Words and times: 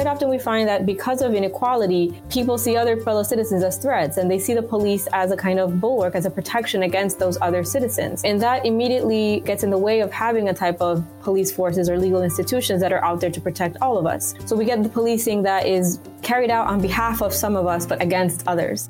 quite 0.00 0.10
often 0.10 0.30
we 0.30 0.38
find 0.38 0.66
that 0.66 0.86
because 0.86 1.20
of 1.20 1.34
inequality, 1.34 2.18
people 2.30 2.56
see 2.56 2.74
other 2.74 2.96
fellow 2.96 3.22
citizens 3.22 3.62
as 3.62 3.76
threats 3.76 4.16
and 4.16 4.30
they 4.30 4.38
see 4.38 4.54
the 4.54 4.62
police 4.62 5.06
as 5.12 5.30
a 5.30 5.36
kind 5.36 5.60
of 5.60 5.78
bulwark, 5.78 6.14
as 6.14 6.24
a 6.24 6.30
protection 6.30 6.84
against 6.84 7.18
those 7.18 7.36
other 7.42 7.62
citizens. 7.62 8.24
And 8.24 8.40
that 8.40 8.64
immediately 8.64 9.40
gets 9.40 9.62
in 9.62 9.68
the 9.68 9.76
way 9.76 10.00
of 10.00 10.10
having 10.10 10.48
a 10.48 10.54
type 10.54 10.80
of 10.80 11.04
police 11.20 11.52
forces 11.52 11.90
or 11.90 11.98
legal 11.98 12.22
institutions 12.22 12.80
that 12.80 12.94
are 12.94 13.04
out 13.04 13.20
there 13.20 13.30
to 13.30 13.40
protect 13.42 13.76
all 13.82 13.98
of 13.98 14.06
us. 14.06 14.34
So 14.46 14.56
we 14.56 14.64
get 14.64 14.82
the 14.82 14.88
policing 14.88 15.42
that 15.42 15.66
is 15.66 16.00
carried 16.22 16.50
out 16.50 16.66
on 16.66 16.80
behalf 16.80 17.20
of 17.20 17.34
some 17.34 17.54
of 17.54 17.66
us, 17.66 17.84
but 17.84 18.00
against 18.00 18.48
others. 18.48 18.88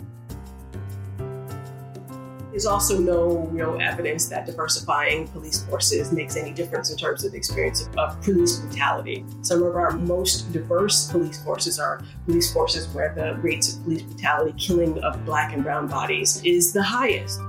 There's 2.60 2.66
also 2.66 2.98
no 2.98 3.48
real 3.52 3.78
evidence 3.80 4.26
that 4.26 4.44
diversifying 4.44 5.28
police 5.28 5.62
forces 5.62 6.12
makes 6.12 6.36
any 6.36 6.52
difference 6.52 6.90
in 6.90 6.98
terms 6.98 7.24
of 7.24 7.32
the 7.32 7.38
experience 7.38 7.88
of 7.96 8.20
police 8.20 8.58
brutality. 8.58 9.24
Some 9.40 9.62
of 9.62 9.76
our 9.76 9.92
most 9.92 10.52
diverse 10.52 11.10
police 11.10 11.42
forces 11.42 11.78
are 11.78 12.02
police 12.26 12.52
forces 12.52 12.86
where 12.88 13.14
the 13.14 13.40
rates 13.40 13.74
of 13.74 13.84
police 13.84 14.02
brutality, 14.02 14.52
killing 14.58 15.02
of 15.02 15.24
black 15.24 15.54
and 15.54 15.62
brown 15.62 15.86
bodies, 15.86 16.42
is 16.44 16.74
the 16.74 16.82
highest. 16.82 17.40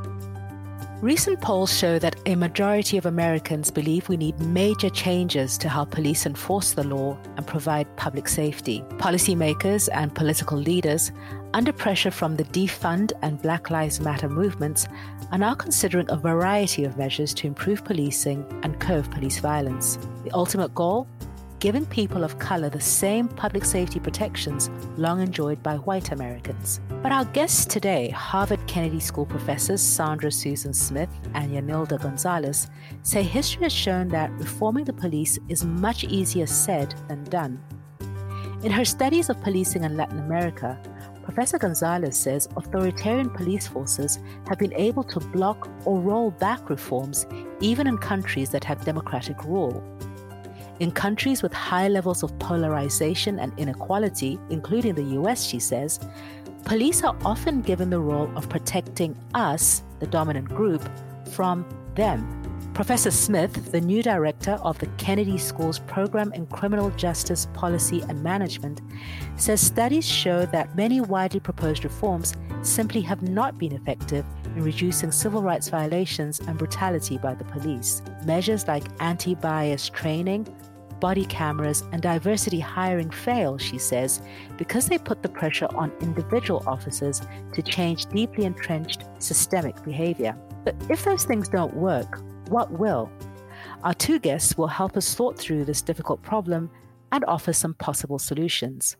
Recent 1.02 1.42
polls 1.42 1.76
show 1.76 2.00
that 2.00 2.16
a 2.28 2.36
majority 2.36 2.96
of 2.96 3.08
Americans 3.08 3.70
believe 3.70 4.08
we 4.08 4.16
need 4.16 4.40
major 4.40 4.90
changes 4.90 5.58
to 5.58 5.68
how 5.68 5.84
police 5.84 6.26
enforce 6.26 6.72
the 6.72 6.84
law 6.84 7.18
and 7.36 7.46
provide 7.46 7.94
public 7.98 8.30
safety. 8.30 8.82
Policymakers 8.92 9.90
and 9.92 10.14
political 10.14 10.60
leaders, 10.60 11.12
under 11.54 11.74
pressure 11.74 12.12
from 12.12 12.36
the 12.36 12.44
defund 12.46 13.14
and 13.22 13.42
Black 13.42 13.70
Lives 13.70 14.00
Matter 14.00 14.30
movements, 14.30 14.88
are 15.32 15.38
now 15.38 15.54
considering 15.54 16.08
a 16.10 16.18
variety 16.18 16.84
of 16.84 16.98
measures 16.98 17.34
to 17.36 17.48
improve 17.48 17.84
policing 17.84 18.46
and 18.64 18.80
curb 18.80 19.10
police 19.12 19.40
violence. 19.40 19.98
The 20.24 20.32
ultimate 20.32 20.74
goal? 20.76 21.08
giving 21.62 21.86
people 21.86 22.24
of 22.24 22.40
color 22.40 22.70
the 22.70 22.82
same 22.82 23.28
public 23.28 23.64
safety 23.64 24.00
protections 24.00 24.72
long 24.98 25.22
enjoyed 25.22 25.62
by 25.62 25.76
white 25.78 26.12
Americans. 26.12 26.82
But 27.04 27.12
our 27.12 27.24
guests 27.24 27.66
today, 27.66 28.10
Harvard 28.10 28.66
Kennedy 28.66 29.00
School 29.00 29.28
professors 29.28 29.80
Sandra 29.80 30.32
Susan 30.32 30.74
Smith 30.74 31.10
and 31.36 31.52
Yanilda 31.52 32.02
Gonzalez, 32.02 32.68
say 33.04 33.22
history 33.22 33.62
has 33.62 33.72
shown 33.72 34.08
that 34.08 34.32
reforming 34.32 34.86
the 34.86 34.94
police 34.94 35.38
is 35.50 35.64
much 35.64 36.04
easier 36.04 36.48
said 36.48 36.96
than 37.08 37.24
done. 37.26 37.64
In 38.64 38.72
her 38.72 38.86
studies 38.86 39.30
of 39.30 39.40
policing 39.42 39.84
in 39.84 39.96
Latin 39.96 40.18
America, 40.18 40.80
Professor 41.24 41.60
Gonzalez 41.60 42.18
says 42.18 42.50
authoritarian 42.58 43.30
police 43.30 43.68
forces 43.68 44.20
have 44.48 44.58
been 44.58 44.74
able 44.74 45.04
to 45.04 45.20
block 45.20 45.70
or 45.86 46.00
roll 46.00 46.32
back 46.32 46.70
reforms 46.70 47.26
even 47.60 47.88
in 47.88 47.98
countries 47.98 48.50
that 48.50 48.64
have 48.64 48.84
democratic 48.84 49.44
rule. 49.46 49.84
In 50.80 50.92
countries 50.92 51.44
with 51.44 51.54
high 51.54 51.88
levels 51.88 52.24
of 52.24 52.38
polarization 52.40 53.38
and 53.38 53.54
inequality, 53.60 54.40
including 54.50 54.96
the 54.96 55.22
US, 55.22 55.46
she 55.46 55.60
says, 55.60 56.00
police 56.66 57.04
are 57.04 57.16
often 57.24 57.62
given 57.62 57.92
the 57.92 58.00
role 58.00 58.32
of 58.36 58.50
protecting 58.50 59.16
us, 59.36 59.84
the 60.00 60.08
dominant 60.08 60.50
group, 60.50 60.82
from 61.30 61.66
them. 61.94 62.41
Professor 62.74 63.12
Smith, 63.12 63.72
the 63.74 63.82
new 63.82 64.02
director 64.02 64.54
of 64.64 64.80
the 64.80 64.86
Kennedy 64.98 65.38
School's 65.38 65.80
Program 65.80 66.32
in 66.32 66.48
Criminal 66.48 66.90
Justice 66.92 67.48
Policy 67.54 68.02
and 68.08 68.24
Management, 68.24 68.82
says 69.36 69.60
studies 69.60 70.08
show 70.08 70.46
that 70.48 70.74
many 70.76 71.02
widely 71.02 71.42
proposed 71.42 71.84
reforms 71.84 72.34
simply 72.62 73.02
have 73.02 73.24
not 73.24 73.58
been 73.58 73.74
effective 73.74 74.26
in 74.56 74.64
reducing 74.64 75.12
civil 75.12 75.42
rights 75.42 75.68
violations 75.68 76.40
and 76.40 76.58
brutality 76.58 77.18
by 77.18 77.34
the 77.34 77.44
police. 77.44 78.02
Measures 78.24 78.66
like 78.70 78.86
anti 79.02 79.36
bias 79.36 79.90
training, 79.90 80.48
body 81.02 81.26
cameras, 81.26 81.84
and 81.92 82.02
diversity 82.02 82.62
hiring 82.62 83.10
fail, 83.10 83.58
she 83.58 83.78
says, 83.78 84.22
because 84.58 84.88
they 84.88 84.98
put 84.98 85.22
the 85.22 85.30
pressure 85.30 85.68
on 85.76 85.92
individual 86.00 86.64
officers 86.66 87.22
to 87.52 87.62
change 87.62 88.06
deeply 88.06 88.46
entrenched 88.46 89.04
systemic 89.20 89.84
behavior. 89.84 90.38
But 90.64 90.76
if 90.90 91.04
those 91.04 91.26
things 91.26 91.50
don't 91.50 91.76
work, 91.76 92.22
what 92.52 92.70
will? 92.72 93.10
Our 93.84 93.94
two 93.94 94.20
guests 94.20 94.58
will 94.58 94.68
help 94.68 94.98
us 94.98 95.08
sort 95.08 95.40
through 95.40 95.64
this 95.64 95.82
difficult 95.82 96.22
problem 96.22 96.70
and 97.14 97.24
offer 97.26 97.54
some 97.54 97.74
possible 97.76 98.20
solutions. 98.20 98.98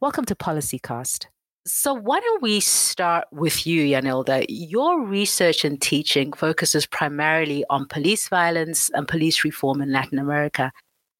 Welcome 0.00 0.24
to 0.26 0.36
Policycast. 0.36 1.26
So, 1.66 1.94
why 1.94 2.20
don't 2.20 2.42
we 2.42 2.60
start 2.60 3.24
with 3.32 3.66
you, 3.66 3.84
Yanilda? 3.84 4.46
Your 4.48 5.04
research 5.04 5.64
and 5.64 5.80
teaching 5.80 6.32
focuses 6.32 6.86
primarily 6.86 7.64
on 7.70 7.86
police 7.86 8.28
violence 8.28 8.88
and 8.94 9.08
police 9.08 9.42
reform 9.42 9.82
in 9.82 9.90
Latin 9.90 10.20
America 10.20 10.70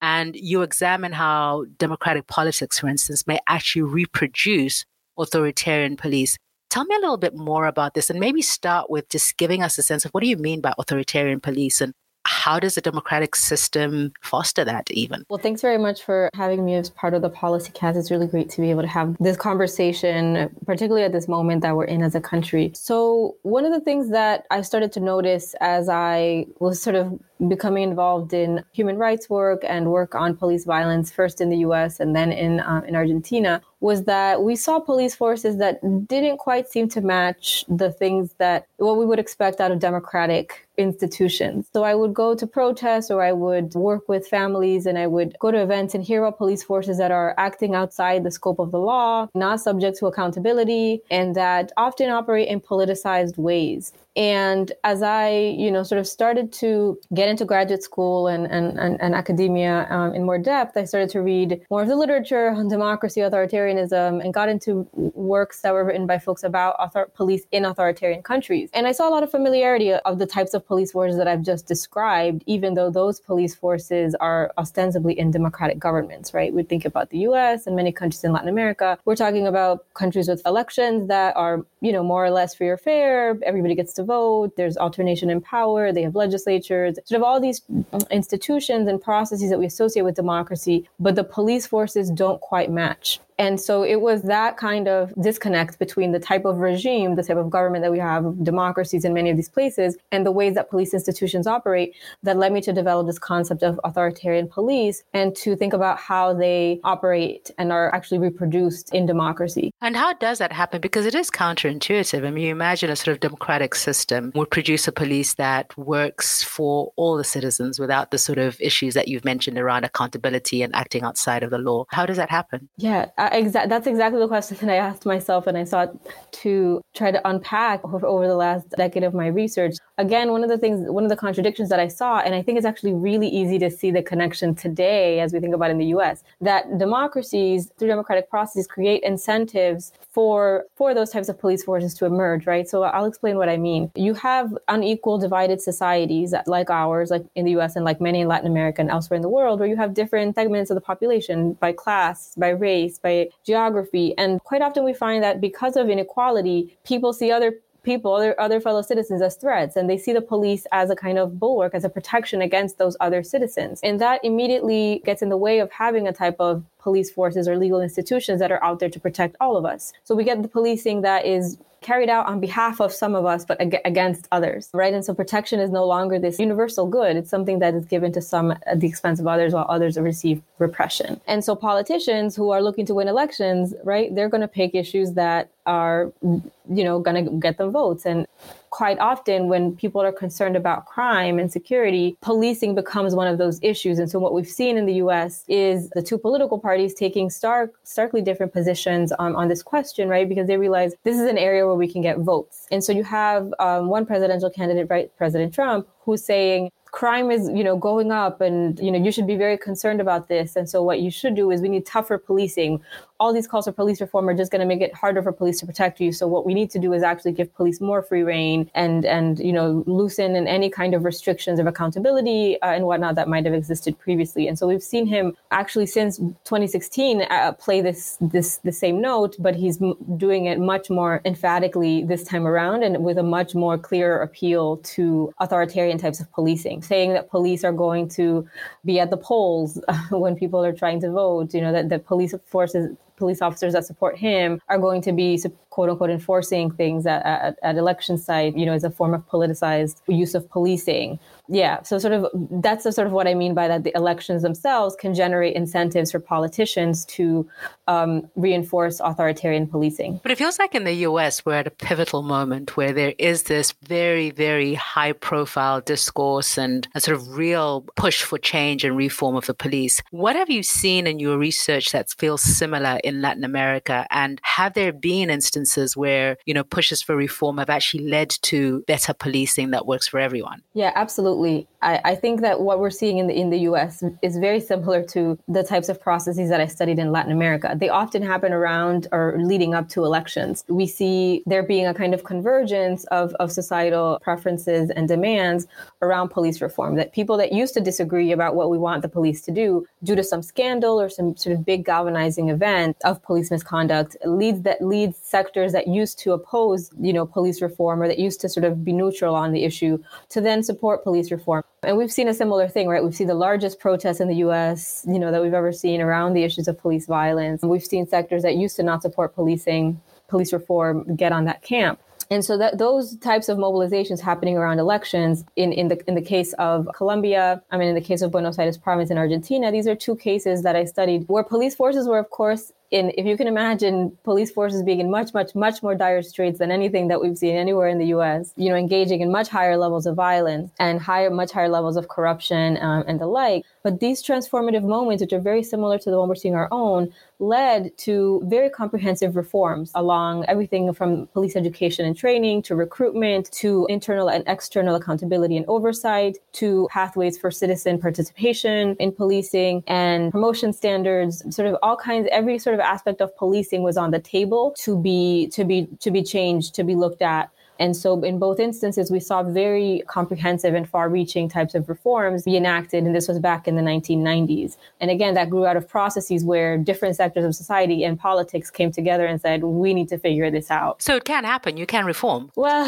and 0.00 0.36
you 0.36 0.62
examine 0.62 1.12
how 1.12 1.64
democratic 1.78 2.28
politics, 2.28 2.78
for 2.78 2.88
instance, 2.88 3.26
may 3.26 3.40
actually 3.48 3.82
reproduce 3.82 4.84
authoritarian 5.18 5.96
police. 5.96 6.36
Tell 6.72 6.86
me 6.86 6.96
a 6.96 7.00
little 7.00 7.18
bit 7.18 7.36
more 7.36 7.66
about 7.66 7.92
this 7.92 8.08
and 8.08 8.18
maybe 8.18 8.40
start 8.40 8.88
with 8.88 9.06
just 9.10 9.36
giving 9.36 9.62
us 9.62 9.76
a 9.76 9.82
sense 9.82 10.06
of 10.06 10.10
what 10.12 10.22
do 10.22 10.26
you 10.26 10.38
mean 10.38 10.62
by 10.62 10.72
authoritarian 10.78 11.38
police 11.38 11.82
and 11.82 11.92
how 12.24 12.58
does 12.58 12.78
a 12.78 12.80
democratic 12.80 13.36
system 13.36 14.12
foster 14.22 14.64
that 14.64 14.90
even? 14.90 15.26
Well, 15.28 15.38
thanks 15.38 15.60
very 15.60 15.76
much 15.76 16.02
for 16.02 16.30
having 16.32 16.64
me 16.64 16.76
as 16.76 16.88
part 16.88 17.12
of 17.12 17.20
the 17.20 17.28
Policycast. 17.28 17.96
It's 17.96 18.10
really 18.10 18.26
great 18.26 18.48
to 18.50 18.62
be 18.62 18.70
able 18.70 18.80
to 18.80 18.88
have 18.88 19.18
this 19.20 19.36
conversation, 19.36 20.48
particularly 20.64 21.04
at 21.04 21.12
this 21.12 21.28
moment 21.28 21.60
that 21.60 21.76
we're 21.76 21.84
in 21.84 22.02
as 22.02 22.14
a 22.14 22.22
country. 22.22 22.72
So, 22.74 23.36
one 23.42 23.66
of 23.66 23.72
the 23.72 23.80
things 23.80 24.08
that 24.10 24.46
I 24.50 24.62
started 24.62 24.92
to 24.92 25.00
notice 25.00 25.54
as 25.60 25.90
I 25.90 26.46
was 26.58 26.80
sort 26.80 26.96
of 26.96 27.20
becoming 27.48 27.82
involved 27.82 28.32
in 28.32 28.64
human 28.72 28.96
rights 28.96 29.28
work 29.28 29.62
and 29.66 29.90
work 29.90 30.14
on 30.14 30.36
police 30.36 30.64
violence, 30.64 31.10
first 31.10 31.40
in 31.40 31.50
the 31.50 31.58
US 31.58 32.00
and 32.00 32.14
then 32.14 32.32
in, 32.32 32.60
uh, 32.60 32.82
in 32.86 32.94
Argentina, 32.94 33.60
was 33.80 34.04
that 34.04 34.42
we 34.42 34.54
saw 34.54 34.78
police 34.78 35.14
forces 35.14 35.58
that 35.58 35.80
didn't 36.06 36.38
quite 36.38 36.68
seem 36.68 36.88
to 36.88 37.00
match 37.00 37.64
the 37.68 37.90
things 37.90 38.34
that 38.38 38.66
what 38.76 38.96
we 38.96 39.04
would 39.04 39.18
expect 39.18 39.60
out 39.60 39.72
of 39.72 39.80
democratic 39.80 40.68
institutions. 40.78 41.68
So 41.72 41.82
I 41.82 41.94
would 41.94 42.14
go 42.14 42.34
to 42.34 42.46
protests 42.46 43.10
or 43.10 43.22
I 43.22 43.32
would 43.32 43.74
work 43.74 44.08
with 44.08 44.26
families 44.26 44.86
and 44.86 44.96
I 44.96 45.06
would 45.06 45.36
go 45.40 45.50
to 45.50 45.60
events 45.60 45.94
and 45.94 46.02
hear 46.04 46.24
about 46.24 46.38
police 46.38 46.62
forces 46.62 46.96
that 46.98 47.10
are 47.10 47.34
acting 47.36 47.74
outside 47.74 48.24
the 48.24 48.30
scope 48.30 48.58
of 48.58 48.70
the 48.70 48.78
law, 48.78 49.28
not 49.34 49.60
subject 49.60 49.98
to 49.98 50.06
accountability, 50.06 51.02
and 51.10 51.34
that 51.34 51.72
often 51.76 52.08
operate 52.08 52.48
in 52.48 52.60
politicized 52.60 53.36
ways. 53.36 53.92
And 54.16 54.72
as 54.84 55.02
I, 55.02 55.30
you 55.30 55.70
know, 55.70 55.82
sort 55.82 55.98
of 55.98 56.06
started 56.06 56.52
to 56.54 56.98
get 57.14 57.28
into 57.28 57.44
graduate 57.44 57.82
school 57.82 58.28
and, 58.28 58.46
and, 58.46 58.78
and, 58.78 59.00
and 59.00 59.14
academia 59.14 59.86
um, 59.90 60.14
in 60.14 60.24
more 60.24 60.38
depth, 60.38 60.76
I 60.76 60.84
started 60.84 61.08
to 61.10 61.22
read 61.22 61.62
more 61.70 61.82
of 61.82 61.88
the 61.88 61.96
literature 61.96 62.50
on 62.50 62.68
democracy, 62.68 63.20
authoritarianism, 63.20 64.22
and 64.22 64.34
got 64.34 64.48
into 64.48 64.86
works 64.92 65.62
that 65.62 65.72
were 65.72 65.84
written 65.84 66.06
by 66.06 66.18
folks 66.18 66.42
about 66.42 66.76
author- 66.78 67.10
police 67.14 67.44
in 67.52 67.64
authoritarian 67.64 68.22
countries. 68.22 68.68
And 68.74 68.86
I 68.86 68.92
saw 68.92 69.08
a 69.08 69.12
lot 69.12 69.22
of 69.22 69.30
familiarity 69.30 69.92
of 69.92 70.18
the 70.18 70.26
types 70.26 70.52
of 70.52 70.66
police 70.66 70.92
forces 70.92 71.16
that 71.16 71.28
I've 71.28 71.42
just 71.42 71.66
described, 71.66 72.42
even 72.46 72.74
though 72.74 72.90
those 72.90 73.20
police 73.20 73.54
forces 73.54 74.14
are 74.16 74.52
ostensibly 74.58 75.18
in 75.18 75.30
democratic 75.30 75.78
governments, 75.78 76.34
right? 76.34 76.52
We 76.52 76.64
think 76.64 76.84
about 76.84 77.10
the 77.10 77.18
US 77.18 77.66
and 77.66 77.74
many 77.76 77.92
countries 77.92 78.24
in 78.24 78.32
Latin 78.32 78.48
America. 78.48 78.98
We're 79.04 79.16
talking 79.16 79.46
about 79.46 79.86
countries 79.94 80.28
with 80.28 80.42
elections 80.44 81.08
that 81.08 81.34
are, 81.36 81.64
you 81.80 81.92
know, 81.92 82.02
more 82.02 82.24
or 82.24 82.30
less 82.30 82.54
free 82.54 82.68
or 82.68 82.76
fair. 82.76 83.38
Everybody 83.42 83.74
gets 83.74 83.94
to 83.94 84.01
vote, 84.02 84.56
there's 84.56 84.76
alternation 84.76 85.30
in 85.30 85.40
power, 85.40 85.92
they 85.92 86.02
have 86.02 86.14
legislatures, 86.14 86.98
sort 87.04 87.18
of 87.18 87.22
all 87.22 87.40
these 87.40 87.62
uh, 87.92 88.00
institutions 88.10 88.88
and 88.88 89.00
processes 89.00 89.50
that 89.50 89.58
we 89.58 89.66
associate 89.66 90.02
with 90.02 90.14
democracy, 90.14 90.88
but 91.00 91.14
the 91.14 91.24
police 91.24 91.66
forces 91.66 92.10
don't 92.10 92.40
quite 92.40 92.70
match. 92.70 93.20
And 93.38 93.60
so 93.60 93.82
it 93.82 94.00
was 94.00 94.22
that 94.22 94.56
kind 94.56 94.88
of 94.88 95.12
disconnect 95.20 95.78
between 95.78 96.12
the 96.12 96.18
type 96.18 96.44
of 96.44 96.58
regime, 96.58 97.16
the 97.16 97.22
type 97.22 97.36
of 97.36 97.50
government 97.50 97.82
that 97.82 97.92
we 97.92 97.98
have, 97.98 98.44
democracies 98.44 99.04
in 99.04 99.14
many 99.14 99.30
of 99.30 99.36
these 99.36 99.48
places, 99.48 99.96
and 100.10 100.24
the 100.24 100.30
ways 100.30 100.54
that 100.54 100.70
police 100.70 100.94
institutions 100.94 101.46
operate 101.46 101.94
that 102.22 102.36
led 102.36 102.52
me 102.52 102.60
to 102.60 102.72
develop 102.72 103.06
this 103.06 103.18
concept 103.18 103.62
of 103.62 103.80
authoritarian 103.84 104.48
police 104.48 105.02
and 105.12 105.34
to 105.36 105.56
think 105.56 105.72
about 105.72 105.98
how 105.98 106.32
they 106.34 106.80
operate 106.84 107.50
and 107.58 107.72
are 107.72 107.94
actually 107.94 108.18
reproduced 108.18 108.94
in 108.94 109.06
democracy. 109.06 109.72
And 109.80 109.96
how 109.96 110.12
does 110.14 110.38
that 110.38 110.52
happen? 110.52 110.80
Because 110.80 111.06
it 111.06 111.14
is 111.14 111.30
counterintuitive. 111.30 112.26
I 112.26 112.30
mean, 112.30 112.44
you 112.44 112.52
imagine 112.52 112.90
a 112.90 112.96
sort 112.96 113.14
of 113.14 113.20
democratic 113.20 113.74
system 113.74 114.32
would 114.34 114.50
produce 114.50 114.86
a 114.88 114.92
police 114.92 115.34
that 115.34 115.76
works 115.76 116.42
for 116.42 116.92
all 116.96 117.16
the 117.16 117.24
citizens 117.24 117.78
without 117.78 118.10
the 118.10 118.18
sort 118.18 118.38
of 118.38 118.60
issues 118.60 118.94
that 118.94 119.08
you've 119.08 119.24
mentioned 119.24 119.58
around 119.58 119.84
accountability 119.84 120.62
and 120.62 120.74
acting 120.74 121.02
outside 121.02 121.42
of 121.42 121.50
the 121.50 121.58
law. 121.58 121.84
How 121.90 122.06
does 122.06 122.16
that 122.16 122.30
happen? 122.30 122.68
Yeah, 122.76 123.10
that's 123.40 123.86
exactly 123.86 124.20
the 124.20 124.28
question 124.28 124.56
that 124.60 124.70
I 124.70 124.76
asked 124.76 125.06
myself, 125.06 125.46
and 125.46 125.56
I 125.56 125.64
sought 125.64 125.90
to 126.32 126.80
try 126.94 127.10
to 127.10 127.28
unpack 127.28 127.80
over 127.84 128.26
the 128.26 128.36
last 128.36 128.68
decade 128.76 129.04
of 129.04 129.14
my 129.14 129.26
research. 129.26 129.74
Again, 130.02 130.32
one 130.32 130.42
of 130.42 130.50
the 130.50 130.58
things, 130.58 130.90
one 130.90 131.04
of 131.04 131.10
the 131.10 131.16
contradictions 131.16 131.68
that 131.70 131.78
I 131.78 131.88
saw, 131.88 132.18
and 132.18 132.34
I 132.34 132.42
think 132.42 132.58
it's 132.58 132.66
actually 132.66 132.92
really 132.92 133.28
easy 133.28 133.58
to 133.60 133.70
see 133.70 133.90
the 133.92 134.02
connection 134.02 134.54
today 134.54 135.20
as 135.20 135.32
we 135.32 135.38
think 135.40 135.54
about 135.54 135.70
in 135.70 135.78
the 135.78 135.86
US, 135.96 136.24
that 136.40 136.78
democracies 136.78 137.70
through 137.78 137.88
democratic 137.88 138.28
processes 138.28 138.66
create 138.66 139.02
incentives 139.04 139.92
for 140.10 140.64
for 140.74 140.92
those 140.92 141.10
types 141.10 141.28
of 141.28 141.38
police 141.38 141.62
forces 141.62 141.94
to 141.94 142.04
emerge, 142.04 142.46
right? 142.46 142.68
So 142.68 142.82
I'll 142.82 143.04
explain 143.04 143.36
what 143.36 143.48
I 143.48 143.56
mean. 143.56 143.90
You 143.94 144.14
have 144.14 144.58
unequal 144.68 145.18
divided 145.18 145.60
societies 145.60 146.34
like 146.46 146.68
ours, 146.68 147.10
like 147.10 147.24
in 147.36 147.44
the 147.44 147.52
US 147.58 147.76
and 147.76 147.84
like 147.84 148.00
many 148.00 148.20
in 148.22 148.28
Latin 148.28 148.48
America 148.50 148.80
and 148.80 148.90
elsewhere 148.90 149.16
in 149.16 149.22
the 149.22 149.34
world, 149.38 149.60
where 149.60 149.68
you 149.68 149.76
have 149.76 149.94
different 149.94 150.34
segments 150.34 150.70
of 150.70 150.74
the 150.74 150.80
population 150.80 151.52
by 151.54 151.72
class, 151.72 152.34
by 152.36 152.48
race, 152.48 152.98
by 152.98 153.28
geography. 153.44 154.16
And 154.18 154.42
quite 154.42 154.62
often 154.62 154.82
we 154.84 154.94
find 154.94 155.22
that 155.22 155.40
because 155.40 155.76
of 155.76 155.88
inequality, 155.88 156.76
people 156.84 157.12
see 157.12 157.30
other 157.30 157.54
people, 157.82 158.14
other, 158.14 158.38
other 158.40 158.60
fellow 158.60 158.82
citizens 158.82 159.22
as 159.22 159.36
threats, 159.36 159.76
and 159.76 159.88
they 159.88 159.98
see 159.98 160.12
the 160.12 160.20
police 160.20 160.66
as 160.72 160.90
a 160.90 160.96
kind 160.96 161.18
of 161.18 161.38
bulwark, 161.38 161.74
as 161.74 161.84
a 161.84 161.88
protection 161.88 162.40
against 162.42 162.78
those 162.78 162.96
other 163.00 163.22
citizens. 163.22 163.80
And 163.82 164.00
that 164.00 164.24
immediately 164.24 165.02
gets 165.04 165.22
in 165.22 165.28
the 165.28 165.36
way 165.36 165.58
of 165.58 165.70
having 165.72 166.06
a 166.06 166.12
type 166.12 166.36
of 166.38 166.64
police 166.82 167.10
forces 167.10 167.48
or 167.48 167.56
legal 167.56 167.80
institutions 167.80 168.40
that 168.40 168.50
are 168.50 168.62
out 168.62 168.80
there 168.80 168.90
to 168.90 169.00
protect 169.00 169.36
all 169.40 169.56
of 169.56 169.64
us. 169.64 169.92
So 170.04 170.14
we 170.14 170.24
get 170.24 170.42
the 170.42 170.48
policing 170.48 171.02
that 171.02 171.24
is 171.24 171.56
carried 171.80 172.08
out 172.08 172.26
on 172.26 172.40
behalf 172.40 172.80
of 172.80 172.92
some 172.92 173.14
of 173.14 173.26
us, 173.26 173.44
but 173.44 173.60
ag- 173.60 173.80
against 173.84 174.28
others, 174.30 174.70
right? 174.72 174.94
And 174.94 175.04
so 175.04 175.12
protection 175.12 175.60
is 175.60 175.70
no 175.70 175.84
longer 175.84 176.18
this 176.18 176.38
universal 176.38 176.86
good. 176.86 177.16
It's 177.16 177.28
something 177.28 177.58
that 177.58 177.74
is 177.74 177.84
given 177.84 178.12
to 178.12 178.22
some 178.22 178.52
at 178.66 178.80
the 178.80 178.86
expense 178.86 179.18
of 179.20 179.26
others 179.26 179.52
while 179.52 179.66
others 179.68 179.98
receive 179.98 180.40
repression. 180.58 181.20
And 181.26 181.44
so 181.44 181.54
politicians 181.56 182.36
who 182.36 182.50
are 182.50 182.62
looking 182.62 182.86
to 182.86 182.94
win 182.94 183.08
elections, 183.08 183.74
right, 183.84 184.14
they're 184.14 184.28
going 184.28 184.42
to 184.42 184.48
pick 184.48 184.74
issues 184.74 185.12
that 185.14 185.50
are, 185.66 186.12
you 186.22 186.84
know, 186.84 187.00
going 187.00 187.24
to 187.24 187.30
get 187.32 187.58
them 187.58 187.72
votes. 187.72 188.06
And 188.06 188.26
quite 188.72 188.98
often 188.98 189.48
when 189.48 189.76
people 189.76 190.00
are 190.00 190.10
concerned 190.10 190.56
about 190.56 190.86
crime 190.86 191.38
and 191.38 191.52
security, 191.52 192.16
policing 192.22 192.74
becomes 192.74 193.14
one 193.14 193.28
of 193.28 193.36
those 193.36 193.60
issues. 193.62 193.98
And 193.98 194.10
so 194.10 194.18
what 194.18 194.32
we've 194.32 194.48
seen 194.48 194.78
in 194.78 194.86
the 194.86 194.94
US 194.94 195.44
is 195.46 195.90
the 195.90 196.02
two 196.02 196.16
political 196.16 196.58
parties 196.58 196.94
taking 196.94 197.28
stark, 197.28 197.74
starkly 197.84 198.22
different 198.22 198.50
positions 198.54 199.12
on, 199.12 199.36
on 199.36 199.48
this 199.48 199.62
question, 199.62 200.08
right? 200.08 200.26
Because 200.26 200.46
they 200.46 200.56
realize 200.56 200.94
this 201.04 201.16
is 201.16 201.28
an 201.28 201.36
area 201.36 201.66
where 201.66 201.74
we 201.76 201.86
can 201.86 202.00
get 202.00 202.20
votes. 202.20 202.66
And 202.72 202.82
so 202.82 202.92
you 202.92 203.04
have 203.04 203.52
um, 203.58 203.88
one 203.88 204.06
presidential 204.06 204.48
candidate, 204.48 204.86
right, 204.88 205.14
President 205.18 205.52
Trump, 205.52 205.86
who's 206.04 206.24
saying, 206.24 206.70
crime 206.92 207.30
is 207.30 207.48
you 207.48 207.64
know 207.64 207.76
going 207.76 208.12
up 208.12 208.40
and 208.42 208.78
you 208.78 208.90
know 208.90 208.98
you 208.98 209.10
should 209.10 209.26
be 209.26 209.34
very 209.34 209.56
concerned 209.56 210.00
about 210.00 210.28
this 210.28 210.56
and 210.56 210.68
so 210.68 210.82
what 210.82 211.00
you 211.00 211.10
should 211.10 211.34
do 211.34 211.50
is 211.50 211.60
we 211.62 211.68
need 211.68 211.86
tougher 211.86 212.18
policing 212.18 212.80
all 213.22 213.32
these 213.32 213.46
calls 213.46 213.66
for 213.66 213.72
police 213.72 214.00
reform 214.00 214.28
are 214.28 214.34
just 214.34 214.50
going 214.50 214.58
to 214.58 214.66
make 214.66 214.80
it 214.80 214.92
harder 214.92 215.22
for 215.22 215.30
police 215.30 215.60
to 215.60 215.64
protect 215.64 216.00
you. 216.00 216.10
So 216.10 216.26
what 216.26 216.44
we 216.44 216.54
need 216.54 216.70
to 216.70 216.80
do 216.80 216.92
is 216.92 217.04
actually 217.04 217.30
give 217.30 217.54
police 217.54 217.80
more 217.80 218.02
free 218.02 218.24
reign 218.24 218.68
and 218.74 219.04
and 219.04 219.38
you 219.38 219.52
know 219.52 219.84
loosen 219.86 220.34
in 220.34 220.48
any 220.48 220.68
kind 220.68 220.92
of 220.92 221.04
restrictions 221.04 221.60
of 221.60 221.68
accountability 221.68 222.60
uh, 222.62 222.72
and 222.76 222.84
whatnot 222.84 223.14
that 223.14 223.28
might 223.28 223.44
have 223.44 223.54
existed 223.54 223.96
previously. 223.96 224.48
And 224.48 224.58
so 224.58 224.66
we've 224.66 224.82
seen 224.82 225.06
him 225.06 225.36
actually 225.52 225.86
since 225.86 226.16
2016 226.18 227.22
uh, 227.22 227.52
play 227.52 227.80
this 227.80 228.18
this 228.20 228.56
the 228.64 228.72
same 228.72 229.00
note, 229.00 229.36
but 229.38 229.54
he's 229.54 229.80
m- 229.80 229.94
doing 230.16 230.46
it 230.46 230.58
much 230.58 230.90
more 230.90 231.20
emphatically 231.24 232.02
this 232.02 232.24
time 232.24 232.44
around 232.44 232.82
and 232.82 233.04
with 233.04 233.18
a 233.18 233.22
much 233.22 233.54
more 233.54 233.78
clear 233.78 234.20
appeal 234.20 234.78
to 234.78 235.32
authoritarian 235.38 235.96
types 235.96 236.18
of 236.18 236.28
policing, 236.32 236.81
saying 236.82 237.12
that 237.14 237.30
police 237.30 237.64
are 237.64 237.72
going 237.72 238.08
to 238.10 238.46
be 238.84 239.00
at 239.00 239.10
the 239.10 239.16
polls 239.16 239.80
when 240.10 240.36
people 240.36 240.64
are 240.64 240.72
trying 240.72 241.00
to 241.00 241.10
vote. 241.10 241.54
You 241.54 241.60
know 241.60 241.72
that 241.72 241.88
the 241.88 241.98
police 241.98 242.34
forces 242.46 242.96
police 243.16 243.42
officers 243.42 243.72
that 243.72 243.84
support 243.84 244.18
him 244.18 244.60
are 244.68 244.78
going 244.78 245.02
to 245.02 245.12
be 245.12 245.38
quote 245.72 245.88
unquote 245.88 246.10
enforcing 246.10 246.70
things 246.70 247.06
at, 247.06 247.24
at, 247.24 247.58
at 247.62 247.76
election 247.76 248.18
site, 248.18 248.56
you 248.56 248.66
know, 248.66 248.74
as 248.74 248.84
a 248.84 248.90
form 248.90 249.14
of 249.14 249.26
politicized 249.26 250.00
use 250.06 250.34
of 250.34 250.48
policing. 250.50 251.18
Yeah. 251.48 251.82
So 251.82 251.98
sort 251.98 252.12
of 252.12 252.26
that's 252.62 252.84
sort 252.84 253.06
of 253.06 253.12
what 253.12 253.26
I 253.26 253.34
mean 253.34 253.54
by 253.54 253.68
that. 253.68 253.82
The 253.82 253.94
elections 253.96 254.42
themselves 254.42 254.94
can 254.94 255.14
generate 255.14 255.56
incentives 255.56 256.12
for 256.12 256.20
politicians 256.20 257.04
to 257.06 257.48
um, 257.88 258.28
reinforce 258.36 259.00
authoritarian 259.00 259.66
policing. 259.66 260.20
But 260.22 260.30
it 260.30 260.38
feels 260.38 260.58
like 260.58 260.74
in 260.74 260.84
the 260.84 260.94
US, 261.08 261.44
we're 261.44 261.54
at 261.54 261.66
a 261.66 261.70
pivotal 261.70 262.22
moment 262.22 262.76
where 262.76 262.92
there 262.92 263.14
is 263.18 263.44
this 263.44 263.72
very, 263.82 264.30
very 264.30 264.74
high 264.74 265.12
profile 265.12 265.80
discourse 265.80 266.56
and 266.58 266.86
a 266.94 267.00
sort 267.00 267.16
of 267.16 267.36
real 267.36 267.82
push 267.96 268.22
for 268.22 268.38
change 268.38 268.84
and 268.84 268.96
reform 268.96 269.36
of 269.36 269.46
the 269.46 269.54
police. 269.54 270.02
What 270.10 270.36
have 270.36 270.50
you 270.50 270.62
seen 270.62 271.06
in 271.06 271.18
your 271.18 271.38
research 271.38 271.92
that 271.92 272.10
feels 272.10 272.42
similar 272.42 273.00
in 273.02 273.22
Latin 273.22 273.44
America? 273.44 274.06
And 274.10 274.40
have 274.42 274.74
there 274.74 274.92
been 274.92 275.30
instances 275.30 275.96
where, 275.96 276.36
you 276.44 276.54
know, 276.54 276.64
pushes 276.64 277.02
for 277.02 277.16
reform 277.16 277.58
have 277.58 277.70
actually 277.70 278.08
led 278.08 278.30
to 278.42 278.82
better 278.86 279.14
policing 279.14 279.70
that 279.70 279.86
works 279.86 280.08
for 280.08 280.18
everyone? 280.18 280.62
Yeah, 280.74 280.92
absolutely. 280.94 281.66
I, 281.82 282.00
I 282.04 282.14
think 282.14 282.40
that 282.42 282.60
what 282.60 282.78
we're 282.78 282.90
seeing 282.90 283.18
in 283.18 283.26
the 283.26 283.34
in 283.34 283.50
the 283.50 283.58
US 283.70 284.02
is 284.22 284.38
very 284.38 284.60
similar 284.60 285.02
to 285.06 285.38
the 285.48 285.62
types 285.62 285.88
of 285.88 286.00
processes 286.00 286.48
that 286.48 286.60
I 286.60 286.66
studied 286.66 286.98
in 286.98 287.10
Latin 287.10 287.32
America. 287.32 287.74
They 287.76 287.88
often 287.88 288.22
happen 288.22 288.52
around 288.52 289.08
or 289.12 289.36
leading 289.38 289.74
up 289.74 289.88
to 289.90 290.04
elections. 290.04 290.64
We 290.68 290.86
see 290.86 291.42
there 291.44 291.62
being 291.62 291.86
a 291.86 291.94
kind 291.94 292.14
of 292.14 292.24
convergence 292.24 293.04
of, 293.06 293.34
of 293.34 293.50
societal 293.50 294.18
preferences 294.22 294.90
and 294.90 295.08
demands 295.08 295.66
around 296.00 296.28
police 296.28 296.60
reform. 296.60 296.94
That 296.96 297.12
people 297.12 297.36
that 297.38 297.52
used 297.52 297.74
to 297.74 297.80
disagree 297.80 298.30
about 298.32 298.54
what 298.54 298.70
we 298.70 298.78
want 298.78 299.02
the 299.02 299.08
police 299.08 299.42
to 299.42 299.50
do 299.50 299.84
due 300.04 300.14
to 300.14 300.22
some 300.22 300.42
scandal 300.42 301.00
or 301.00 301.08
some 301.08 301.36
sort 301.36 301.56
of 301.56 301.64
big 301.64 301.84
galvanizing 301.84 302.48
event 302.48 302.96
of 303.04 303.22
police 303.22 303.50
misconduct 303.50 304.16
leads 304.24 304.62
that 304.62 304.80
leads 304.82 305.18
sectors 305.18 305.72
that 305.72 305.88
used 305.88 306.18
to 306.20 306.32
oppose, 306.32 306.90
you 307.00 307.12
know, 307.12 307.26
police 307.26 307.60
reform 307.60 308.00
or 308.02 308.08
that 308.08 308.18
used 308.18 308.40
to 308.40 308.48
sort 308.48 308.64
of 308.64 308.84
be 308.84 308.92
neutral 308.92 309.34
on 309.34 309.52
the 309.52 309.64
issue 309.64 309.98
to 310.28 310.40
then 310.40 310.62
support 310.62 311.02
police 311.02 311.30
reform. 311.32 311.64
And 311.84 311.96
we've 311.96 312.12
seen 312.12 312.28
a 312.28 312.34
similar 312.34 312.68
thing, 312.68 312.86
right? 312.86 313.02
We've 313.02 313.14
seen 313.14 313.26
the 313.26 313.34
largest 313.34 313.80
protests 313.80 314.20
in 314.20 314.28
the 314.28 314.36
US, 314.36 315.04
you 315.08 315.18
know, 315.18 315.32
that 315.32 315.42
we've 315.42 315.52
ever 315.52 315.72
seen 315.72 316.00
around 316.00 316.34
the 316.34 316.44
issues 316.44 316.68
of 316.68 316.78
police 316.78 317.06
violence. 317.06 317.62
We've 317.62 317.84
seen 317.84 318.06
sectors 318.06 318.42
that 318.42 318.54
used 318.54 318.76
to 318.76 318.84
not 318.84 319.02
support 319.02 319.34
policing, 319.34 320.00
police 320.28 320.52
reform 320.52 321.16
get 321.16 321.32
on 321.32 321.44
that 321.46 321.62
camp. 321.62 322.00
And 322.30 322.44
so 322.44 322.56
that 322.56 322.78
those 322.78 323.16
types 323.18 323.48
of 323.48 323.58
mobilizations 323.58 324.20
happening 324.20 324.56
around 324.56 324.78
elections 324.78 325.44
in, 325.56 325.72
in 325.72 325.88
the 325.88 326.02
in 326.08 326.14
the 326.14 326.22
case 326.22 326.54
of 326.54 326.88
Colombia, 326.94 327.62
I 327.70 327.76
mean 327.76 327.88
in 327.88 327.94
the 327.94 328.00
case 328.00 328.22
of 328.22 328.30
Buenos 328.30 328.58
Aires 328.58 328.78
province 328.78 329.10
in 329.10 329.18
Argentina, 329.18 329.70
these 329.70 329.86
are 329.86 329.96
two 329.96 330.16
cases 330.16 330.62
that 330.62 330.74
I 330.74 330.84
studied 330.84 331.24
where 331.28 331.42
police 331.42 331.74
forces 331.74 332.06
were 332.08 332.18
of 332.18 332.30
course 332.30 332.72
in 332.92 333.10
if 333.16 333.24
you 333.26 333.36
can 333.36 333.48
imagine 333.48 334.16
police 334.22 334.50
forces 334.50 334.82
being 334.82 335.00
in 335.00 335.10
much 335.10 335.32
much 335.34 335.54
much 335.54 335.82
more 335.82 335.94
dire 335.94 336.22
straits 336.22 336.58
than 336.58 336.70
anything 336.70 337.08
that 337.08 337.20
we've 337.20 337.38
seen 337.38 337.56
anywhere 337.56 337.88
in 337.88 337.98
the 337.98 338.06
US 338.16 338.52
you 338.56 338.68
know 338.68 338.76
engaging 338.76 339.22
in 339.22 339.32
much 339.32 339.48
higher 339.48 339.76
levels 339.76 340.06
of 340.06 340.14
violence 340.14 340.70
and 340.78 341.00
higher 341.00 341.30
much 341.30 341.50
higher 341.50 341.70
levels 341.70 341.96
of 341.96 342.08
corruption 342.08 342.78
um, 342.80 343.02
and 343.08 343.18
the 343.18 343.26
like. 343.26 343.64
But 343.82 344.00
these 344.00 344.22
transformative 344.22 344.84
moments 344.84 345.22
which 345.22 345.32
are 345.32 345.40
very 345.40 345.62
similar 345.62 345.98
to 345.98 346.10
the 346.10 346.18
one 346.18 346.28
we're 346.28 346.34
seeing 346.34 346.54
our 346.54 346.68
own 346.70 347.12
led 347.38 347.96
to 347.98 348.40
very 348.44 348.70
comprehensive 348.70 349.34
reforms 349.34 349.90
along 349.94 350.44
everything 350.46 350.92
from 350.92 351.26
police 351.28 351.56
education 351.56 352.06
and 352.06 352.16
training 352.16 352.62
to 352.62 352.76
recruitment 352.76 353.50
to 353.52 353.86
internal 353.90 354.28
and 354.28 354.44
external 354.46 354.94
accountability 354.94 355.56
and 355.56 355.66
oversight 355.66 356.38
to 356.52 356.86
pathways 356.90 357.36
for 357.36 357.50
citizen 357.50 357.98
participation 357.98 358.94
in 359.00 359.10
policing 359.10 359.82
and 359.86 360.30
promotion 360.30 360.72
standards 360.72 361.42
sort 361.54 361.66
of 361.68 361.76
all 361.82 361.96
kinds 361.96 362.28
every 362.30 362.58
sort 362.58 362.74
of 362.74 362.81
aspect 362.82 363.20
of 363.20 363.34
policing 363.36 363.82
was 363.82 363.96
on 363.96 364.10
the 364.10 364.18
table 364.18 364.74
to 364.78 364.96
be 364.96 365.48
to 365.48 365.64
be 365.64 365.88
to 366.00 366.10
be 366.10 366.22
changed 366.22 366.74
to 366.74 366.84
be 366.84 366.94
looked 366.94 367.22
at 367.22 367.50
and 367.78 367.96
so, 367.96 368.22
in 368.22 368.38
both 368.38 368.60
instances, 368.60 369.10
we 369.10 369.18
saw 369.18 369.42
very 369.42 370.02
comprehensive 370.06 370.74
and 370.74 370.88
far 370.88 371.08
reaching 371.08 371.48
types 371.48 371.74
of 371.74 371.88
reforms 371.88 372.44
be 372.44 372.56
enacted. 372.56 373.04
And 373.04 373.14
this 373.14 373.28
was 373.28 373.38
back 373.38 373.66
in 373.66 373.76
the 373.76 373.82
1990s. 373.82 374.76
And 375.00 375.10
again, 375.10 375.34
that 375.34 375.50
grew 375.50 375.66
out 375.66 375.76
of 375.76 375.88
processes 375.88 376.44
where 376.44 376.78
different 376.78 377.16
sectors 377.16 377.44
of 377.44 377.54
society 377.54 378.04
and 378.04 378.18
politics 378.18 378.70
came 378.70 378.92
together 378.92 379.26
and 379.26 379.40
said, 379.40 379.64
we 379.64 379.94
need 379.94 380.08
to 380.10 380.18
figure 380.18 380.50
this 380.50 380.70
out. 380.70 381.02
So, 381.02 381.16
it 381.16 381.24
can 381.24 381.44
happen. 381.44 381.76
You 381.76 381.86
can 381.86 382.04
reform. 382.04 382.50
Well, 382.56 382.86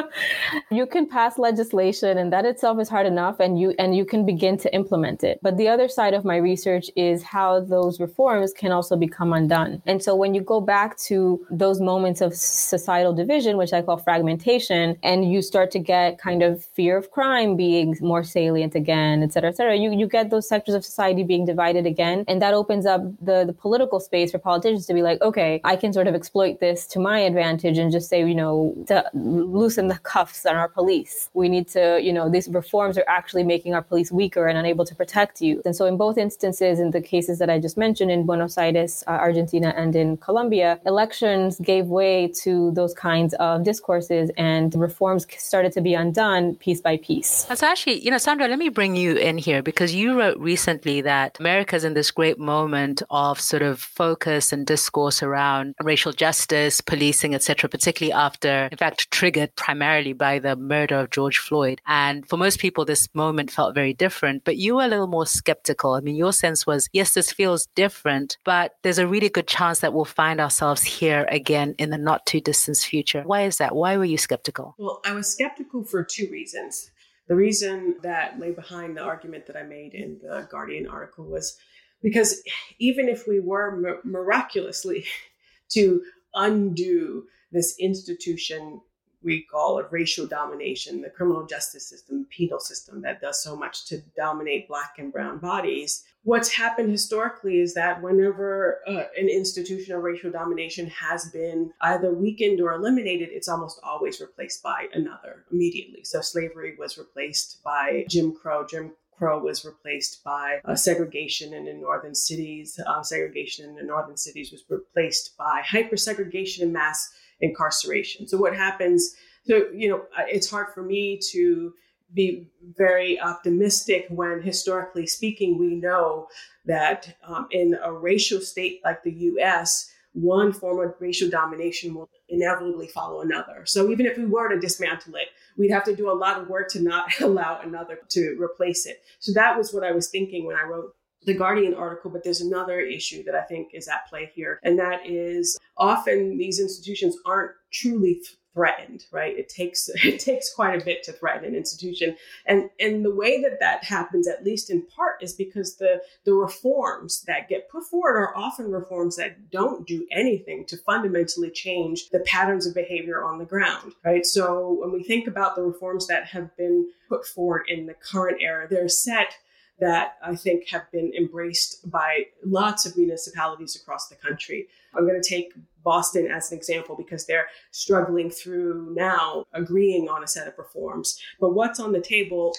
you 0.70 0.86
can 0.86 1.06
pass 1.06 1.38
legislation, 1.38 2.16
and 2.16 2.32
that 2.32 2.44
itself 2.46 2.80
is 2.80 2.88
hard 2.88 3.06
enough, 3.06 3.40
and 3.40 3.60
you, 3.60 3.74
and 3.78 3.96
you 3.96 4.04
can 4.04 4.24
begin 4.24 4.56
to 4.58 4.74
implement 4.74 5.24
it. 5.24 5.40
But 5.42 5.56
the 5.56 5.68
other 5.68 5.88
side 5.88 6.14
of 6.14 6.24
my 6.24 6.36
research 6.36 6.90
is 6.96 7.22
how 7.22 7.60
those 7.60 8.00
reforms 8.00 8.52
can 8.52 8.72
also 8.72 8.96
become 8.96 9.32
undone. 9.32 9.82
And 9.86 10.02
so, 10.02 10.14
when 10.14 10.34
you 10.34 10.40
go 10.40 10.60
back 10.60 10.96
to 11.08 11.44
those 11.50 11.80
moments 11.80 12.20
of 12.20 12.34
societal 12.34 13.12
division, 13.12 13.56
which 13.56 13.72
I 13.72 13.82
call 13.90 13.98
fragmentation, 13.98 14.96
and 15.02 15.32
you 15.32 15.42
start 15.42 15.68
to 15.72 15.80
get 15.94 16.18
kind 16.18 16.42
of 16.42 16.64
fear 16.78 16.96
of 16.96 17.10
crime 17.10 17.56
being 17.56 17.96
more 18.00 18.22
salient 18.22 18.74
again, 18.74 19.22
et 19.24 19.32
cetera, 19.32 19.50
et 19.50 19.56
cetera. 19.56 19.74
You, 19.76 19.90
you 20.00 20.06
get 20.06 20.30
those 20.30 20.46
sectors 20.48 20.74
of 20.74 20.84
society 20.84 21.24
being 21.24 21.44
divided 21.44 21.86
again. 21.86 22.24
And 22.28 22.40
that 22.42 22.54
opens 22.54 22.86
up 22.86 23.02
the, 23.20 23.38
the 23.50 23.52
political 23.52 23.98
space 24.08 24.30
for 24.30 24.38
politicians 24.38 24.86
to 24.86 24.94
be 24.94 25.02
like, 25.02 25.20
okay, 25.22 25.60
I 25.64 25.74
can 25.76 25.92
sort 25.92 26.06
of 26.06 26.14
exploit 26.14 26.60
this 26.60 26.86
to 26.88 27.00
my 27.00 27.18
advantage 27.30 27.78
and 27.78 27.90
just 27.90 28.08
say, 28.08 28.20
you 28.20 28.34
know, 28.34 28.74
to 28.86 28.96
loosen 29.14 29.88
the 29.88 29.98
cuffs 29.98 30.46
on 30.46 30.56
our 30.56 30.68
police. 30.68 31.28
We 31.34 31.48
need 31.48 31.66
to, 31.68 31.98
you 32.00 32.12
know, 32.12 32.30
these 32.30 32.48
reforms 32.48 32.96
are 32.96 33.08
actually 33.08 33.44
making 33.44 33.74
our 33.74 33.82
police 33.82 34.12
weaker 34.12 34.46
and 34.46 34.56
unable 34.56 34.84
to 34.84 34.94
protect 34.94 35.40
you. 35.40 35.62
And 35.64 35.74
so 35.74 35.86
in 35.86 35.96
both 35.96 36.16
instances, 36.16 36.78
in 36.78 36.90
the 36.92 37.00
cases 37.00 37.38
that 37.40 37.50
I 37.50 37.58
just 37.58 37.76
mentioned 37.76 38.10
in 38.10 38.26
Buenos 38.26 38.56
Aires, 38.56 39.02
uh, 39.06 39.10
Argentina, 39.10 39.74
and 39.76 39.96
in 39.96 40.16
Colombia, 40.18 40.78
elections 40.86 41.58
gave 41.72 41.86
way 41.86 42.30
to 42.44 42.70
those 42.72 42.94
kinds 42.94 43.34
of 43.34 43.64
discourses 43.70 44.30
and 44.36 44.68
reforms 44.74 45.22
started 45.50 45.72
to 45.76 45.80
be 45.88 45.94
undone 46.04 46.44
piece 46.64 46.80
by 46.88 46.94
piece. 47.08 47.32
That's 47.44 47.62
actually, 47.62 47.98
you 48.04 48.10
know, 48.10 48.18
Sandra, 48.26 48.48
let 48.48 48.58
me 48.58 48.68
bring 48.68 48.92
you 48.96 49.10
in 49.28 49.36
here 49.46 49.62
because 49.70 49.94
you 50.00 50.18
wrote 50.18 50.38
recently 50.52 50.96
that 51.02 51.38
America's 51.38 51.84
in 51.84 51.94
this 51.94 52.10
great 52.10 52.38
moment 52.38 53.02
of 53.10 53.34
sort 53.52 53.62
of 53.62 53.80
focus 53.80 54.52
and 54.52 54.66
discourse 54.66 55.18
around 55.22 55.66
racial 55.92 56.12
justice, 56.24 56.80
policing, 56.80 57.32
etc., 57.34 57.68
particularly 57.76 58.12
after, 58.26 58.68
in 58.72 58.78
fact, 58.84 59.10
triggered 59.18 59.54
primarily 59.54 60.14
by 60.26 60.34
the 60.46 60.56
murder 60.56 60.96
of 61.00 61.10
George 61.10 61.38
Floyd. 61.38 61.80
And 61.86 62.28
for 62.28 62.36
most 62.36 62.58
people, 62.58 62.84
this 62.84 63.08
moment 63.14 63.50
felt 63.50 63.74
very 63.74 63.94
different, 63.94 64.44
but 64.44 64.56
you 64.56 64.76
were 64.76 64.84
a 64.84 64.88
little 64.88 65.06
more 65.06 65.26
skeptical. 65.26 65.94
I 65.94 66.00
mean, 66.00 66.16
your 66.16 66.32
sense 66.32 66.66
was, 66.66 66.88
yes, 66.92 67.14
this 67.14 67.30
feels 67.32 67.68
different, 67.74 68.36
but 68.44 68.72
there's 68.82 68.98
a 68.98 69.06
really 69.06 69.28
good 69.28 69.46
chance 69.46 69.80
that 69.80 69.92
we'll 69.94 70.04
find 70.22 70.40
ourselves 70.40 70.82
here 70.82 71.26
again 71.30 71.74
in 71.78 71.90
the 71.90 71.98
not 71.98 72.26
too 72.26 72.40
distant 72.40 72.70
future. 72.78 73.22
Why 73.24 73.42
is 73.42 73.58
that? 73.60 73.74
Why 73.74 73.96
were 73.96 74.04
you 74.04 74.18
skeptical? 74.18 74.74
Well, 74.78 75.00
I 75.04 75.14
was 75.14 75.28
skeptical 75.28 75.84
for 75.84 76.04
two 76.04 76.28
reasons. 76.30 76.90
The 77.28 77.36
reason 77.36 77.96
that 78.02 78.40
lay 78.40 78.50
behind 78.50 78.96
the 78.96 79.02
argument 79.02 79.46
that 79.46 79.56
I 79.56 79.62
made 79.62 79.94
in 79.94 80.18
the 80.20 80.48
Guardian 80.50 80.88
article 80.88 81.24
was 81.24 81.56
because 82.02 82.42
even 82.78 83.08
if 83.08 83.28
we 83.28 83.38
were 83.40 84.00
miraculously 84.04 85.04
to 85.70 86.02
undo 86.34 87.26
this 87.52 87.76
institution 87.78 88.80
we 89.22 89.42
call 89.42 89.78
it 89.78 89.86
racial 89.90 90.26
domination, 90.26 91.02
the 91.02 91.10
criminal 91.10 91.46
justice 91.46 91.88
system, 91.88 92.26
penal 92.30 92.60
system 92.60 93.02
that 93.02 93.20
does 93.20 93.42
so 93.42 93.54
much 93.54 93.84
to 93.86 93.98
dominate 94.16 94.68
Black 94.68 94.94
and 94.98 95.12
Brown 95.12 95.38
bodies. 95.38 96.04
What's 96.22 96.50
happened 96.50 96.90
historically 96.90 97.60
is 97.60 97.72
that 97.74 98.02
whenever 98.02 98.80
uh, 98.86 99.04
an 99.18 99.28
institution 99.28 99.94
of 99.94 100.02
racial 100.02 100.30
domination 100.30 100.86
has 100.88 101.30
been 101.30 101.72
either 101.80 102.12
weakened 102.12 102.60
or 102.60 102.72
eliminated, 102.72 103.30
it's 103.32 103.48
almost 103.48 103.80
always 103.82 104.20
replaced 104.20 104.62
by 104.62 104.86
another 104.92 105.46
immediately. 105.50 106.04
So 106.04 106.20
slavery 106.20 106.76
was 106.78 106.98
replaced 106.98 107.62
by 107.64 108.04
Jim 108.08 108.34
Crow. 108.34 108.66
Jim 108.66 108.92
Crow 109.16 109.42
was 109.42 109.64
replaced 109.64 110.22
by 110.22 110.60
uh, 110.66 110.74
segregation 110.74 111.54
in 111.54 111.64
the 111.64 111.72
northern 111.72 112.14
cities. 112.14 112.78
Uh, 112.86 113.02
segregation 113.02 113.70
in 113.70 113.76
the 113.76 113.82
northern 113.82 114.16
cities 114.18 114.52
was 114.52 114.62
replaced 114.68 115.36
by 115.38 115.62
hyper 115.64 115.96
segregation 115.96 116.64
and 116.64 116.72
mass 116.72 117.10
incarceration. 117.40 118.28
So 118.28 118.36
what 118.36 118.54
happens? 118.54 119.14
So 119.46 119.68
you 119.74 119.88
know, 119.88 120.04
it's 120.28 120.50
hard 120.50 120.74
for 120.74 120.82
me 120.82 121.18
to 121.32 121.72
be 122.14 122.48
very 122.76 123.20
optimistic 123.20 124.06
when 124.08 124.42
historically 124.42 125.06
speaking 125.06 125.58
we 125.58 125.74
know 125.74 126.28
that 126.66 127.16
um, 127.24 127.46
in 127.50 127.76
a 127.82 127.92
racial 127.92 128.40
state 128.40 128.80
like 128.84 129.02
the 129.02 129.12
US 129.12 129.90
one 130.12 130.52
form 130.52 130.80
of 130.80 130.94
racial 131.00 131.30
domination 131.30 131.94
will 131.94 132.10
inevitably 132.28 132.88
follow 132.88 133.20
another. 133.20 133.62
So 133.64 133.90
even 133.90 134.06
if 134.06 134.18
we 134.18 134.26
were 134.26 134.48
to 134.48 134.58
dismantle 134.58 135.14
it, 135.14 135.28
we'd 135.56 135.70
have 135.70 135.84
to 135.84 135.94
do 135.94 136.10
a 136.10 136.12
lot 136.12 136.40
of 136.40 136.48
work 136.48 136.68
to 136.70 136.80
not 136.80 137.08
allow 137.20 137.60
another 137.60 137.98
to 138.10 138.36
replace 138.40 138.86
it. 138.86 139.02
So 139.18 139.32
that 139.34 139.56
was 139.56 139.72
what 139.72 139.84
I 139.84 139.92
was 139.92 140.08
thinking 140.08 140.46
when 140.46 140.56
I 140.56 140.64
wrote 140.64 140.94
the 141.26 141.34
Guardian 141.34 141.74
article, 141.74 142.10
but 142.10 142.24
there's 142.24 142.40
another 142.40 142.80
issue 142.80 143.22
that 143.24 143.34
I 143.34 143.42
think 143.42 143.74
is 143.74 143.88
at 143.88 144.08
play 144.08 144.30
here, 144.34 144.58
and 144.62 144.78
that 144.78 145.06
is 145.06 145.58
often 145.76 146.38
these 146.38 146.58
institutions 146.58 147.14
aren't 147.26 147.52
truly 147.70 148.22
threatened 148.54 149.04
right? 149.12 149.36
It 149.36 149.48
takes 149.48 149.88
it 150.04 150.20
takes 150.20 150.52
quite 150.52 150.80
a 150.80 150.84
bit 150.84 151.02
to 151.04 151.12
threaten 151.12 151.44
an 151.44 151.54
institution. 151.54 152.16
And 152.46 152.70
and 152.78 153.04
the 153.04 153.14
way 153.14 153.40
that 153.42 153.60
that 153.60 153.84
happens 153.84 154.28
at 154.28 154.44
least 154.44 154.70
in 154.70 154.86
part 154.86 155.22
is 155.22 155.32
because 155.32 155.76
the 155.76 156.02
the 156.24 156.32
reforms 156.32 157.22
that 157.26 157.48
get 157.48 157.70
put 157.70 157.84
forward 157.84 158.16
are 158.16 158.36
often 158.36 158.70
reforms 158.70 159.16
that 159.16 159.50
don't 159.50 159.86
do 159.86 160.06
anything 160.10 160.64
to 160.66 160.76
fundamentally 160.78 161.50
change 161.50 162.10
the 162.10 162.20
patterns 162.20 162.66
of 162.66 162.74
behavior 162.74 163.24
on 163.24 163.38
the 163.38 163.44
ground 163.44 163.92
right? 164.04 164.26
So 164.26 164.78
when 164.80 164.92
we 164.92 165.02
think 165.02 165.26
about 165.26 165.56
the 165.56 165.62
reforms 165.62 166.06
that 166.08 166.26
have 166.26 166.56
been 166.56 166.88
put 167.08 167.26
forward 167.26 167.64
in 167.68 167.86
the 167.86 167.94
current 167.94 168.38
era 168.40 168.66
they're 168.68 168.88
set 168.88 169.34
that 169.80 170.16
I 170.22 170.36
think 170.36 170.68
have 170.68 170.90
been 170.92 171.12
embraced 171.16 171.90
by 171.90 172.26
lots 172.44 172.86
of 172.86 172.96
municipalities 172.96 173.76
across 173.76 174.08
the 174.08 174.16
country. 174.16 174.68
I'm 174.94 175.06
going 175.06 175.20
to 175.20 175.28
take 175.28 175.52
Boston 175.82 176.30
as 176.30 176.52
an 176.52 176.58
example 176.58 176.96
because 176.96 177.26
they're 177.26 177.46
struggling 177.70 178.30
through 178.30 178.92
now 178.94 179.44
agreeing 179.52 180.08
on 180.08 180.22
a 180.22 180.28
set 180.28 180.46
of 180.46 180.58
reforms. 180.58 181.20
But 181.40 181.54
what's 181.54 181.80
on 181.80 181.92
the 181.92 182.00
table 182.00 182.54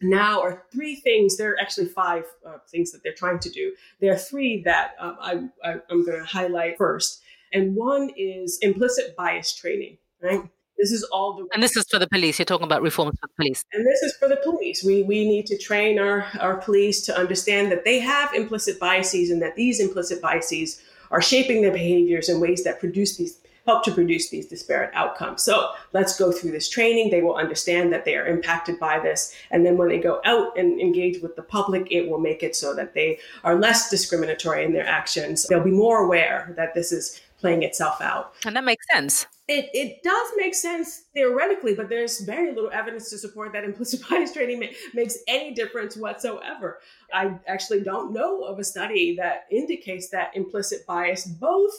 now 0.00 0.40
are 0.42 0.64
three 0.72 0.96
things. 0.96 1.36
There 1.36 1.52
are 1.52 1.60
actually 1.60 1.86
five 1.86 2.24
uh, 2.46 2.58
things 2.70 2.92
that 2.92 3.02
they're 3.02 3.14
trying 3.14 3.38
to 3.40 3.50
do. 3.50 3.74
There 4.00 4.12
are 4.12 4.18
three 4.18 4.62
that 4.62 4.94
um, 4.98 5.16
I, 5.20 5.32
I, 5.64 5.74
I'm 5.90 6.04
going 6.04 6.18
to 6.18 6.26
highlight 6.26 6.76
first. 6.76 7.22
And 7.52 7.74
one 7.74 8.10
is 8.16 8.58
implicit 8.60 9.16
bias 9.16 9.54
training, 9.54 9.98
right? 10.20 10.42
This 10.78 10.92
is 10.92 11.02
all 11.04 11.34
the 11.34 11.46
and 11.54 11.62
this 11.62 11.76
is 11.76 11.86
for 11.88 11.98
the 11.98 12.08
police. 12.08 12.38
You're 12.38 12.46
talking 12.46 12.66
about 12.66 12.82
reforms 12.82 13.18
for 13.18 13.28
the 13.28 13.34
police, 13.36 13.64
and 13.72 13.86
this 13.86 14.02
is 14.02 14.14
for 14.16 14.28
the 14.28 14.36
police. 14.44 14.84
We 14.84 15.02
we 15.02 15.26
need 15.26 15.46
to 15.46 15.58
train 15.58 15.98
our 15.98 16.26
our 16.40 16.56
police 16.56 17.04
to 17.06 17.16
understand 17.16 17.72
that 17.72 17.84
they 17.84 17.98
have 18.00 18.34
implicit 18.34 18.78
biases 18.78 19.30
and 19.30 19.40
that 19.42 19.56
these 19.56 19.80
implicit 19.80 20.20
biases 20.20 20.82
are 21.10 21.22
shaping 21.22 21.62
their 21.62 21.72
behaviors 21.72 22.28
in 22.28 22.40
ways 22.40 22.64
that 22.64 22.80
produce 22.80 23.16
these 23.16 23.38
help 23.66 23.82
to 23.84 23.92
produce 23.92 24.30
these 24.30 24.46
disparate 24.46 24.90
outcomes. 24.94 25.42
So 25.42 25.72
let's 25.92 26.16
go 26.16 26.32
through 26.32 26.52
this 26.52 26.68
training. 26.68 27.10
They 27.10 27.20
will 27.20 27.36
understand 27.36 27.92
that 27.92 28.04
they 28.04 28.16
are 28.16 28.26
impacted 28.26 28.78
by 28.78 29.00
this. 29.00 29.34
And 29.50 29.66
then 29.66 29.76
when 29.76 29.88
they 29.88 29.98
go 29.98 30.20
out 30.24 30.56
and 30.56 30.80
engage 30.80 31.20
with 31.20 31.36
the 31.36 31.42
public, 31.42 31.88
it 31.90 32.08
will 32.08 32.20
make 32.20 32.42
it 32.42 32.54
so 32.54 32.74
that 32.74 32.94
they 32.94 33.18
are 33.42 33.58
less 33.58 33.90
discriminatory 33.90 34.64
in 34.64 34.72
their 34.72 34.86
actions. 34.86 35.46
They'll 35.48 35.64
be 35.64 35.70
more 35.70 36.04
aware 36.04 36.52
that 36.56 36.74
this 36.74 36.92
is 36.92 37.20
playing 37.40 37.64
itself 37.64 38.00
out. 38.00 38.34
And 38.44 38.54
that 38.56 38.64
makes 38.64 38.86
sense. 38.92 39.26
It, 39.48 39.70
it 39.72 40.02
does 40.02 40.28
make 40.36 40.56
sense 40.56 41.04
theoretically, 41.14 41.74
but 41.74 41.88
there's 41.88 42.20
very 42.20 42.52
little 42.52 42.70
evidence 42.72 43.10
to 43.10 43.18
support 43.18 43.52
that 43.52 43.62
implicit 43.62 44.00
bias 44.10 44.32
training 44.32 44.58
ma- 44.58 44.66
makes 44.92 45.18
any 45.28 45.54
difference 45.54 45.96
whatsoever. 45.96 46.80
I 47.12 47.38
actually 47.46 47.82
don't 47.82 48.12
know 48.12 48.42
of 48.42 48.58
a 48.58 48.64
study 48.64 49.14
that 49.16 49.46
indicates 49.50 50.08
that 50.10 50.32
implicit 50.34 50.84
bias 50.86 51.26
both 51.26 51.72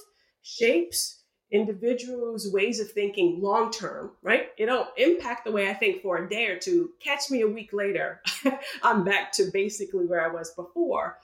shapes 0.43 1.23
individuals' 1.51 2.51
ways 2.51 2.79
of 2.79 2.91
thinking 2.91 3.41
long 3.41 3.71
term, 3.71 4.11
right? 4.21 4.49
It'll 4.57 4.87
impact 4.97 5.45
the 5.45 5.51
way 5.51 5.69
I 5.69 5.73
think 5.73 6.01
for 6.01 6.17
a 6.17 6.29
day 6.29 6.47
or 6.47 6.57
two. 6.57 6.91
Catch 7.01 7.29
me 7.29 7.41
a 7.41 7.47
week 7.47 7.71
later, 7.73 8.21
I'm 8.83 9.03
back 9.03 9.31
to 9.33 9.49
basically 9.51 10.05
where 10.05 10.23
I 10.23 10.33
was 10.33 10.51
before. 10.51 11.17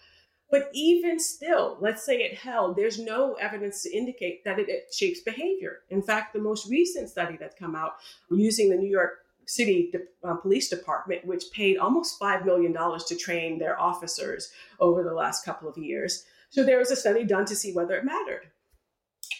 But 0.53 0.69
even 0.71 1.19
still, 1.19 1.77
let's 1.81 2.05
say 2.05 2.17
it 2.17 2.37
held, 2.37 2.75
there's 2.75 2.99
no 2.99 3.33
evidence 3.41 3.81
to 3.81 3.91
indicate 3.91 4.43
that 4.45 4.59
it, 4.59 4.69
it 4.69 4.93
shapes 4.93 5.19
behavior. 5.21 5.79
In 5.89 6.03
fact, 6.03 6.31
the 6.31 6.39
most 6.39 6.69
recent 6.69 7.09
study 7.09 7.37
that's 7.39 7.57
come 7.57 7.75
out 7.75 7.93
using 8.29 8.69
the 8.69 8.75
New 8.75 8.87
York 8.87 9.13
City 9.47 9.91
uh, 10.23 10.35
Police 10.35 10.69
Department, 10.69 11.25
which 11.25 11.45
paid 11.51 11.79
almost 11.79 12.19
$5 12.19 12.45
million 12.45 12.71
to 12.71 13.15
train 13.15 13.57
their 13.57 13.81
officers 13.81 14.51
over 14.79 15.03
the 15.03 15.15
last 15.15 15.43
couple 15.43 15.67
of 15.67 15.75
years. 15.75 16.23
So 16.51 16.63
there 16.63 16.77
was 16.77 16.91
a 16.91 16.95
study 16.95 17.23
done 17.23 17.45
to 17.45 17.55
see 17.55 17.73
whether 17.73 17.95
it 17.95 18.05
mattered. 18.05 18.43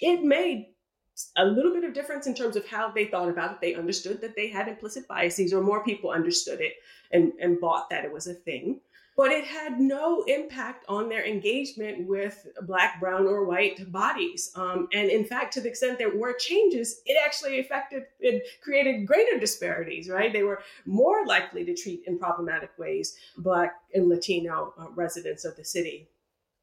It 0.01 0.24
made 0.24 0.70
a 1.38 1.46
little 1.46 1.74
bit 1.74 1.84
of 1.84 1.93
difference 1.93 2.25
in 2.25 2.34
terms 2.34 2.55
of 2.55 2.65
how 2.65 2.89
they 2.89 3.05
thought 3.05 3.29
about 3.29 3.51
it. 3.51 3.62
They 3.62 3.75
understood 3.75 4.20
that 4.22 4.36
they 4.36 4.48
had 4.48 4.67
implicit 4.67 5.08
biases, 5.08 5.53
or 5.53 5.62
more 5.62 5.84
people 5.84 6.10
understood 6.10 6.60
it 6.60 6.74
and, 7.12 7.34
and 7.39 7.62
bought 7.62 7.91
that 7.91 8.03
it 8.03 8.12
was 8.12 8.25
a 8.25 8.34
thing 8.34 8.79
but 9.15 9.32
it 9.32 9.46
had 9.46 9.79
no 9.79 10.24
impact 10.24 10.86
on 10.88 11.10
their 11.10 11.25
engagement 11.25 12.08
with 12.08 12.48
black, 12.63 13.00
brown, 13.00 13.27
or 13.27 13.46
white 13.46 13.91
bodies. 13.91 14.51
Um, 14.55 14.88
and 14.93 15.10
in 15.10 15.25
fact, 15.25 15.53
to 15.53 15.62
the 15.62 15.70
extent 15.70 15.98
there 15.98 16.15
were 16.15 16.34
changes, 16.34 17.01
it 17.05 17.17
actually 17.24 17.60
affected, 17.60 18.03
it 18.20 18.43
created 18.62 19.05
greater 19.05 19.39
disparities, 19.39 20.10
right? 20.10 20.34
They 20.34 20.43
were 20.43 20.62
more 20.86 21.25
likely 21.25 21.63
to 21.65 21.75
treat 21.75 22.03
in 22.08 22.17
problematic 22.17 22.72
ways 22.77 23.15
black 23.38 23.75
and 23.93 24.10
Latino 24.10 24.74
uh, 24.79 24.89
residents 24.96 25.46
of 25.46 25.55
the 25.55 25.65
city. 25.65 26.10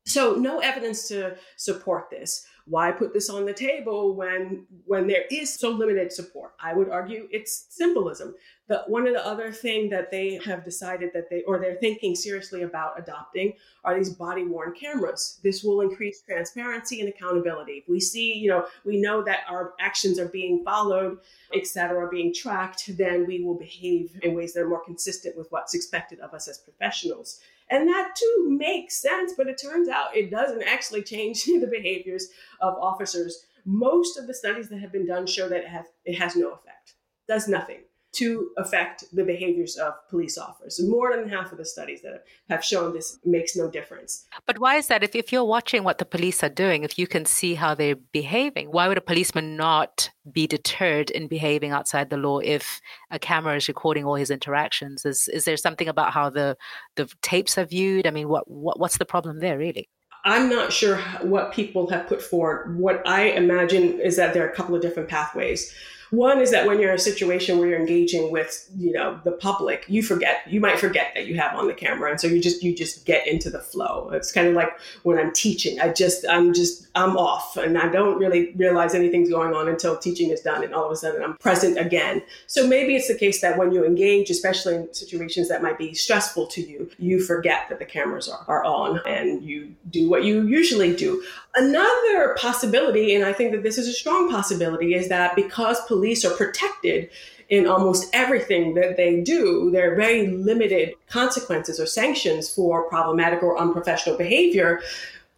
So, 0.06 0.34
no 0.34 0.60
evidence 0.60 1.08
to 1.08 1.36
support 1.56 2.08
this 2.10 2.46
why 2.70 2.92
put 2.92 3.12
this 3.12 3.28
on 3.28 3.44
the 3.44 3.52
table 3.52 4.14
when 4.14 4.64
when 4.86 5.08
there 5.08 5.24
is 5.30 5.52
so 5.52 5.70
limited 5.70 6.12
support? 6.12 6.52
I 6.60 6.72
would 6.72 6.88
argue 6.88 7.28
it's 7.30 7.66
symbolism. 7.68 8.34
The 8.68 8.84
one 8.86 9.08
of 9.08 9.12
the 9.12 9.26
other 9.26 9.50
thing 9.50 9.90
that 9.90 10.12
they 10.12 10.40
have 10.44 10.64
decided 10.64 11.10
that 11.12 11.28
they 11.28 11.42
or 11.42 11.58
they're 11.58 11.76
thinking 11.76 12.14
seriously 12.14 12.62
about 12.62 12.98
adopting 12.98 13.54
are 13.84 13.96
these 13.96 14.14
body 14.14 14.44
worn 14.44 14.72
cameras. 14.74 15.40
This 15.42 15.64
will 15.64 15.80
increase 15.80 16.22
transparency 16.22 17.00
and 17.00 17.08
accountability. 17.08 17.72
If 17.72 17.88
we 17.88 17.98
see 17.98 18.34
you 18.34 18.48
know 18.48 18.66
we 18.84 19.00
know 19.00 19.22
that 19.24 19.40
our 19.48 19.74
actions 19.80 20.18
are 20.18 20.28
being 20.28 20.62
followed 20.64 21.18
etc 21.54 22.08
being 22.08 22.32
tracked 22.32 22.96
then 22.96 23.26
we 23.26 23.42
will 23.42 23.58
behave 23.58 24.16
in 24.22 24.34
ways 24.34 24.52
that 24.54 24.60
are 24.60 24.68
more 24.68 24.84
consistent 24.84 25.36
with 25.36 25.48
what's 25.50 25.74
expected 25.74 26.20
of 26.20 26.32
us 26.32 26.46
as 26.46 26.58
professionals 26.58 27.40
and 27.70 27.88
that 27.88 28.14
too 28.16 28.46
makes 28.48 29.00
sense, 29.00 29.32
but 29.36 29.46
it 29.46 29.60
turns 29.62 29.88
out 29.88 30.16
it 30.16 30.30
doesn't 30.30 30.62
actually 30.62 31.02
change 31.02 31.44
the 31.46 31.68
behaviors 31.70 32.28
of 32.60 32.74
officers. 32.74 33.46
Most 33.64 34.18
of 34.18 34.26
the 34.26 34.34
studies 34.34 34.68
that 34.68 34.80
have 34.80 34.92
been 34.92 35.06
done 35.06 35.26
show 35.26 35.48
that 35.48 35.62
it 35.62 35.68
has, 35.68 35.86
it 36.04 36.18
has 36.18 36.36
no 36.36 36.50
effect, 36.50 36.94
does 37.28 37.46
nothing. 37.46 37.82
To 38.12 38.50
affect 38.56 39.04
the 39.12 39.24
behaviors 39.24 39.76
of 39.76 39.94
police 40.08 40.36
officers. 40.36 40.84
More 40.88 41.16
than 41.16 41.28
half 41.28 41.52
of 41.52 41.58
the 41.58 41.64
studies 41.64 42.02
that 42.02 42.24
have 42.48 42.64
shown 42.64 42.92
this 42.92 43.18
makes 43.24 43.54
no 43.56 43.70
difference. 43.70 44.26
But 44.46 44.58
why 44.58 44.76
is 44.76 44.88
that? 44.88 45.04
If, 45.04 45.14
if 45.14 45.32
you're 45.32 45.44
watching 45.44 45.84
what 45.84 45.98
the 45.98 46.04
police 46.04 46.42
are 46.42 46.48
doing, 46.48 46.82
if 46.82 46.98
you 46.98 47.06
can 47.06 47.24
see 47.24 47.54
how 47.54 47.74
they're 47.74 47.94
behaving, 47.94 48.72
why 48.72 48.88
would 48.88 48.98
a 48.98 49.02
policeman 49.02 49.56
not 49.56 50.10
be 50.30 50.46
deterred 50.46 51.10
in 51.10 51.28
behaving 51.28 51.70
outside 51.70 52.10
the 52.10 52.16
law 52.16 52.38
if 52.40 52.80
a 53.10 53.18
camera 53.18 53.56
is 53.56 53.68
recording 53.68 54.04
all 54.04 54.16
his 54.16 54.30
interactions? 54.30 55.04
Is 55.04 55.28
is 55.28 55.44
there 55.44 55.56
something 55.56 55.88
about 55.88 56.12
how 56.12 56.30
the 56.30 56.56
the 56.96 57.08
tapes 57.22 57.56
are 57.58 57.64
viewed? 57.64 58.06
I 58.06 58.10
mean, 58.10 58.28
what, 58.28 58.50
what 58.50 58.80
what's 58.80 58.98
the 58.98 59.04
problem 59.04 59.38
there 59.38 59.58
really? 59.58 59.88
I'm 60.24 60.50
not 60.50 60.72
sure 60.72 60.98
what 61.22 61.52
people 61.52 61.88
have 61.90 62.06
put 62.06 62.20
forward. 62.20 62.78
What 62.78 63.06
I 63.06 63.30
imagine 63.30 64.00
is 64.00 64.16
that 64.16 64.34
there 64.34 64.44
are 64.44 64.50
a 64.50 64.54
couple 64.54 64.74
of 64.74 64.82
different 64.82 65.08
pathways. 65.08 65.74
One 66.10 66.40
is 66.40 66.50
that 66.50 66.66
when 66.66 66.80
you're 66.80 66.90
in 66.90 66.96
a 66.96 66.98
situation 66.98 67.58
where 67.58 67.68
you're 67.68 67.78
engaging 67.78 68.32
with, 68.32 68.68
you 68.76 68.92
know, 68.92 69.20
the 69.24 69.32
public, 69.32 69.84
you 69.88 70.02
forget, 70.02 70.42
you 70.48 70.60
might 70.60 70.78
forget 70.78 71.12
that 71.14 71.26
you 71.26 71.36
have 71.36 71.54
on 71.54 71.68
the 71.68 71.74
camera. 71.74 72.10
And 72.10 72.20
so 72.20 72.26
you 72.26 72.40
just, 72.40 72.62
you 72.62 72.74
just 72.74 73.06
get 73.06 73.26
into 73.26 73.50
the 73.50 73.60
flow. 73.60 74.10
It's 74.12 74.32
kind 74.32 74.48
of 74.48 74.54
like 74.54 74.70
when 75.04 75.18
I'm 75.18 75.32
teaching, 75.32 75.80
I 75.80 75.92
just, 75.92 76.26
I'm 76.28 76.52
just, 76.52 76.88
I'm 76.94 77.16
off 77.16 77.56
and 77.56 77.78
I 77.78 77.88
don't 77.88 78.18
really 78.18 78.52
realize 78.56 78.94
anything's 78.94 79.30
going 79.30 79.54
on 79.54 79.68
until 79.68 79.96
teaching 79.96 80.30
is 80.30 80.40
done. 80.40 80.64
And 80.64 80.74
all 80.74 80.84
of 80.84 80.90
a 80.90 80.96
sudden 80.96 81.22
I'm 81.22 81.36
present 81.36 81.78
again. 81.78 82.22
So 82.46 82.66
maybe 82.66 82.96
it's 82.96 83.08
the 83.08 83.18
case 83.18 83.40
that 83.42 83.56
when 83.56 83.70
you 83.70 83.84
engage, 83.84 84.30
especially 84.30 84.74
in 84.74 84.92
situations 84.92 85.48
that 85.48 85.62
might 85.62 85.78
be 85.78 85.94
stressful 85.94 86.48
to 86.48 86.60
you, 86.60 86.90
you 86.98 87.20
forget 87.20 87.68
that 87.68 87.78
the 87.78 87.84
cameras 87.84 88.28
are, 88.28 88.44
are 88.48 88.64
on 88.64 89.00
and 89.06 89.42
you 89.42 89.74
do 89.90 90.10
what 90.10 90.24
you 90.24 90.46
usually 90.46 90.94
do. 90.94 91.22
Another 91.54 92.36
possibility, 92.38 93.14
and 93.14 93.24
I 93.24 93.32
think 93.32 93.52
that 93.52 93.62
this 93.62 93.76
is 93.76 93.88
a 93.88 93.92
strong 93.92 94.30
possibility, 94.30 94.94
is 94.94 95.08
that 95.08 95.34
because 95.34 95.84
police 95.86 95.99
are 96.24 96.36
protected 96.36 97.10
in 97.48 97.66
almost 97.66 98.08
everything 98.12 98.74
that 98.74 98.96
they 98.96 99.20
do, 99.20 99.70
there 99.72 99.92
are 99.92 99.96
very 99.96 100.28
limited 100.28 100.94
consequences 101.08 101.80
or 101.80 101.86
sanctions 101.86 102.48
for 102.48 102.88
problematic 102.88 103.42
or 103.42 103.58
unprofessional 103.58 104.16
behavior. 104.16 104.80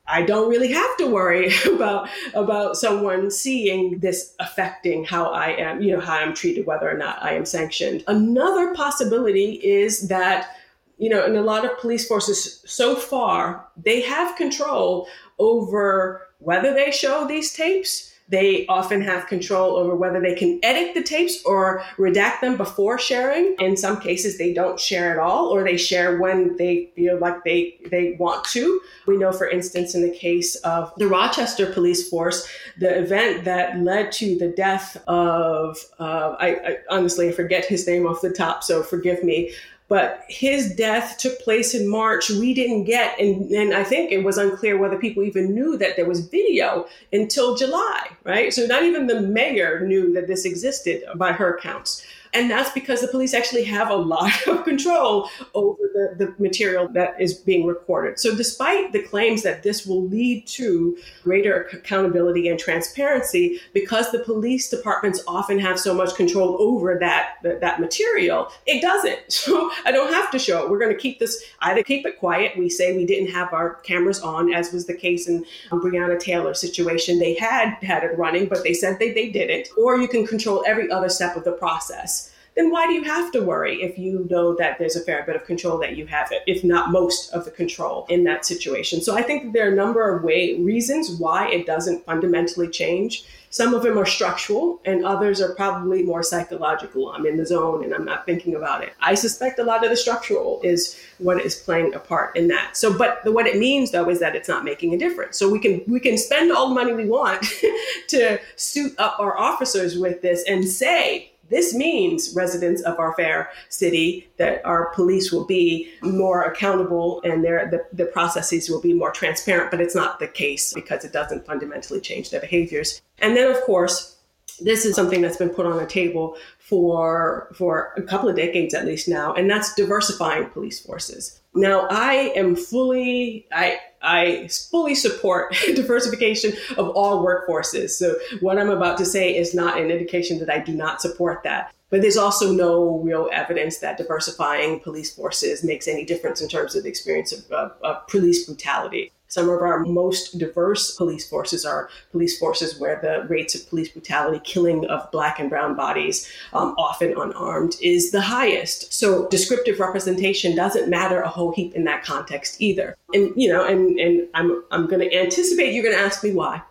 I 0.07 0.23
don't 0.23 0.51
really 0.51 0.71
have 0.73 0.97
to 0.99 1.07
worry 1.11 1.51
about 1.67 2.11
about 2.35 2.77
someone 2.77 3.31
seeing 3.31 4.01
this 4.01 4.35
affecting 4.41 5.05
how 5.05 5.31
I 5.31 5.49
am, 5.53 5.81
you 5.81 5.95
know, 5.95 6.01
how 6.01 6.19
I'm 6.19 6.35
treated, 6.35 6.67
whether 6.67 6.91
or 6.91 6.99
not 6.99 7.23
I 7.23 7.33
am 7.35 7.47
sanctioned. 7.47 8.05
Another 8.07 8.75
possibility 8.75 9.55
is 9.55 10.09
that 10.09 10.57
you 10.99 11.09
know, 11.09 11.25
in 11.25 11.35
a 11.35 11.43
lot 11.43 11.65
of 11.65 11.77
police 11.81 12.07
forces 12.07 12.63
so 12.65 12.95
far, 12.95 13.67
they 13.77 14.03
have 14.03 14.37
control 14.37 15.09
over 15.41 16.29
whether 16.39 16.73
they 16.73 16.93
show 16.93 17.27
these 17.27 17.53
tapes. 17.53 18.12
They 18.33 18.67
often 18.67 19.03
have 19.03 19.27
control 19.27 19.77
over 19.77 19.95
whether 19.95 20.19
they 20.19 20.35
can 20.35 20.59
edit 20.63 20.95
the 20.95 21.03
tapes 21.03 21.45
or 21.45 21.85
redact 21.99 22.41
them 22.41 22.57
before 22.57 22.99
sharing. 22.99 23.55
In 23.59 23.77
some 23.77 24.01
cases, 24.01 24.39
they 24.39 24.55
don't 24.55 24.81
share 24.81 25.13
at 25.13 25.19
all, 25.19 25.49
or 25.49 25.63
they 25.63 25.77
share 25.77 26.19
when 26.19 26.57
they 26.57 26.91
feel 26.97 27.19
like 27.19 27.45
they, 27.45 27.79
they 27.91 28.17
want 28.19 28.45
to. 28.47 28.81
We 29.07 29.19
know, 29.19 29.33
for 29.33 29.49
instance, 29.49 29.95
in 29.95 30.01
the 30.01 30.17
case 30.17 30.57
of 30.57 30.93
the 30.97 31.09
Rochester 31.09 31.67
police 31.71 32.09
force, 32.09 32.49
the 32.79 33.03
event 33.03 33.45
that 33.45 33.79
led 33.79 34.11
to 34.13 34.39
the 34.39 34.49
death 34.49 34.97
of, 35.07 35.77
uh, 36.01 36.35
I, 36.41 36.49
I 36.49 36.77
honestly 36.91 37.31
forget 37.33 37.67
his 37.67 37.87
name 37.87 38.07
off 38.07 38.23
the 38.23 38.33
top, 38.33 38.65
so 38.65 38.83
forgive 38.83 39.23
me, 39.23 39.53
but 39.93 40.25
his 40.27 40.75
death 40.75 41.19
took 41.19 41.39
place 41.41 41.75
in 41.75 41.87
March. 41.87 42.31
We 42.31 42.55
didn't 42.55 42.85
get, 42.85 43.21
and, 43.21 43.51
and 43.51 43.75
I 43.75 43.85
think 43.85 44.11
it 44.11 44.25
was 44.25 44.39
unclear 44.39 44.79
whether 44.79 44.97
people 44.97 45.23
even 45.23 45.55
knew 45.55 45.77
that 45.77 45.97
there 45.97 46.07
was 46.07 46.27
video 46.29 46.87
until 47.13 47.57
July, 47.57 48.09
right? 48.25 48.55
So 48.55 48.65
not 48.65 48.85
even 48.85 49.07
the 49.07 49.21
mayor 49.21 49.87
knew 49.87 50.11
that 50.15 50.29
this 50.29 50.47
existed 50.47 51.05
by 51.17 51.33
her 51.33 51.57
accounts. 51.57 52.07
And 52.35 52.51
that's 52.51 52.71
because 52.71 53.03
the 53.03 53.09
police 53.09 53.35
actually 53.35 53.65
have 53.65 53.91
a 53.91 53.97
lot 53.97 54.33
of 54.47 54.65
control 54.65 55.29
over 55.55 55.79
the, 55.93 56.15
the 56.17 56.35
material 56.43 56.89
that 56.89 57.21
is 57.21 57.35
being 57.35 57.67
recorded. 57.67 58.19
So, 58.19 58.35
despite 58.35 58.93
the 58.93 59.03
claims 59.03 59.43
that 59.43 59.63
this 59.63 59.87
will 59.87 60.07
lead 60.07 60.47
to 60.49 60.97
greater 61.23 61.69
accountability 61.73 62.49
and 62.49 62.59
transparency, 62.59 63.61
because 63.75 64.11
the 64.11 64.21
police 64.21 64.71
departments 64.71 65.23
often 65.27 65.59
have 65.59 65.79
so 65.79 65.93
much 65.95 66.15
control 66.15 66.57
over 66.61 66.99
that, 66.99 67.35
that, 67.43 67.61
that 67.61 67.81
material, 67.81 68.51
it 68.67 68.81
doesn't. 68.81 69.21
So, 69.43 69.73
I 69.85 69.91
don't 69.91 70.13
have 70.13 70.31
to 70.31 70.39
show 70.39 70.63
it. 70.63 70.71
We're 70.71 70.79
going 70.79 70.95
to 70.95 71.01
keep 71.01 71.19
this, 71.19 71.43
either 71.63 71.83
keep 71.83 72.07
it 72.07 72.21
quiet. 72.21 72.57
We 72.57 72.71
say 72.71 72.97
we 72.97 73.05
didn't 73.05 73.33
have 73.33 73.53
our 73.53 73.75
cameras 73.77 74.21
on, 74.21 74.55
as 74.55 74.73
was 74.73 74.87
the 74.87 74.95
case 74.95 75.27
in 75.27 75.45
um, 75.73 75.83
Breonna 75.83 76.19
Taylor 76.19 76.55
situation. 76.55 77.19
They 77.19 77.35
had 77.35 77.75
had 77.83 78.05
it 78.05 78.17
running, 78.17 78.47
but 78.47 78.63
they 78.63 78.73
said 78.73 79.01
they, 79.01 79.13
they 79.13 79.31
didn't. 79.31 79.69
Or 79.77 79.99
you 79.99 80.07
can 80.07 80.25
control 80.25 80.63
every 80.65 80.89
other 80.93 81.09
step 81.09 81.37
of 81.37 81.43
the 81.43 81.53
process 81.53 82.22
then 82.55 82.71
why 82.71 82.87
do 82.87 82.93
you 82.93 83.03
have 83.05 83.33
to 83.33 83.41
worry 83.43 83.83
if 83.83 83.99
you 83.99 84.27
know 84.29 84.55
that 84.57 84.79
there's 84.79 84.97
a 84.97 85.01
fair 85.01 85.25
bit 85.25 85.37
of 85.37 85.45
control 85.45 85.79
that 85.79 85.97
you 85.97 86.07
have 86.07 86.31
if 86.47 86.63
not 86.63 86.91
most 86.91 87.33
of 87.33 87.45
the 87.45 87.51
control 87.51 88.07
in 88.11 88.25
that 88.25 88.45
situation? 88.45 89.01
So 89.01 89.17
I 89.17 89.23
think 89.23 89.53
there 89.53 89.69
are 89.69 89.73
a 89.73 89.77
number 89.77 90.15
of 90.15 90.23
way 90.23 90.61
reasons 90.61 91.11
why 91.19 91.49
it 91.49 91.67
doesn't 91.67 92.05
fundamentally 92.05 92.69
change. 92.69 93.25
Some 93.49 93.75
of 93.75 93.83
them 93.83 93.99
are 93.99 94.07
structural, 94.07 94.81
and 94.87 95.05
others 95.05 95.39
are 95.43 95.55
probably 95.55 96.03
more 96.03 96.23
psychological. 96.23 97.11
I'm 97.11 97.27
in 97.27 97.37
the 97.37 97.45
zone 97.45 97.85
and 97.85 97.93
I'm 97.93 98.07
not 98.07 98.25
thinking 98.25 98.55
about 98.55 98.83
it. 98.83 98.95
I 99.01 99.15
suspect 99.15 99.59
a 99.59 99.63
lot 99.63 99.85
of 99.85 99.91
the 99.91 99.97
structural 99.97 100.61
is 100.63 100.99
what 101.19 101.39
is 101.43 101.55
playing 101.55 101.93
a 101.93 101.99
part 101.99 102.35
in 102.35 102.49
that. 102.49 102.79
So, 102.79 102.97
but 102.97 103.23
the, 103.25 103.33
what 103.33 103.47
it 103.47 103.59
means 103.59 103.91
though 103.91 104.09
is 104.09 104.21
that 104.21 104.35
it's 104.35 104.49
not 104.49 104.65
making 104.65 104.95
a 104.95 104.99
difference. 104.99 105.39
So 105.39 105.51
we 105.51 105.59
can 105.59 105.83
we 105.87 106.01
can 106.01 106.17
spend 106.17 106.51
all 106.53 106.69
the 106.69 106.75
money 106.75 106.93
we 106.93 107.07
want 107.07 107.45
to 108.09 108.39
suit 108.57 108.95
up 108.99 109.17
our 109.19 109.39
officers 109.39 109.99
with 109.99 110.23
this 110.23 110.45
and 110.49 110.67
say 110.67 111.32
this 111.53 111.75
means, 111.75 112.35
residents 112.35 112.83
of 112.83 112.99
our 112.99 113.15
fair 113.15 113.51
city, 113.69 114.29
that 114.39 114.65
our 114.65 114.87
police 114.95 115.31
will 115.31 115.45
be 115.45 115.91
more 116.03 116.43
accountable 116.43 117.21
and 117.25 117.45
their, 117.45 117.71
the, 117.71 117.85
the 117.93 118.07
processes 118.07 118.69
will 118.69 118.81
be 118.81 118.93
more 118.93 119.13
transparent, 119.13 119.71
but 119.71 119.81
it's 119.81 119.95
not 119.95 120.19
the 120.19 120.29
case 120.29 120.73
because 120.73 121.05
it 121.05 121.13
doesn't 121.13 121.47
fundamentally 121.47 122.01
change 122.01 122.31
their 122.31 122.41
behaviors. 122.41 123.03
And 123.19 123.37
then, 123.37 123.51
of 123.51 123.61
course, 123.63 124.17
this 124.61 124.85
is 124.85 124.95
something 124.95 125.21
that's 125.21 125.37
been 125.37 125.51
put 125.51 125.67
on 125.67 125.77
the 125.77 125.87
table 125.87 126.37
for 126.59 127.53
for 127.55 127.93
a 127.97 128.03
couple 128.03 128.29
of 128.29 128.37
decades 128.37 128.75
at 128.75 128.87
least 128.87 129.09
now, 129.09 129.35
and 129.35 129.51
that's 129.51 129.75
diversifying 129.75 130.47
police 130.51 130.81
forces. 130.81 131.41
Now, 131.55 131.87
I 131.91 132.33
am 132.37 132.57
fully 132.57 133.47
I 133.53 133.79
I 134.03 134.49
fully 134.49 134.95
support 134.95 135.55
diversification 135.75 136.53
of 136.77 136.89
all 136.91 137.25
workforces. 137.25 137.91
So 137.91 138.17
what 138.41 138.59
I'm 138.59 138.71
about 138.71 138.99
to 138.99 139.05
say 139.05 139.37
is 139.37 139.55
not 139.55 139.81
an 139.81 139.91
indication 139.91 140.39
that 140.41 140.51
I 140.51 140.59
do 140.59 140.73
not 140.73 141.01
support 141.01 141.43
that. 141.45 141.73
But 141.93 142.01
there's 142.01 142.17
also 142.17 142.51
no 142.51 143.01
real 143.01 143.29
evidence 143.31 143.77
that 143.79 143.99
diversifying 143.99 144.81
police 144.81 145.15
forces 145.15 145.63
makes 145.63 145.87
any 145.87 146.07
difference 146.07 146.41
in 146.41 146.49
terms 146.49 146.75
of 146.75 146.85
the 146.85 146.89
experience 146.89 147.33
of, 147.33 147.53
of, 147.53 147.73
of 147.83 148.09
police 148.09 148.47
brutality. 148.47 149.13
Some 149.29 149.51
of 149.51 149.61
our 149.61 149.81
most 149.81 150.39
diverse 150.39 150.97
police 150.97 151.29
forces 151.29 151.67
are 151.67 151.91
police 152.11 152.39
forces 152.39 152.81
where 152.81 152.99
the 153.03 153.29
rates 153.29 153.55
of 153.55 153.69
police 153.69 153.91
brutality, 153.91 154.41
killing 154.43 154.87
of 154.87 155.11
black 155.11 155.39
and 155.39 155.51
brown 155.51 155.77
bodies, 155.77 156.33
um, 156.55 156.75
often 156.79 157.13
unarmed, 157.15 157.77
is 157.83 158.11
the 158.11 158.23
highest. 158.23 158.93
So 158.95 159.29
descriptive 159.29 159.79
representation 159.79 160.57
doesn't 160.57 160.89
matter 160.89 161.21
a 161.21 161.29
whole 161.29 161.53
heap 161.53 161.75
in 161.75 161.85
that 161.85 162.05
context 162.05 162.57
either. 162.59 162.97
And 163.13 163.35
you 163.37 163.51
know, 163.51 163.67
and 163.67 163.99
and 164.01 164.29
I'm 164.33 164.65
I'm 164.71 164.87
going 164.87 165.01
to 165.01 165.15
anticipate 165.15 165.75
you're 165.75 165.85
going 165.85 165.97
to 165.97 166.03
ask 166.03 166.25
me 166.25 166.33
why 166.33 166.63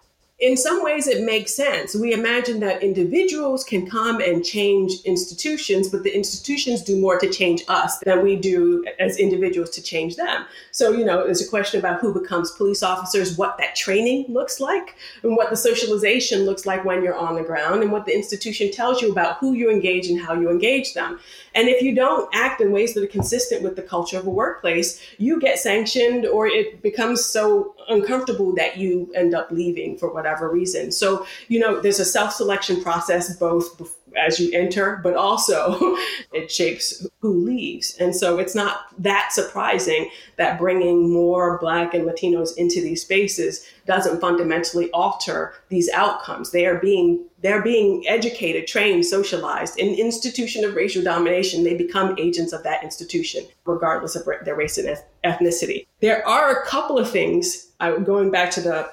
in 0.42 0.58
some 0.58 0.84
ways 0.84 1.06
it 1.06 1.24
makes 1.24 1.54
sense. 1.54 1.96
We 1.96 2.14
imagine 2.14 2.60
that 2.62 2.82
individuals 2.82 3.64
can 3.64 3.88
come 3.88 4.20
and 4.20 4.44
change 4.44 4.94
institutions, 5.06 5.88
but 5.88 6.02
the 6.02 6.14
institutions 6.14 6.82
do 6.82 7.00
more 7.00 7.20
to 7.20 7.30
change 7.30 7.64
us 7.68 8.00
than 8.00 8.24
we 8.24 8.36
do 8.36 8.84
as 9.00 9.18
individuals 9.18 9.70
to 9.72 9.84
change 9.84 10.16
them. 10.16 10.46
So, 10.72 10.92
you 10.92 11.06
know, 11.06 11.24
there's 11.26 11.46
a 11.46 11.50
question 11.50 11.80
about 11.80 12.02
who 12.02 12.12
becomes 12.12 12.50
police 12.52 12.82
officers, 12.82 13.38
what 13.38 13.60
that 13.60 13.76
training 13.76 14.26
looks 14.30 14.60
like, 14.60 14.96
and 15.22 15.38
what 15.38 15.52
the 15.52 15.58
socialization 15.58 16.46
looks 16.46 16.66
like 16.66 16.84
when 16.84 17.04
you're 17.04 17.16
on 17.16 17.36
the 17.36 17.44
ground, 17.44 17.84
and 17.84 17.92
what 17.92 18.08
the 18.08 18.16
institution 18.16 18.72
tells 18.72 19.00
you 19.00 19.12
about 19.12 19.38
who 19.38 19.54
you 19.54 19.70
engage 19.70 20.08
and 20.08 20.20
how 20.20 20.34
you 20.34 20.50
engage 20.50 20.96
them. 20.96 21.20
And 21.54 21.68
if 21.68 21.84
you 21.84 21.94
don't 21.94 22.28
act 22.34 22.62
in 22.62 22.72
ways 22.72 22.96
that 22.96 23.04
are 23.04 23.08
consistent 23.08 23.62
with 23.62 23.76
the 23.76 23.82
culture 23.84 24.18
of 24.18 24.26
a 24.26 24.30
workplace, 24.32 25.00
you 25.20 25.40
get 25.40 25.60
sanctioned 25.60 26.26
or 26.26 26.48
it 26.48 26.82
becomes 26.82 27.24
so 27.24 27.76
uncomfortable 27.90 28.54
that 28.56 28.78
you 28.78 29.12
end 29.16 29.34
up 29.34 29.52
leaving 29.52 29.98
for 29.98 30.14
whatever 30.14 30.50
reason. 30.50 30.92
So, 30.92 31.26
you 31.48 31.60
know, 31.60 31.80
there's 31.80 32.00
a 32.00 32.06
self 32.06 32.34
selection 32.34 32.82
process 32.82 33.36
both 33.38 33.78
as 34.16 34.40
you 34.40 34.52
enter, 34.54 35.00
but 35.04 35.16
also 35.16 35.78
it 36.34 36.52
shapes 36.52 37.06
who 37.20 37.46
leaves. 37.46 37.96
And 38.00 38.16
so 38.16 38.40
it's 38.40 38.56
not 38.56 38.82
that 38.98 39.32
surprising 39.32 40.10
that 40.38 40.60
bringing 40.60 41.12
more 41.12 41.58
Black 41.60 41.94
and 41.94 42.06
Latinos 42.06 42.56
into 42.58 42.82
these 42.82 43.02
spaces 43.02 43.66
doesn't 43.86 44.22
fundamentally 44.22 44.90
alter 44.92 45.54
these 45.70 45.90
outcomes. 45.92 46.52
They 46.52 46.66
are 46.66 46.80
being 46.80 47.26
they're 47.42 47.64
being 47.64 48.04
educated, 48.08 48.68
trained, 48.68 49.04
socialized 49.04 49.80
in 49.80 49.96
institution 49.96 50.64
of 50.64 50.76
racial 50.76 51.04
domination. 51.04 51.64
They 51.64 51.76
become 51.76 52.16
agents 52.20 52.54
of 52.54 52.62
that 52.64 52.84
institution, 52.84 53.46
regardless 53.66 54.16
of 54.16 54.28
their 54.46 54.56
race 54.56 54.78
and 54.78 54.96
ethnicity. 55.24 55.88
There 56.02 56.28
are 56.28 56.52
a 56.52 56.66
couple 56.68 57.00
of 57.00 57.10
things, 57.10 57.72
going 57.80 58.30
back 58.30 58.52
to 58.52 58.62
the 58.62 58.92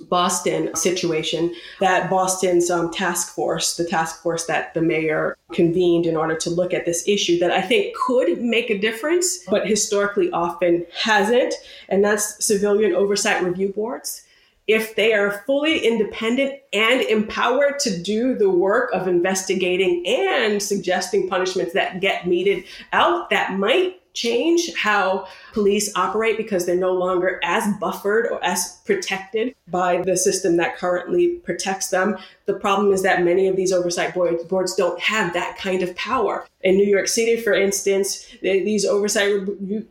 Boston 0.00 0.74
situation, 0.74 1.54
that 1.80 2.10
Boston's 2.10 2.70
um, 2.70 2.90
task 2.92 3.34
force, 3.34 3.76
the 3.76 3.84
task 3.84 4.22
force 4.22 4.46
that 4.46 4.74
the 4.74 4.82
mayor 4.82 5.36
convened 5.52 6.06
in 6.06 6.16
order 6.16 6.36
to 6.36 6.50
look 6.50 6.74
at 6.74 6.84
this 6.84 7.06
issue, 7.08 7.38
that 7.38 7.50
I 7.50 7.62
think 7.62 7.94
could 7.96 8.40
make 8.40 8.70
a 8.70 8.78
difference, 8.78 9.38
but 9.48 9.66
historically 9.66 10.30
often 10.30 10.86
hasn't, 10.94 11.54
and 11.88 12.04
that's 12.04 12.44
civilian 12.44 12.94
oversight 12.94 13.42
review 13.42 13.72
boards. 13.72 14.22
If 14.66 14.96
they 14.96 15.12
are 15.12 15.44
fully 15.46 15.78
independent 15.86 16.54
and 16.72 17.00
empowered 17.02 17.78
to 17.80 18.02
do 18.02 18.34
the 18.34 18.50
work 18.50 18.92
of 18.92 19.06
investigating 19.06 20.04
and 20.06 20.60
suggesting 20.60 21.28
punishments 21.28 21.72
that 21.74 22.00
get 22.00 22.26
meted 22.26 22.64
out, 22.92 23.30
that 23.30 23.58
might 23.58 24.00
change 24.16 24.74
how 24.74 25.28
police 25.52 25.92
operate 25.94 26.36
because 26.36 26.66
they're 26.66 26.74
no 26.74 26.92
longer 26.92 27.38
as 27.44 27.72
buffered 27.78 28.26
or 28.26 28.42
as 28.42 28.80
protected 28.84 29.54
by 29.68 30.02
the 30.02 30.16
system 30.16 30.56
that 30.56 30.76
currently 30.76 31.36
protects 31.44 31.90
them. 31.90 32.16
The 32.46 32.54
problem 32.54 32.92
is 32.92 33.02
that 33.02 33.24
many 33.24 33.48
of 33.48 33.56
these 33.56 33.72
oversight 33.72 34.14
boards 34.14 34.74
don't 34.74 35.00
have 35.00 35.32
that 35.32 35.58
kind 35.58 35.82
of 35.82 35.94
power. 35.96 36.46
In 36.62 36.76
New 36.76 36.86
York 36.86 37.08
City, 37.08 37.40
for 37.40 37.52
instance, 37.52 38.26
these 38.40 38.84
oversight 38.84 39.32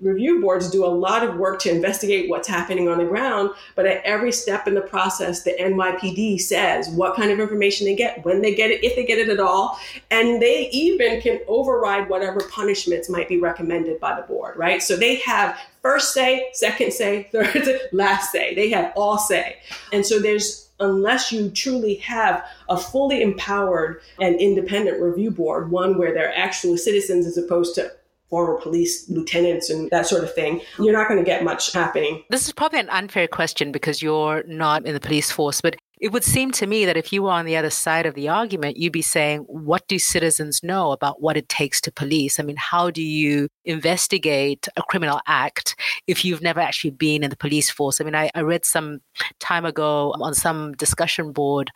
review 0.01 0.41
boards 0.41 0.69
do 0.69 0.85
a 0.85 0.87
lot 0.87 1.23
of 1.23 1.35
work 1.35 1.59
to 1.61 1.71
investigate 1.71 2.29
what's 2.29 2.47
happening 2.47 2.87
on 2.87 2.97
the 2.97 3.05
ground, 3.05 3.51
but 3.75 3.85
at 3.85 4.01
every 4.03 4.31
step 4.31 4.67
in 4.67 4.73
the 4.73 4.81
process, 4.81 5.43
the 5.43 5.55
NYPD 5.59 6.39
says 6.39 6.87
what 6.89 7.15
kind 7.15 7.29
of 7.29 7.41
information 7.41 7.85
they 7.85 7.95
get, 7.95 8.23
when 8.23 8.41
they 8.41 8.55
get 8.55 8.71
it, 8.71 8.83
if 8.83 8.95
they 8.95 9.05
get 9.05 9.19
it 9.19 9.29
at 9.29 9.39
all, 9.39 9.77
and 10.09 10.41
they 10.41 10.69
even 10.71 11.21
can 11.21 11.39
override 11.47 12.09
whatever 12.09 12.39
punishments 12.51 13.09
might 13.09 13.27
be 13.27 13.37
recommended 13.37 13.99
by 13.99 14.15
the 14.15 14.25
board, 14.27 14.55
right? 14.55 14.81
So 14.81 14.95
they 14.95 15.15
have 15.17 15.59
first 15.81 16.13
say, 16.13 16.49
second 16.53 16.93
say, 16.93 17.23
third 17.31 17.79
last 17.91 18.31
say. 18.31 18.55
They 18.55 18.69
have 18.69 18.93
all 18.95 19.17
say. 19.17 19.57
And 19.91 20.05
so 20.05 20.19
there's 20.19 20.64
unless 20.79 21.31
you 21.31 21.49
truly 21.49 21.95
have 21.95 22.45
a 22.69 22.77
fully 22.77 23.21
empowered 23.21 24.01
and 24.19 24.39
independent 24.39 25.01
review 25.01 25.31
board, 25.31 25.71
one 25.71 25.97
where 25.97 26.13
they're 26.13 26.37
actual 26.37 26.77
citizens 26.77 27.25
as 27.25 27.37
opposed 27.37 27.75
to 27.75 27.91
former 28.29 28.59
police 28.59 29.07
lieutenants 29.09 29.69
and 29.69 29.89
that 29.91 30.07
sort 30.07 30.23
of 30.23 30.33
thing, 30.33 30.59
you're 30.79 30.93
not 30.93 31.07
going 31.07 31.19
to 31.19 31.25
get 31.25 31.43
much 31.43 31.71
happening. 31.71 32.23
This 32.29 32.47
is 32.47 32.53
probably 32.53 32.79
an 32.79 32.89
unfair 32.89 33.27
question 33.27 33.71
because 33.71 34.01
you're 34.01 34.43
not 34.47 34.85
in 34.85 34.93
the 34.93 34.99
police 34.99 35.31
force, 35.31 35.61
but 35.61 35.75
it 35.99 36.11
would 36.11 36.23
seem 36.23 36.51
to 36.51 36.67
me 36.67 36.85
that 36.85 36.97
if 36.97 37.13
you 37.13 37.23
were 37.23 37.31
on 37.31 37.45
the 37.45 37.55
other 37.55 37.69
side 37.69 38.05
of 38.05 38.15
the 38.15 38.27
argument, 38.27 38.77
you'd 38.77 38.91
be 38.91 39.01
saying, 39.01 39.39
what 39.47 39.87
do 39.87 39.97
citizens 39.97 40.61
know 40.63 40.91
about 40.91 41.21
what 41.21 41.37
it 41.37 41.47
takes 41.47 41.79
to 41.81 41.91
police? 41.91 42.39
I 42.39 42.43
mean, 42.43 42.57
how 42.57 42.89
do 42.89 43.01
you 43.01 43.47
investigate 43.63 44.67
a 44.75 44.83
criminal 44.83 45.21
act 45.27 45.75
if 46.07 46.25
you've 46.25 46.41
never 46.41 46.59
actually 46.59 46.91
been 46.91 47.23
in 47.23 47.29
the 47.29 47.37
police 47.37 47.69
force? 47.69 48.01
I 48.01 48.03
mean, 48.03 48.15
I, 48.15 48.29
I 48.35 48.41
read 48.41 48.65
some 48.65 48.99
time 49.39 49.65
ago 49.65 50.13
on 50.19 50.33
some 50.33 50.73
discussion 50.73 51.31
board 51.31 51.71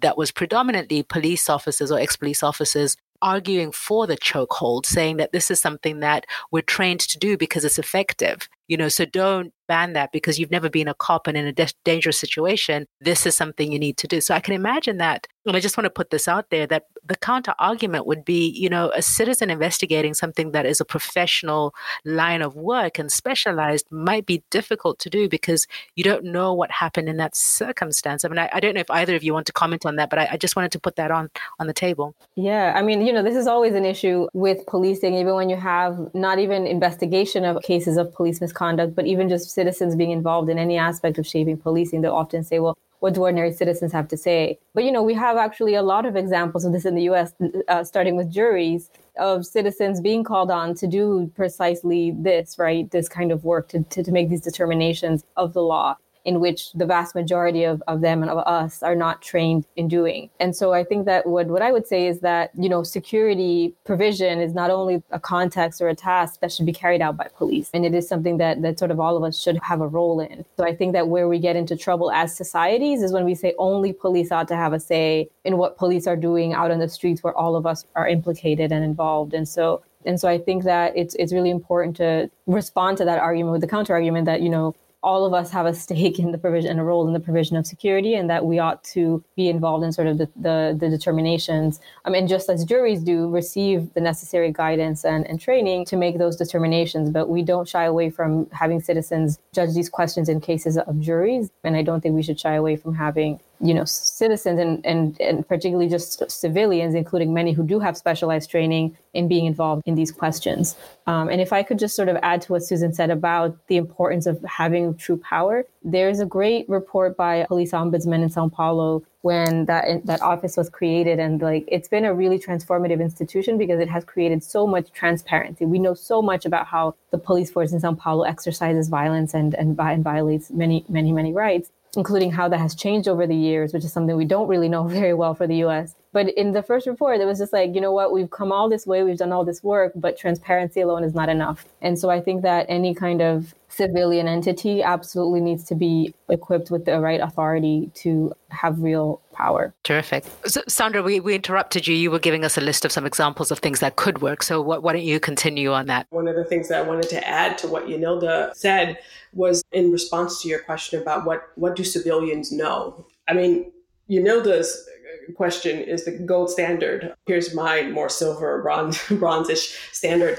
that 0.00 0.18
was 0.18 0.30
predominantly 0.30 1.02
police 1.02 1.48
officers 1.48 1.90
or 1.90 1.98
ex 1.98 2.16
police 2.16 2.42
officers 2.42 2.96
arguing 3.22 3.70
for 3.70 4.06
the 4.06 4.16
chokehold, 4.16 4.84
saying 4.84 5.16
that 5.16 5.32
this 5.32 5.50
is 5.50 5.60
something 5.60 6.00
that 6.00 6.26
we're 6.50 6.60
trained 6.60 7.00
to 7.00 7.18
do 7.18 7.38
because 7.38 7.64
it's 7.64 7.78
effective. 7.78 8.48
You 8.66 8.76
know, 8.76 8.88
so 8.88 9.04
don't 9.04 9.54
ban 9.66 9.92
that 9.92 10.12
because 10.12 10.38
you've 10.38 10.50
never 10.50 10.68
been 10.68 10.88
a 10.88 10.94
cop 10.94 11.26
and 11.26 11.36
in 11.36 11.46
a 11.46 11.52
de- 11.52 11.68
dangerous 11.84 12.18
situation. 12.18 12.86
This 13.00 13.26
is 13.26 13.34
something 13.34 13.72
you 13.72 13.78
need 13.78 13.96
to 13.98 14.06
do. 14.06 14.20
So 14.20 14.34
I 14.34 14.40
can 14.40 14.54
imagine 14.54 14.98
that. 14.98 15.26
And 15.44 15.56
I 15.56 15.60
just 15.60 15.76
want 15.76 15.86
to 15.86 15.90
put 15.90 16.10
this 16.10 16.28
out 16.28 16.50
there 16.50 16.68
that 16.68 16.84
the 17.04 17.16
counter 17.16 17.52
argument 17.58 18.06
would 18.06 18.24
be, 18.24 18.48
you 18.50 18.68
know, 18.68 18.92
a 18.94 19.02
citizen 19.02 19.50
investigating 19.50 20.14
something 20.14 20.52
that 20.52 20.66
is 20.66 20.80
a 20.80 20.84
professional 20.84 21.74
line 22.04 22.42
of 22.42 22.54
work 22.54 22.98
and 22.98 23.10
specialized 23.10 23.86
might 23.90 24.24
be 24.24 24.44
difficult 24.50 25.00
to 25.00 25.10
do 25.10 25.28
because 25.28 25.66
you 25.96 26.04
don't 26.04 26.24
know 26.24 26.54
what 26.54 26.70
happened 26.70 27.08
in 27.08 27.16
that 27.16 27.34
circumstance. 27.34 28.24
I 28.24 28.28
mean, 28.28 28.38
I, 28.38 28.50
I 28.52 28.60
don't 28.60 28.74
know 28.74 28.80
if 28.80 28.90
either 28.90 29.16
of 29.16 29.24
you 29.24 29.32
want 29.32 29.46
to 29.46 29.52
comment 29.52 29.84
on 29.84 29.96
that, 29.96 30.10
but 30.10 30.20
I, 30.20 30.28
I 30.32 30.36
just 30.36 30.54
wanted 30.54 30.70
to 30.72 30.80
put 30.80 30.94
that 30.96 31.10
on 31.10 31.28
on 31.58 31.66
the 31.66 31.72
table. 31.72 32.14
Yeah, 32.36 32.72
I 32.76 32.82
mean, 32.82 33.04
you 33.04 33.12
know, 33.12 33.22
this 33.22 33.36
is 33.36 33.48
always 33.48 33.74
an 33.74 33.84
issue 33.84 34.28
with 34.32 34.64
policing, 34.66 35.14
even 35.14 35.34
when 35.34 35.50
you 35.50 35.56
have 35.56 36.14
not 36.14 36.38
even 36.38 36.68
investigation 36.68 37.44
of 37.44 37.60
cases 37.62 37.96
of 37.96 38.14
police 38.14 38.40
misconduct 38.40 38.72
misconduct, 38.72 38.96
but 38.96 39.06
even 39.06 39.28
just 39.28 39.50
citizens 39.62 39.94
being 39.94 40.10
involved 40.10 40.48
in 40.50 40.58
any 40.58 40.76
aspect 40.76 41.18
of 41.18 41.26
shaping 41.26 41.56
policing, 41.56 42.00
they 42.02 42.08
often 42.08 42.42
say, 42.42 42.58
well, 42.58 42.76
what 43.02 43.14
do 43.14 43.22
ordinary 43.22 43.52
citizens 43.52 43.92
have 43.92 44.08
to 44.08 44.16
say? 44.16 44.58
But, 44.74 44.84
you 44.84 44.92
know, 44.92 45.02
we 45.02 45.14
have 45.14 45.36
actually 45.36 45.74
a 45.74 45.82
lot 45.82 46.06
of 46.06 46.14
examples 46.16 46.64
of 46.64 46.72
this 46.72 46.84
in 46.84 46.94
the 46.94 47.06
US, 47.10 47.32
uh, 47.68 47.84
starting 47.84 48.16
with 48.16 48.30
juries 48.30 48.90
of 49.18 49.44
citizens 49.44 50.00
being 50.00 50.24
called 50.24 50.50
on 50.50 50.74
to 50.76 50.86
do 50.86 51.30
precisely 51.34 52.12
this, 52.16 52.58
right? 52.58 52.90
This 52.90 53.08
kind 53.08 53.30
of 53.32 53.44
work 53.44 53.68
to, 53.68 53.82
to, 53.82 54.02
to 54.02 54.12
make 54.12 54.28
these 54.30 54.40
determinations 54.40 55.24
of 55.36 55.52
the 55.52 55.62
law 55.62 55.96
in 56.24 56.40
which 56.40 56.72
the 56.72 56.86
vast 56.86 57.14
majority 57.14 57.64
of, 57.64 57.82
of 57.88 58.00
them 58.00 58.22
and 58.22 58.30
of 58.30 58.38
us 58.38 58.82
are 58.82 58.94
not 58.94 59.22
trained 59.22 59.66
in 59.76 59.88
doing. 59.88 60.30
And 60.40 60.54
so 60.54 60.72
I 60.72 60.84
think 60.84 61.06
that 61.06 61.26
what, 61.26 61.46
what 61.48 61.62
I 61.62 61.72
would 61.72 61.86
say 61.86 62.06
is 62.06 62.20
that, 62.20 62.50
you 62.56 62.68
know, 62.68 62.82
security 62.82 63.74
provision 63.84 64.40
is 64.40 64.54
not 64.54 64.70
only 64.70 65.02
a 65.10 65.18
context 65.18 65.80
or 65.80 65.88
a 65.88 65.94
task 65.94 66.40
that 66.40 66.52
should 66.52 66.66
be 66.66 66.72
carried 66.72 67.02
out 67.02 67.16
by 67.16 67.28
police. 67.36 67.70
And 67.74 67.84
it 67.84 67.94
is 67.94 68.08
something 68.08 68.38
that, 68.38 68.62
that 68.62 68.78
sort 68.78 68.90
of 68.90 69.00
all 69.00 69.16
of 69.16 69.24
us 69.24 69.40
should 69.40 69.58
have 69.62 69.80
a 69.80 69.88
role 69.88 70.20
in. 70.20 70.44
So 70.56 70.64
I 70.64 70.74
think 70.74 70.92
that 70.92 71.08
where 71.08 71.28
we 71.28 71.38
get 71.38 71.56
into 71.56 71.76
trouble 71.76 72.10
as 72.12 72.36
societies 72.36 73.02
is 73.02 73.12
when 73.12 73.24
we 73.24 73.34
say 73.34 73.54
only 73.58 73.92
police 73.92 74.30
ought 74.30 74.48
to 74.48 74.56
have 74.56 74.72
a 74.72 74.80
say 74.80 75.28
in 75.44 75.56
what 75.56 75.76
police 75.76 76.06
are 76.06 76.16
doing 76.16 76.52
out 76.52 76.70
on 76.70 76.78
the 76.78 76.88
streets 76.88 77.22
where 77.22 77.36
all 77.36 77.56
of 77.56 77.66
us 77.66 77.84
are 77.96 78.06
implicated 78.06 78.70
and 78.72 78.84
involved. 78.84 79.34
And 79.34 79.48
so 79.48 79.82
and 80.04 80.18
so 80.18 80.28
I 80.28 80.38
think 80.38 80.64
that 80.64 80.96
it's 80.96 81.14
it's 81.16 81.32
really 81.32 81.50
important 81.50 81.96
to 81.96 82.30
respond 82.46 82.98
to 82.98 83.04
that 83.04 83.18
argument 83.18 83.52
with 83.52 83.60
the 83.60 83.66
counter 83.66 83.92
argument 83.92 84.26
that 84.26 84.42
you 84.42 84.50
know 84.50 84.74
all 85.02 85.24
of 85.24 85.34
us 85.34 85.50
have 85.50 85.66
a 85.66 85.74
stake 85.84 86.18
in 86.18 86.32
the 86.32 86.38
provision 86.38 86.70
and 86.70 86.80
a 86.80 86.84
role 86.84 87.06
in 87.06 87.12
the 87.12 87.20
provision 87.20 87.56
of 87.56 87.66
security 87.66 88.14
and 88.14 88.30
that 88.30 88.44
we 88.44 88.58
ought 88.58 88.82
to 88.84 89.22
be 89.36 89.48
involved 89.48 89.84
in 89.84 89.92
sort 89.92 90.06
of 90.06 90.18
the, 90.18 90.28
the, 90.36 90.76
the 90.78 90.88
determinations. 90.88 91.80
I 92.04 92.10
mean, 92.10 92.28
just 92.28 92.48
as 92.48 92.64
juries 92.64 93.00
do 93.00 93.28
receive 93.28 93.92
the 93.94 94.00
necessary 94.00 94.52
guidance 94.52 95.04
and, 95.04 95.26
and 95.26 95.40
training 95.40 95.84
to 95.86 95.96
make 95.96 96.18
those 96.18 96.36
determinations 96.36 97.10
but 97.10 97.28
we 97.28 97.42
don't 97.42 97.68
shy 97.68 97.84
away 97.84 98.10
from 98.10 98.48
having 98.50 98.80
citizens 98.80 99.38
judge 99.52 99.74
these 99.74 99.88
questions 99.88 100.28
in 100.28 100.40
cases 100.40 100.76
of 100.78 101.00
juries 101.00 101.50
and 101.64 101.76
i 101.76 101.82
don't 101.82 102.00
think 102.00 102.14
we 102.14 102.22
should 102.22 102.38
shy 102.38 102.54
away 102.54 102.76
from 102.76 102.94
having 102.94 103.40
you 103.62 103.72
know 103.72 103.84
citizens 103.84 104.58
and, 104.58 104.84
and 104.84 105.20
and 105.20 105.46
particularly 105.48 105.88
just 105.88 106.30
civilians 106.30 106.94
including 106.94 107.32
many 107.32 107.52
who 107.52 107.62
do 107.62 107.78
have 107.78 107.96
specialized 107.96 108.50
training 108.50 108.96
in 109.14 109.28
being 109.28 109.46
involved 109.46 109.82
in 109.86 109.94
these 109.94 110.10
questions. 110.10 110.76
Um, 111.06 111.28
and 111.28 111.40
if 111.40 111.52
i 111.52 111.62
could 111.62 111.78
just 111.78 111.96
sort 111.96 112.08
of 112.08 112.16
add 112.22 112.42
to 112.42 112.52
what 112.52 112.62
susan 112.62 112.92
said 112.92 113.10
about 113.10 113.56
the 113.68 113.76
importance 113.76 114.26
of 114.26 114.42
having 114.44 114.94
true 114.96 115.16
power 115.16 115.64
there's 115.84 116.20
a 116.20 116.26
great 116.26 116.68
report 116.68 117.16
by 117.16 117.44
police 117.48 117.72
ombudsman 117.72 118.22
in 118.22 118.30
sao 118.30 118.48
paulo 118.48 119.02
when 119.22 119.66
that 119.66 120.04
that 120.04 120.20
office 120.20 120.56
was 120.56 120.68
created. 120.68 121.18
And 121.18 121.40
like 121.40 121.64
it's 121.68 121.88
been 121.88 122.04
a 122.04 122.12
really 122.12 122.38
transformative 122.38 123.00
institution 123.00 123.56
because 123.56 123.80
it 123.80 123.88
has 123.88 124.04
created 124.04 124.44
so 124.44 124.66
much 124.66 124.92
transparency. 124.92 125.64
We 125.64 125.78
know 125.78 125.94
so 125.94 126.20
much 126.20 126.44
about 126.44 126.66
how 126.66 126.94
the 127.10 127.18
police 127.18 127.50
force 127.50 127.72
in 127.72 127.80
sao 127.80 127.94
paulo 127.94 128.24
exercises 128.24 128.88
violence 128.88 129.32
and 129.32 129.54
and, 129.54 129.78
and 129.78 130.04
violates 130.04 130.50
many 130.50 130.84
many 130.88 131.12
many 131.12 131.32
rights 131.32 131.70
including 131.96 132.30
how 132.32 132.48
that 132.48 132.58
has 132.58 132.74
changed 132.74 133.06
over 133.06 133.26
the 133.26 133.36
years, 133.36 133.72
which 133.72 133.84
is 133.84 133.92
something 133.92 134.16
we 134.16 134.24
don't 134.24 134.48
really 134.48 134.68
know 134.68 134.84
very 134.88 135.14
well 135.14 135.34
for 135.34 135.46
the 135.46 135.56
US. 135.64 135.94
But 136.12 136.28
in 136.28 136.52
the 136.52 136.62
first 136.62 136.86
report, 136.86 137.20
it 137.20 137.24
was 137.24 137.38
just 137.38 137.54
like, 137.54 137.74
you 137.74 137.80
know 137.80 137.92
what, 137.92 138.12
we've 138.12 138.30
come 138.30 138.52
all 138.52 138.68
this 138.68 138.86
way, 138.86 139.02
we've 139.02 139.16
done 139.16 139.32
all 139.32 139.44
this 139.44 139.62
work, 139.62 139.92
but 139.94 140.18
transparency 140.18 140.80
alone 140.82 141.04
is 141.04 141.14
not 141.14 141.30
enough. 141.30 141.64
And 141.80 141.98
so 141.98 142.10
I 142.10 142.20
think 142.20 142.42
that 142.42 142.66
any 142.68 142.94
kind 142.94 143.22
of 143.22 143.54
civilian 143.68 144.28
entity 144.28 144.82
absolutely 144.82 145.40
needs 145.40 145.64
to 145.64 145.74
be 145.74 146.12
equipped 146.28 146.70
with 146.70 146.84
the 146.84 147.00
right 147.00 147.20
authority 147.20 147.90
to 147.94 148.34
have 148.50 148.78
real 148.80 149.22
power. 149.32 149.72
Terrific. 149.84 150.24
So, 150.44 150.60
Sandra, 150.68 151.02
we, 151.02 151.20
we 151.20 151.34
interrupted 151.34 151.86
you. 151.86 151.94
You 151.94 152.10
were 152.10 152.18
giving 152.18 152.44
us 152.44 152.58
a 152.58 152.60
list 152.60 152.84
of 152.84 152.92
some 152.92 153.06
examples 153.06 153.50
of 153.50 153.60
things 153.60 153.80
that 153.80 153.96
could 153.96 154.20
work. 154.20 154.42
So 154.42 154.60
what, 154.60 154.82
why 154.82 154.92
don't 154.92 155.02
you 155.02 155.18
continue 155.18 155.72
on 155.72 155.86
that? 155.86 156.06
One 156.10 156.28
of 156.28 156.36
the 156.36 156.44
things 156.44 156.68
that 156.68 156.84
I 156.84 156.86
wanted 156.86 157.08
to 157.08 157.26
add 157.26 157.56
to 157.58 157.68
what 157.68 157.86
Yanilda 157.86 158.54
said 158.54 158.98
was 159.32 159.62
in 159.72 159.90
response 159.90 160.42
to 160.42 160.48
your 160.48 160.60
question 160.60 161.00
about 161.00 161.24
what, 161.24 161.48
what 161.56 161.76
do 161.76 161.84
civilians 161.84 162.52
know? 162.52 163.06
I 163.28 163.34
mean, 163.34 163.72
Yanilda's 164.10 164.88
question 165.36 165.80
is 165.80 166.04
the 166.04 166.12
gold 166.12 166.50
standard. 166.50 167.14
Here's 167.26 167.54
my 167.54 167.82
more 167.82 168.08
silver, 168.08 168.62
bronze, 168.62 168.98
bronzish 169.08 169.76
standard. 169.92 170.38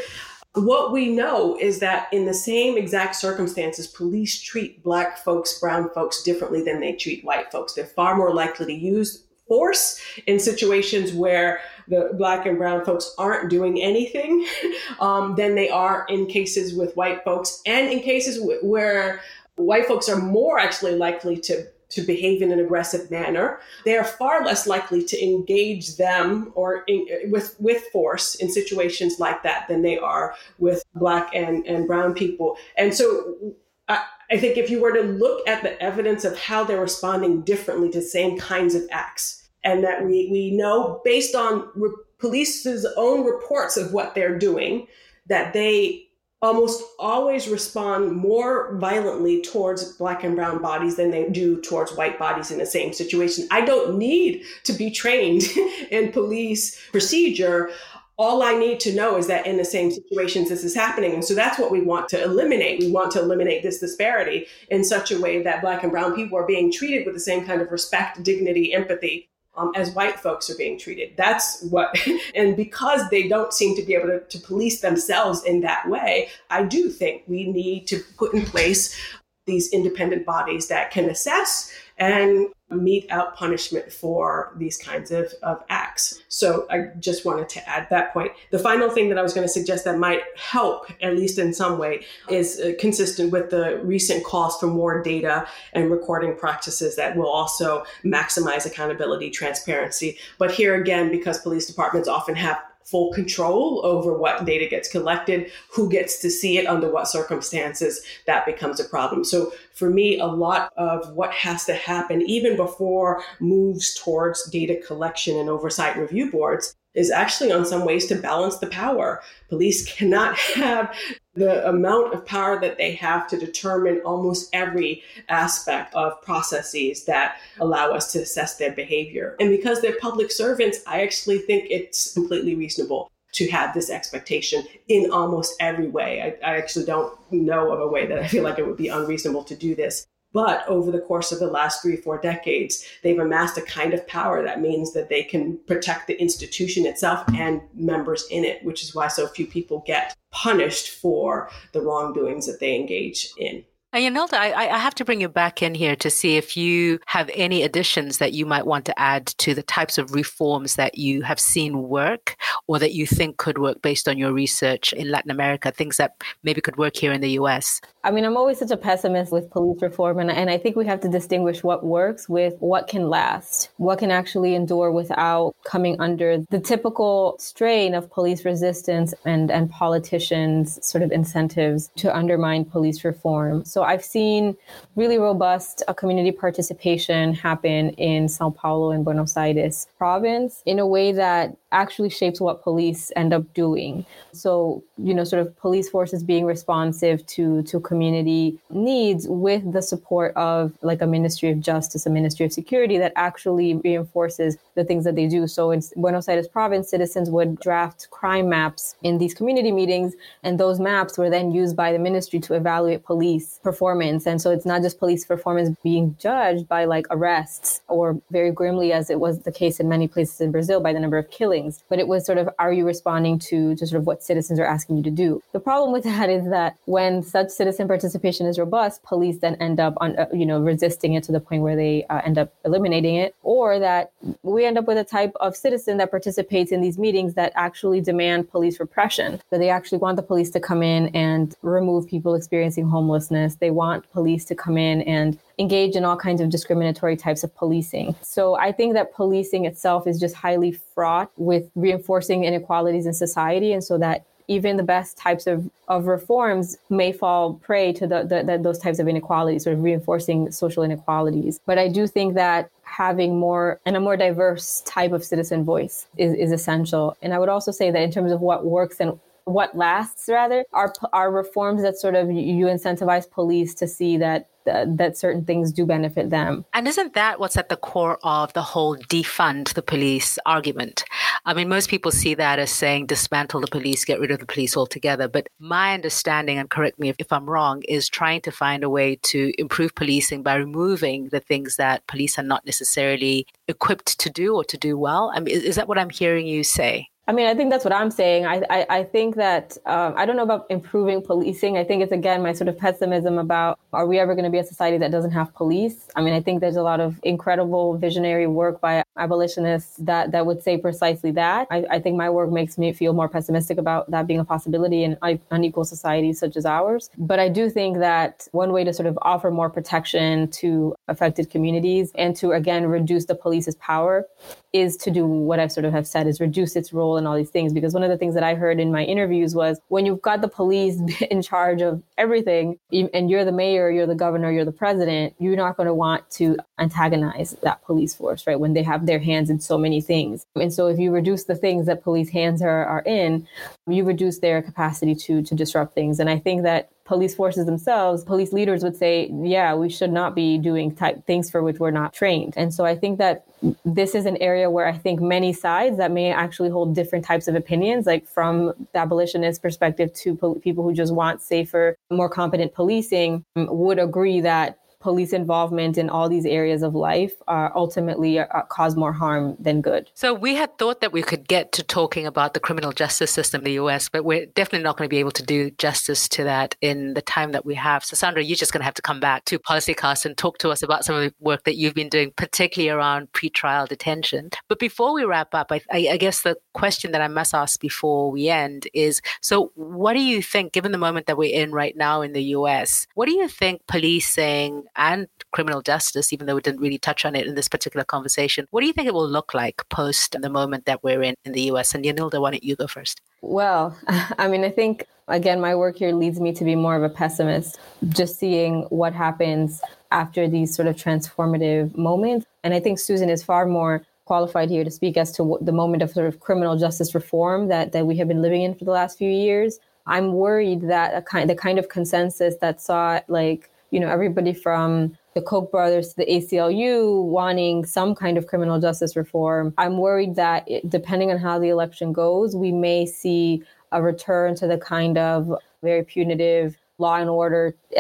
What 0.56 0.92
we 0.92 1.10
know 1.10 1.58
is 1.60 1.80
that 1.80 2.08
in 2.14 2.26
the 2.26 2.34
same 2.34 2.78
exact 2.78 3.16
circumstances, 3.16 3.88
police 3.88 4.40
treat 4.40 4.84
black 4.84 5.18
folks, 5.18 5.60
brown 5.60 5.90
folks 5.96 6.22
differently 6.22 6.64
than 6.64 6.80
they 6.80 6.94
treat 6.94 7.26
white 7.26 7.52
folks. 7.52 7.74
They're 7.74 7.86
far 7.86 8.16
more 8.16 8.34
likely 8.34 8.68
to 8.68 8.74
use 8.74 9.24
force 9.54 10.02
in 10.26 10.40
situations 10.40 11.14
where 11.14 11.60
the 11.88 12.10
black 12.18 12.48
and 12.48 12.58
brown 12.58 12.84
folks 12.84 13.14
aren't 13.20 13.52
doing 13.52 13.80
anything 13.80 14.48
um, 15.00 15.36
than 15.36 15.54
they 15.54 15.70
are 15.70 16.08
in 16.10 16.26
cases 16.26 16.74
with 16.74 16.96
white 16.96 17.24
folks 17.24 17.62
and 17.68 17.88
in 17.88 18.00
cases 18.00 18.40
w- 18.40 18.60
where 18.64 19.22
white 19.58 19.86
folks 19.86 20.10
are 20.10 20.20
more 20.20 20.58
actually 20.58 20.96
likely 20.96 21.38
to 21.38 21.68
to 21.90 22.02
behave 22.02 22.42
in 22.42 22.52
an 22.52 22.60
aggressive 22.60 23.12
manner. 23.12 23.60
They 23.86 23.96
are 23.96 24.04
far 24.04 24.44
less 24.44 24.66
likely 24.66 25.04
to 25.04 25.24
engage 25.24 25.98
them 25.98 26.52
or 26.56 26.84
in, 26.88 27.06
with 27.30 27.56
with 27.60 27.84
force 27.92 28.34
in 28.34 28.50
situations 28.50 29.20
like 29.20 29.44
that 29.44 29.68
than 29.68 29.84
they 29.84 30.00
are 30.00 30.34
with 30.58 30.82
black 30.96 31.30
and, 31.36 31.64
and 31.68 31.86
brown 31.86 32.16
people. 32.16 32.58
And 32.76 32.92
so 32.92 33.54
I, 33.88 34.04
I 34.32 34.38
think 34.38 34.58
if 34.58 34.72
you 34.72 34.82
were 34.82 34.94
to 34.94 35.04
look 35.04 35.48
at 35.48 35.62
the 35.62 35.80
evidence 35.80 36.26
of 36.26 36.36
how 36.36 36.64
they're 36.64 36.82
responding 36.82 37.42
differently 37.42 37.92
to 37.92 38.00
the 38.00 38.06
same 38.06 38.40
kinds 38.40 38.74
of 38.74 38.82
acts, 38.90 39.43
and 39.64 39.84
that 39.84 40.04
we, 40.06 40.30
we 40.32 40.52
know 40.52 41.02
based 41.04 41.36
on 41.36 41.70
re- 41.76 41.92
police's 42.20 42.86
own 42.98 43.26
reports 43.26 43.78
of 43.78 43.94
what 43.94 44.16
they're 44.16 44.38
doing, 44.38 44.88
that 45.28 45.54
they 45.54 46.08
almost 46.44 46.84
always 47.00 47.48
respond 47.48 48.12
more 48.12 48.76
violently 48.76 49.42
towards 49.42 49.94
black 49.94 50.26
and 50.26 50.36
brown 50.36 50.62
bodies 50.62 50.98
than 50.98 51.10
they 51.10 51.30
do 51.30 51.60
towards 51.62 51.96
white 51.96 52.20
bodies 52.20 52.52
in 52.52 52.58
the 52.58 52.66
same 52.66 52.92
situation. 52.92 53.48
I 53.50 53.62
don't 53.62 53.98
need 53.98 54.44
to 54.66 54.74
be 54.74 54.92
trained 54.92 55.44
in 55.92 56.12
police 56.12 56.80
procedure. 56.92 57.72
All 58.18 58.44
I 58.44 58.56
need 58.56 58.82
to 58.82 58.94
know 58.94 59.18
is 59.18 59.28
that 59.28 59.48
in 59.48 59.56
the 59.56 59.64
same 59.64 59.90
situations 59.90 60.50
this 60.50 60.66
is 60.66 60.76
happening. 60.76 61.14
And 61.14 61.24
so 61.24 61.34
that's 61.34 61.58
what 61.58 61.72
we 61.72 61.80
want 61.80 62.10
to 62.10 62.22
eliminate. 62.22 62.82
We 62.82 62.92
want 62.92 63.12
to 63.14 63.22
eliminate 63.22 63.64
this 63.64 63.80
disparity 63.80 64.46
in 64.70 64.84
such 64.84 65.12
a 65.12 65.20
way 65.22 65.42
that 65.44 65.62
black 65.62 65.82
and 65.84 65.94
brown 65.94 66.14
people 66.14 66.38
are 66.38 66.46
being 66.46 66.72
treated 66.74 67.06
with 67.06 67.16
the 67.16 67.22
same 67.22 67.46
kind 67.46 67.62
of 67.62 67.72
respect, 67.72 68.22
dignity, 68.22 68.74
empathy 68.74 69.30
um, 69.56 69.72
as 69.76 69.92
white 69.92 70.20
folks 70.20 70.50
are 70.50 70.58
being 70.58 70.80
treated. 70.80 71.14
That's 71.16 71.64
what, 71.64 71.96
and 72.36 72.56
because 72.56 73.08
they 73.10 73.28
don't 73.28 73.54
seem 73.54 73.76
to 73.76 73.84
be 73.84 73.94
able 73.96 74.08
to, 74.08 74.20
to 74.22 74.40
police 74.40 74.82
themselves 74.82 75.44
in 75.44 75.62
that 75.62 75.88
way, 75.90 76.30
I 76.50 76.64
do 76.64 76.90
think 76.90 77.24
we 77.28 77.52
need 77.52 77.88
to 77.88 78.02
put 78.18 78.34
in 78.34 78.46
place 78.46 78.98
these 79.46 79.72
independent 79.74 80.26
bodies 80.26 80.68
that 80.68 80.92
can 80.92 81.10
assess 81.10 81.72
and 81.98 82.48
mete 82.70 83.06
out 83.12 83.36
punishment 83.36 83.92
for 83.92 84.54
these 84.58 84.78
kinds 84.78 85.12
of, 85.12 85.32
of 85.44 85.64
acts. 85.70 86.22
So 86.28 86.66
I 86.70 86.88
just 87.00 87.26
wanted 87.26 87.50
to 87.50 87.70
add 87.70 87.88
that 87.90 88.14
point. 88.14 88.32
The 88.52 88.60
final 88.60 88.90
thing 88.90 89.10
that 89.10 89.18
I 89.18 89.22
was 89.22 89.34
going 89.34 89.46
to 89.46 89.52
suggest 89.52 89.86
that 89.86 90.00
might 90.00 90.22
help, 90.36 90.92
at 91.02 91.16
least 91.16 91.38
in 91.38 91.54
some 91.54 91.78
way, 91.78 92.06
is 92.30 92.60
uh, 92.60 92.72
consistent 92.80 93.32
with 93.32 93.52
the 93.52 93.80
recent 93.84 94.24
calls 94.24 94.58
for 94.60 94.68
more 94.68 95.04
data 95.04 95.48
and 95.74 95.92
recording 95.92 96.36
practices 96.36 96.96
that 96.96 97.16
will 97.16 97.30
also 97.30 97.84
maximize 98.04 98.66
accountability, 98.66 99.30
transparency. 99.30 100.18
But 100.40 100.52
here 100.52 100.76
again, 100.76 101.12
because 101.12 101.40
police 101.40 101.68
departments 101.68 102.08
often 102.08 102.36
have 102.36 102.60
full 102.86 103.14
control 103.14 103.82
over 103.84 104.18
what 104.18 104.46
data 104.46 104.68
gets 104.68 104.90
collected, 104.90 105.52
who 105.72 105.90
gets 105.90 106.20
to 106.22 106.30
see 106.30 106.58
it, 106.58 106.68
under 106.68 106.92
what 106.92 107.08
circumstances, 107.08 108.02
that 108.28 108.46
becomes 108.46 108.80
a 108.80 108.86
problem. 108.86 109.24
So 109.24 109.54
for 109.74 109.90
me, 109.90 110.20
a 110.20 110.26
lot 110.26 110.72
of 110.78 111.14
what 111.14 111.32
has 111.34 111.66
to 111.66 111.74
happen, 111.74 112.22
even 112.22 112.56
before 112.56 113.24
moves 113.40 113.94
towards 113.96 114.50
data 114.50 114.80
collection 114.86 115.38
and 115.38 115.50
oversight 115.50 115.98
review 115.98 116.32
boards, 116.32 116.76
is 116.94 117.12
actually 117.12 117.52
on 117.52 117.66
some 117.66 117.86
ways 117.86 118.06
to 118.08 118.16
balance 118.16 118.58
the 118.58 118.68
power. 118.68 119.22
Police 119.50 119.92
cannot 119.92 120.38
have 120.56 120.96
the 121.36 121.68
amount 121.68 122.14
of 122.14 122.26
power 122.26 122.60
that 122.62 122.78
they 122.78 122.94
have 122.94 123.28
to 123.28 123.38
determine 123.38 124.02
almost 124.06 124.50
every 124.54 125.04
aspect 125.30 125.94
of 125.96 126.22
processes 126.22 127.06
that 127.06 127.38
allow 127.60 127.92
us 127.92 128.12
to 128.12 128.20
assess 128.20 128.58
their 128.58 128.72
behavior. 128.72 129.36
And 129.40 129.50
because 129.50 129.82
they're 129.82 129.98
public 130.00 130.32
servants, 130.32 130.80
I 130.86 131.02
actually 131.02 131.40
think 131.40 131.66
it's 131.70 132.14
completely 132.14 132.56
reasonable 132.56 133.10
to 133.34 133.50
have 133.50 133.74
this 133.74 133.90
expectation 133.90 134.64
in 134.88 135.12
almost 135.12 135.56
every 135.60 135.88
way. 135.88 136.38
I, 136.44 136.52
I 136.52 136.58
actually 136.58 136.86
don't 136.86 137.18
know 137.32 137.72
of 137.72 137.80
a 137.80 137.88
way 137.88 138.06
that 138.06 138.20
I 138.20 138.28
feel 138.28 138.44
like 138.44 138.60
it 138.60 138.68
would 138.68 138.78
be 138.78 138.90
unreasonable 138.90 139.44
to 139.46 139.56
do 139.56 139.74
this. 139.74 140.06
But 140.34 140.68
over 140.68 140.92
the 140.92 141.00
course 141.00 141.32
of 141.32 141.40
the 141.40 141.48
last 141.48 141.82
three, 141.82 141.96
four 141.96 142.18
decades, 142.18 142.84
they've 143.04 143.20
amassed 143.20 143.58
a 143.58 143.62
kind 143.62 143.94
of 143.94 144.06
power 144.08 144.44
that 144.44 144.62
means 144.62 144.92
that 144.94 145.08
they 145.08 145.24
can 145.24 145.60
protect 145.68 146.08
the 146.08 146.20
institution 146.20 146.86
itself 146.86 147.24
and 147.36 147.62
members 147.76 148.26
in 148.32 148.44
it, 148.44 148.64
which 148.66 148.84
is 148.84 148.96
why 148.96 149.08
so 149.08 149.28
few 149.28 149.46
people 149.46 149.84
get 149.86 150.16
punished 150.32 150.90
for 150.90 151.50
the 151.72 151.82
wrongdoings 151.82 152.48
that 152.48 152.60
they 152.60 152.76
engage 152.76 153.32
in. 153.38 153.64
And 153.94 154.04
Yanilda, 154.04 154.34
I, 154.34 154.70
I 154.70 154.80
have 154.80 154.96
to 154.96 155.06
bring 155.06 155.22
you 155.22 155.30
back 155.30 155.62
in 155.62 155.76
here 155.76 155.96
to 155.98 156.10
see 156.10 156.36
if 156.36 156.58
you 156.58 156.98
have 157.06 157.30
any 157.36 157.62
additions 157.62 158.18
that 158.18 158.34
you 158.34 158.44
might 158.44 158.66
want 158.66 158.86
to 158.86 159.00
add 159.00 159.28
to 159.28 159.54
the 159.54 159.62
types 159.62 160.00
of 160.00 160.16
reforms 160.16 160.78
that 160.78 160.98
you 160.98 161.22
have 161.22 161.40
seen 161.40 161.84
work 161.84 162.36
or 162.66 162.80
that 162.80 162.94
you 162.94 163.06
think 163.06 163.38
could 163.38 163.60
work 163.60 163.84
based 163.84 164.08
on 164.08 164.18
your 164.18 164.34
research 164.34 164.94
in 164.94 165.12
Latin 165.12 165.30
America, 165.30 165.70
things 165.72 165.98
that 165.98 166.16
maybe 166.42 166.60
could 166.60 166.76
work 166.76 166.96
here 166.98 167.14
in 167.14 167.22
the 167.22 167.30
US. 167.42 167.82
I 168.04 168.10
mean, 168.10 168.26
I'm 168.26 168.36
always 168.36 168.58
such 168.58 168.72
a 168.72 168.78
pessimist 168.78 169.32
with 169.32 169.52
police 169.52 169.80
reform, 169.80 170.18
and, 170.18 170.32
and 170.32 170.50
I 170.50 170.58
think 170.58 170.76
we 170.76 170.88
have 170.88 171.00
to 171.02 171.08
distinguish 171.08 171.64
what 171.64 171.86
works 171.86 172.28
with 172.28 172.56
what 172.62 172.88
can 172.88 173.10
last, 173.12 173.70
what 173.78 174.00
can 174.00 174.10
actually 174.10 174.56
endure 174.56 174.90
without 174.90 175.56
coming 175.66 176.02
under 176.02 176.40
the 176.50 176.60
typical 176.60 177.36
strain 177.38 177.94
of 177.94 178.10
police 178.10 178.44
resistance 178.44 179.14
and, 179.24 179.52
and 179.52 179.70
politicians' 179.70 180.84
sort 180.84 181.04
of 181.04 181.12
incentives 181.12 181.92
to 181.98 182.14
undermine 182.16 182.66
police 182.66 183.06
reform. 183.06 183.64
So 183.66 183.83
I've 183.84 184.04
seen 184.04 184.56
really 184.96 185.18
robust 185.18 185.84
uh, 185.88 185.94
community 185.94 186.32
participation 186.32 187.34
happen 187.34 187.90
in 187.92 188.28
Sao 188.28 188.50
Paulo 188.50 188.92
and 188.92 189.04
Buenos 189.04 189.36
Aires 189.38 189.88
province 189.98 190.62
in 190.66 190.80
a 190.80 190.88
way 190.88 191.12
that 191.12 191.56
actually 191.72 192.10
shapes 192.10 192.40
what 192.40 192.62
police 192.64 193.12
end 193.16 193.34
up 193.34 193.52
doing. 193.54 194.06
So, 194.32 194.84
you 194.98 195.14
know, 195.14 195.24
sort 195.24 195.46
of 195.46 195.58
police 195.58 195.90
forces 195.90 196.24
being 196.24 196.46
responsive 196.46 197.26
to 197.28 197.64
to 197.64 197.80
community 197.80 198.60
needs 198.70 199.28
with 199.28 199.72
the 199.74 199.82
support 199.82 200.36
of 200.36 200.72
like 200.82 201.02
a 201.02 201.08
Ministry 201.08 201.50
of 201.50 201.60
Justice, 201.60 202.06
a 202.06 202.10
Ministry 202.10 202.46
of 202.46 202.54
Security 202.54 202.98
that 203.00 203.14
actually 203.16 203.76
reinforces 203.76 204.58
the 204.76 204.84
things 204.84 205.04
that 205.04 205.16
they 205.16 205.28
do. 205.28 205.48
So 205.48 205.72
in 205.72 205.82
Buenos 205.96 206.28
Aires 206.30 206.48
province, 206.48 206.90
citizens 206.90 207.30
would 207.30 207.60
draft 207.60 208.10
crime 208.12 208.50
maps 208.50 208.96
in 209.04 209.18
these 209.18 209.34
community 209.34 209.72
meetings, 209.72 210.14
and 210.44 210.60
those 210.60 210.80
maps 210.80 211.18
were 211.18 211.30
then 211.30 211.52
used 211.52 211.76
by 211.76 211.92
the 211.92 212.00
ministry 212.00 212.40
to 212.42 212.54
evaluate 212.54 213.04
police 213.04 213.60
performance. 213.74 214.26
And 214.30 214.42
so 214.42 214.48
it's 214.56 214.66
not 214.66 214.82
just 214.82 215.00
police 215.00 215.24
performance 215.26 215.70
being 215.84 216.06
judged 216.20 216.68
by 216.68 216.86
like 216.86 217.06
arrests 217.10 217.82
or 217.88 218.06
very 218.32 218.52
grimly 218.52 218.94
as 219.00 219.10
it 219.10 219.20
was 219.20 219.36
the 219.48 219.52
case 219.52 219.80
in 219.80 219.88
many 219.96 220.08
places 220.08 220.40
in 220.42 220.52
Brazil 220.52 220.80
by 220.80 220.94
the 220.94 221.00
number 221.00 221.18
of 221.18 221.30
killings 221.30 221.84
but 221.90 222.00
it 222.00 222.08
was 222.08 222.26
sort 222.26 222.38
of, 222.38 222.50
are 222.60 222.74
you 222.74 222.86
responding 222.86 223.38
to, 223.38 223.76
to 223.76 223.86
sort 223.86 224.00
of 224.00 224.08
what 224.08 224.24
citizens 224.24 224.60
are 224.60 224.66
asking 224.66 224.98
you 224.98 225.04
to 225.04 225.12
do? 225.12 225.44
The 225.52 225.60
problem 225.60 225.92
with 225.92 226.04
that 226.06 226.30
is 226.30 226.50
that 226.50 226.76
when 226.86 227.22
such 227.22 227.50
citizen 227.50 227.88
participation 227.88 228.48
is 228.48 228.58
robust, 228.58 229.04
police 229.04 229.38
then 229.40 229.56
end 229.56 229.80
up 229.80 229.94
on, 229.98 230.18
uh, 230.18 230.26
you 230.34 230.46
know, 230.46 230.60
resisting 230.60 231.14
it 231.14 231.24
to 231.26 231.32
the 231.32 231.40
point 231.40 231.62
where 231.62 231.76
they 231.76 232.06
uh, 232.10 232.22
end 232.26 232.38
up 232.38 232.54
eliminating 232.66 233.16
it, 233.16 233.36
or 233.44 233.80
that 233.80 234.12
we 234.42 234.66
end 234.66 234.78
up 234.78 234.86
with 234.86 234.98
a 234.98 235.04
type 235.04 235.34
of 235.40 235.56
citizen 235.56 235.98
that 235.98 236.10
participates 236.10 236.72
in 236.72 236.82
these 236.82 236.98
meetings 236.98 237.36
that 237.36 237.52
actually 237.56 238.02
demand 238.02 238.50
police 238.50 238.80
repression, 238.80 239.40
that 239.52 239.60
they 239.60 239.70
actually 239.70 239.98
want 239.98 240.16
the 240.16 240.24
police 240.24 240.50
to 240.52 240.60
come 240.60 240.82
in 240.82 241.08
and 241.10 241.56
remove 241.62 242.08
people 242.08 242.34
experiencing 242.34 242.88
homelessness. 242.88 243.56
They 243.64 243.72
want 243.72 244.12
police 244.12 244.44
to 244.46 244.56
come 244.56 244.78
in 244.78 245.04
and 245.04 245.40
engage 245.58 245.96
in 245.96 246.04
all 246.04 246.18
kinds 246.18 246.42
of 246.42 246.50
discriminatory 246.50 247.16
types 247.16 247.46
of 247.46 247.56
policing. 247.56 248.14
So 248.22 248.56
I 248.56 248.74
think 248.74 248.94
that 248.96 249.14
policing 249.14 249.64
itself 249.64 250.06
is 250.06 250.20
just 250.20 250.36
highly 250.36 250.74
fraught 250.74 251.32
with 251.38 251.72
reinforcing 251.76 252.44
inequalities 252.44 253.06
in 253.06 253.14
society. 253.14 253.72
And 253.72 253.82
so 253.82 253.98
that 254.00 254.26
even 254.50 254.76
the 254.76 254.84
best 254.84 255.16
types 255.16 255.48
of, 255.48 255.70
of 255.88 256.08
reforms 256.08 256.78
may 256.90 257.14
fall 257.14 257.54
prey 257.54 257.94
to 257.94 258.06
the, 258.06 258.24
the, 258.24 258.44
the, 258.44 258.58
those 258.58 258.80
types 258.80 259.00
of 259.00 259.08
inequalities, 259.08 259.64
sort 259.64 259.78
of 259.78 259.82
reinforcing 259.82 260.52
social 260.52 260.84
inequalities. 260.84 261.62
But 261.66 261.78
I 261.78 261.88
do 261.88 262.06
think 262.06 262.34
that 262.34 262.70
having 262.84 263.40
more 263.40 263.80
and 263.86 263.96
a 263.96 264.02
more 264.02 264.18
diverse 264.18 264.82
type 264.86 265.14
of 265.14 265.24
citizen 265.24 265.64
voice 265.64 266.08
is, 266.18 266.34
is 266.34 266.52
essential. 266.52 267.16
And 267.22 267.34
I 267.34 267.40
would 267.40 267.48
also 267.48 267.72
say 267.72 267.92
that 267.92 268.02
in 268.02 268.12
terms 268.12 268.34
of 268.34 268.42
what 268.42 268.66
works 268.66 269.00
and 269.00 269.18
what 269.46 269.76
lasts 269.76 270.30
rather 270.30 270.66
are 270.74 270.94
are 271.12 271.32
reforms 271.32 271.82
that 271.82 271.98
sort 271.98 272.16
of 272.16 272.32
you 272.32 272.66
incentivize 272.66 273.30
police 273.30 273.74
to 273.76 273.88
see 273.88 274.18
that 274.18 274.50
that, 274.66 274.98
that 274.98 275.18
certain 275.18 275.44
things 275.46 275.72
do 275.72 275.86
benefit 275.86 276.30
them. 276.30 276.66
And 276.74 276.88
isn't 276.88 277.14
that 277.14 277.40
what's 277.40 277.58
at 277.58 277.70
the 277.70 277.76
core 277.76 278.18
of 278.24 278.54
the 278.54 278.62
whole 278.62 278.96
defund 278.96 279.74
the 279.74 279.82
police 279.82 280.40
argument? 280.46 281.04
I 281.46 281.54
mean, 281.54 281.68
most 281.68 281.90
people 281.90 282.12
see 282.12 282.34
that 282.36 282.60
as 282.60 282.72
saying 282.72 283.08
dismantle 283.08 283.62
the 283.62 283.68
police, 283.68 284.06
get 284.06 284.20
rid 284.20 284.32
of 284.32 284.40
the 284.40 284.46
police 284.46 284.78
altogether. 284.78 285.28
But 285.28 285.48
my 285.60 285.94
understanding, 285.94 286.58
and 286.58 286.70
correct 286.70 287.00
me 287.00 287.10
if, 287.10 287.18
if 287.20 287.34
I'm 287.34 287.50
wrong, 287.50 287.84
is 287.90 288.08
trying 288.08 288.42
to 288.42 288.52
find 288.52 288.84
a 288.84 288.90
way 288.90 289.18
to 289.24 289.52
improve 289.58 289.94
policing 289.96 290.44
by 290.44 290.56
removing 290.56 291.30
the 291.30 291.42
things 291.42 291.76
that 291.76 292.08
police 292.08 292.40
are 292.40 292.44
not 292.44 292.66
necessarily 292.66 293.46
equipped 293.68 294.18
to 294.20 294.30
do 294.30 294.56
or 294.56 294.64
to 294.64 294.78
do 294.78 294.98
well. 294.98 295.32
I 295.36 295.42
mean, 295.42 295.54
is, 295.54 295.64
is 295.64 295.76
that 295.76 295.88
what 295.88 296.00
I'm 296.00 296.10
hearing 296.10 296.48
you 296.48 296.64
say? 296.64 297.10
I 297.26 297.32
mean, 297.32 297.48
I 297.48 297.56
think 297.56 297.72
that's 297.72 297.86
what 297.86 297.94
I'm 297.94 298.12
saying. 298.12 298.46
I, 298.46 298.64
I, 298.70 298.86
I 298.90 299.04
think 299.06 299.36
that 299.36 299.78
um, 299.86 300.14
I 300.18 300.26
don't 300.26 300.36
know 300.36 300.44
about 300.44 300.66
improving 300.70 301.22
policing. 301.22 301.78
I 301.78 301.86
think 301.86 302.04
it's 302.04 302.12
again 302.12 302.42
my 302.42 302.52
sort 302.52 302.68
of 302.68 302.78
pessimism 302.78 303.38
about 303.38 303.80
are 303.94 304.06
we 304.06 304.20
ever 304.20 304.36
going 304.36 304.44
to 304.44 304.52
be 304.52 304.58
a 304.58 304.64
society 304.64 304.98
that 304.98 305.12
doesn't 305.12 305.32
have 305.32 305.54
police? 305.56 306.10
I 306.18 306.22
mean, 306.22 306.34
I 306.34 306.42
think 306.42 306.60
there's 306.60 306.76
a 306.76 306.82
lot 306.82 307.00
of 307.00 307.20
incredible 307.24 307.98
visionary 307.98 308.46
work 308.48 308.82
by 308.82 309.04
abolitionists 309.16 309.96
that, 310.00 310.32
that 310.32 310.46
would 310.46 310.62
say 310.64 310.78
precisely 310.78 311.32
that. 311.32 311.68
I, 311.72 311.86
I 311.92 312.00
think 312.00 312.18
my 312.18 312.30
work 312.30 312.52
makes 312.52 312.78
me 312.78 312.92
feel 312.92 313.14
more 313.14 313.30
pessimistic 313.30 313.78
about 313.78 314.12
that 314.12 314.28
being 314.28 314.40
a 314.40 314.46
possibility 314.46 315.06
in 315.06 315.18
unequal 315.52 315.86
societies 315.86 316.40
such 316.40 316.58
as 316.58 316.66
ours. 316.66 317.10
But 317.18 317.40
I 317.40 317.48
do 317.48 317.70
think 317.70 318.00
that 318.00 318.50
one 318.52 318.74
way 318.74 318.84
to 318.84 318.92
sort 318.92 319.08
of 319.08 319.18
offer 319.22 319.50
more 319.50 319.70
protection 319.70 320.50
to 320.52 320.94
affected 321.08 321.50
communities 321.50 322.12
and 322.16 322.36
to, 322.38 322.52
again, 322.52 322.88
reduce 322.88 323.26
the 323.26 323.36
police's 323.36 323.76
power 323.76 324.26
is 324.74 324.98
to 324.98 325.12
do 325.12 325.26
what 325.26 325.60
I 325.60 325.68
sort 325.68 325.86
of 325.86 325.94
have 325.94 326.08
said 326.08 326.26
is 326.26 326.42
reduce 326.42 326.76
its 326.76 326.92
role 326.92 327.18
in 327.18 327.28
all 327.28 327.38
these 327.38 327.52
things. 327.52 327.72
Because 327.72 327.94
one 327.94 328.02
of 328.02 328.10
the 328.10 328.18
things 328.18 328.34
that 328.34 328.44
I 328.44 328.56
heard 328.56 328.80
in 328.80 328.92
my 328.92 329.04
interviews 329.04 329.54
was 329.54 329.80
when 329.90 330.06
you've 330.06 330.22
got 330.22 330.42
the 330.42 330.48
police 330.48 331.00
in 331.32 331.44
charge 331.44 331.82
of 331.82 332.02
everything 332.18 332.80
and 332.92 333.30
you're 333.30 333.46
the 333.46 333.52
mayor, 333.52 333.92
you're 333.92 334.08
the 334.08 334.16
governor, 334.16 334.52
you're 334.52 334.66
the 334.66 334.72
president, 334.72 335.36
you're 335.38 335.56
not 335.56 335.78
going 335.78 335.88
to 335.88 335.94
want 335.94 336.30
to 336.32 336.58
antagonize 336.80 337.56
that 337.62 337.84
police 337.84 338.16
force, 338.16 338.48
right? 338.48 338.60
When 338.60 338.74
they 338.74 338.84
have 338.84 339.06
their 339.06 339.20
hands 339.20 339.52
in 339.52 339.60
so 339.60 339.78
many 339.78 340.02
things. 340.02 340.46
And 340.56 340.74
so 340.74 340.88
if 340.88 340.98
you 340.98 341.12
reduce 341.12 341.44
the 341.44 341.56
things 341.56 341.86
that 341.86 342.04
police 342.04 342.30
hands 342.30 342.62
are, 342.64 342.86
are 342.86 343.04
in, 343.04 343.48
you 343.88 344.04
reduce 344.04 344.40
their 344.40 344.62
capacity 344.62 345.14
to 345.14 345.44
to 345.44 345.56
disrupt 345.56 345.94
things. 345.94 346.20
And 346.20 346.30
I 346.30 346.40
think 346.40 346.64
that 346.64 346.90
police 347.06 347.36
forces 347.36 347.66
themselves, 347.66 348.24
police 348.24 348.54
leaders 348.54 348.84
would 348.84 348.96
say, 348.96 349.30
yeah, 349.42 349.76
we 349.76 349.90
should 349.90 350.12
not 350.12 350.36
be 350.36 350.58
doing 350.58 350.96
type 350.96 351.26
things 351.26 351.52
for 351.52 351.62
which 351.62 351.80
we're 351.80 351.92
not 351.92 352.14
trained. 352.14 352.54
And 352.56 352.74
so 352.74 352.86
I 352.86 352.96
think 352.96 353.18
that 353.18 353.46
this 353.84 354.16
is 354.16 354.26
an 354.26 354.38
area 354.38 354.70
where 354.70 354.88
I 354.88 354.98
think 354.98 355.20
many 355.20 355.52
sides 355.52 355.98
that 355.98 356.12
may 356.12 356.32
actually 356.32 356.70
hold 356.70 356.96
different 356.96 357.26
types 357.26 357.48
of 357.48 357.56
opinions, 357.56 358.06
like 358.06 358.28
from 358.28 358.74
the 358.94 359.00
abolitionist 359.00 359.62
perspective 359.62 360.14
to 360.14 360.36
pol- 360.36 360.56
people 360.56 360.84
who 360.84 360.94
just 360.94 361.14
want 361.14 361.42
safer, 361.42 361.98
more 362.10 362.30
competent 362.30 362.74
policing, 362.74 363.44
um, 363.56 363.68
would 363.70 364.00
agree 364.00 364.40
that 364.42 364.80
police 365.04 365.34
involvement 365.34 365.98
in 365.98 366.10
all 366.10 366.30
these 366.30 366.46
areas 366.46 366.82
of 366.82 366.96
life 366.96 367.34
ultimately 367.76 368.40
uh, 368.40 368.46
cause 368.70 368.96
more 368.96 369.12
harm 369.12 369.56
than 369.60 369.82
good. 369.82 370.10
So 370.14 370.34
we 370.34 370.56
had 370.56 370.78
thought 370.78 371.02
that 371.02 371.12
we 371.12 371.22
could 371.22 371.48
get 371.48 371.74
to 371.74 371.84
talking 371.84 372.26
about 372.26 372.54
the 372.54 372.62
criminal 372.62 372.94
justice 372.94 373.30
system 373.30 373.60
in 373.60 373.66
the 373.66 373.74
US, 373.84 374.08
but 374.08 374.24
we're 374.24 374.46
definitely 374.46 374.84
not 374.84 374.98
going 374.98 375.08
to 375.08 375.14
be 375.14 375.20
able 375.20 375.32
to 375.32 375.44
do 375.44 375.70
justice 375.72 376.30
to 376.30 376.46
that 376.46 376.76
in 376.80 377.14
the 377.16 377.22
time 377.22 377.52
that 377.52 377.66
we 377.66 377.76
have. 377.76 378.06
So 378.06 378.16
Sandra, 378.16 378.42
you're 378.42 378.56
just 378.56 378.72
going 378.72 378.80
to 378.80 378.86
have 378.86 378.94
to 378.94 379.02
come 379.02 379.20
back 379.20 379.44
to 379.46 379.60
Policycast 379.60 380.26
and 380.26 380.38
talk 380.38 380.58
to 380.60 380.70
us 380.70 380.82
about 380.82 381.04
some 381.04 381.16
of 381.16 381.22
the 381.22 381.34
work 381.40 381.66
that 381.66 381.76
you've 381.76 381.94
been 381.94 382.10
doing, 382.10 382.32
particularly 382.38 382.90
around 382.90 383.32
pretrial 383.34 383.88
detention. 383.88 384.52
But 384.70 384.80
before 384.80 385.14
we 385.14 385.26
wrap 385.26 385.54
up, 385.54 385.72
I, 385.72 385.82
I 385.92 386.18
guess 386.18 386.42
the 386.42 386.56
question 386.74 387.12
that 387.12 387.22
I 387.22 387.28
must 387.28 387.54
ask 387.54 387.80
before 387.82 388.32
we 388.32 388.48
end 388.48 388.88
is, 388.94 389.22
so 389.42 389.74
what 389.76 390.14
do 390.14 390.22
you 390.22 390.42
think, 390.42 390.72
given 390.72 390.94
the 390.94 390.98
moment 390.98 391.28
that 391.28 391.38
we're 391.38 391.54
in 391.54 391.74
right 391.74 391.96
now 391.98 392.22
in 392.22 392.32
the 392.32 392.44
US, 392.58 393.06
what 393.16 393.28
do 393.28 393.34
you 393.34 393.50
think 393.50 393.82
policing 393.88 394.86
and 394.96 395.28
criminal 395.52 395.82
justice, 395.82 396.34
even 396.34 396.48
though 396.48 396.56
we 396.56 396.62
didn't 396.62 396.82
really 396.82 396.98
touch 396.98 397.26
on 397.26 397.36
it 397.36 397.48
in 397.48 397.56
this 397.56 397.68
particular 397.68 398.04
conversation. 398.04 398.68
What 398.72 398.82
do 398.82 398.88
you 398.88 398.94
think 398.94 399.08
it 399.08 399.14
will 399.14 399.28
look 399.28 399.54
like 399.54 399.82
post 399.90 400.36
the 400.40 400.50
moment 400.50 400.86
that 400.86 401.04
we're 401.04 401.24
in 401.24 401.36
in 401.46 401.54
the 401.54 401.62
US? 401.72 401.94
And 401.94 402.04
Yanilda, 402.04 402.42
why 402.42 402.52
don't 402.52 402.64
you 402.64 402.76
go 402.76 402.88
first? 402.88 403.22
Well, 403.42 403.98
I 404.08 404.48
mean, 404.48 404.64
I 404.64 404.70
think, 404.70 405.06
again, 405.28 405.60
my 405.60 405.76
work 405.76 405.98
here 405.98 406.14
leads 406.14 406.40
me 406.40 406.54
to 406.54 406.64
be 406.64 406.76
more 406.76 406.96
of 406.96 407.04
a 407.04 407.10
pessimist, 407.10 407.80
just 408.10 408.40
seeing 408.40 408.84
what 408.84 409.14
happens 409.14 409.82
after 410.12 410.48
these 410.48 410.76
sort 410.76 410.88
of 410.88 410.96
transformative 410.96 411.96
moments. 411.98 412.46
And 412.64 412.74
I 412.74 412.80
think 412.80 413.00
Susan 413.00 413.30
is 413.30 413.44
far 413.44 413.66
more 413.66 414.06
qualified 414.26 414.70
here 414.70 414.84
to 414.84 414.92
speak 414.92 415.18
as 415.18 415.32
to 415.34 415.58
the 415.62 415.72
moment 415.72 416.02
of 416.02 416.12
sort 416.12 416.28
of 416.28 416.40
criminal 416.40 416.78
justice 416.78 417.14
reform 417.14 417.68
that, 417.68 417.92
that 417.92 418.08
we 418.08 418.16
have 418.18 418.28
been 418.28 418.42
living 418.42 418.62
in 418.62 418.74
for 418.74 418.86
the 418.86 418.92
last 418.92 419.18
few 419.18 419.30
years. 419.30 419.80
I'm 420.06 420.34
worried 420.34 420.82
that 420.88 421.16
a 421.16 421.22
kind, 421.22 421.50
the 421.50 421.56
kind 421.56 421.80
of 421.80 421.90
consensus 421.90 422.56
that 422.62 422.82
saw 422.82 423.20
like 423.28 423.70
you 423.94 424.00
know, 424.00 424.10
everybody 424.10 424.54
from 424.54 425.16
the 425.36 425.42
Koch 425.42 425.70
brothers 425.70 426.10
to 426.10 426.16
the 426.18 426.26
ACLU 426.26 427.24
wanting 427.26 427.86
some 427.86 428.16
kind 428.16 428.40
of 428.40 428.48
criminal 428.48 428.80
justice 428.80 429.16
reform. 429.16 429.72
I'm 429.78 430.00
worried 430.00 430.36
that 430.36 430.64
it, 430.68 430.90
depending 430.90 431.30
on 431.30 431.38
how 431.38 431.60
the 431.60 431.70
election 431.70 432.12
goes, 432.12 432.56
we 432.56 432.72
may 432.72 433.06
see 433.06 433.62
a 433.92 434.02
return 434.02 434.56
to 434.56 434.66
the 434.66 434.80
kind 434.80 435.20
of 435.20 435.54
very 435.84 436.04
punitive 436.04 436.76
law 436.98 437.18
and 437.18 437.30
order, 437.30 437.76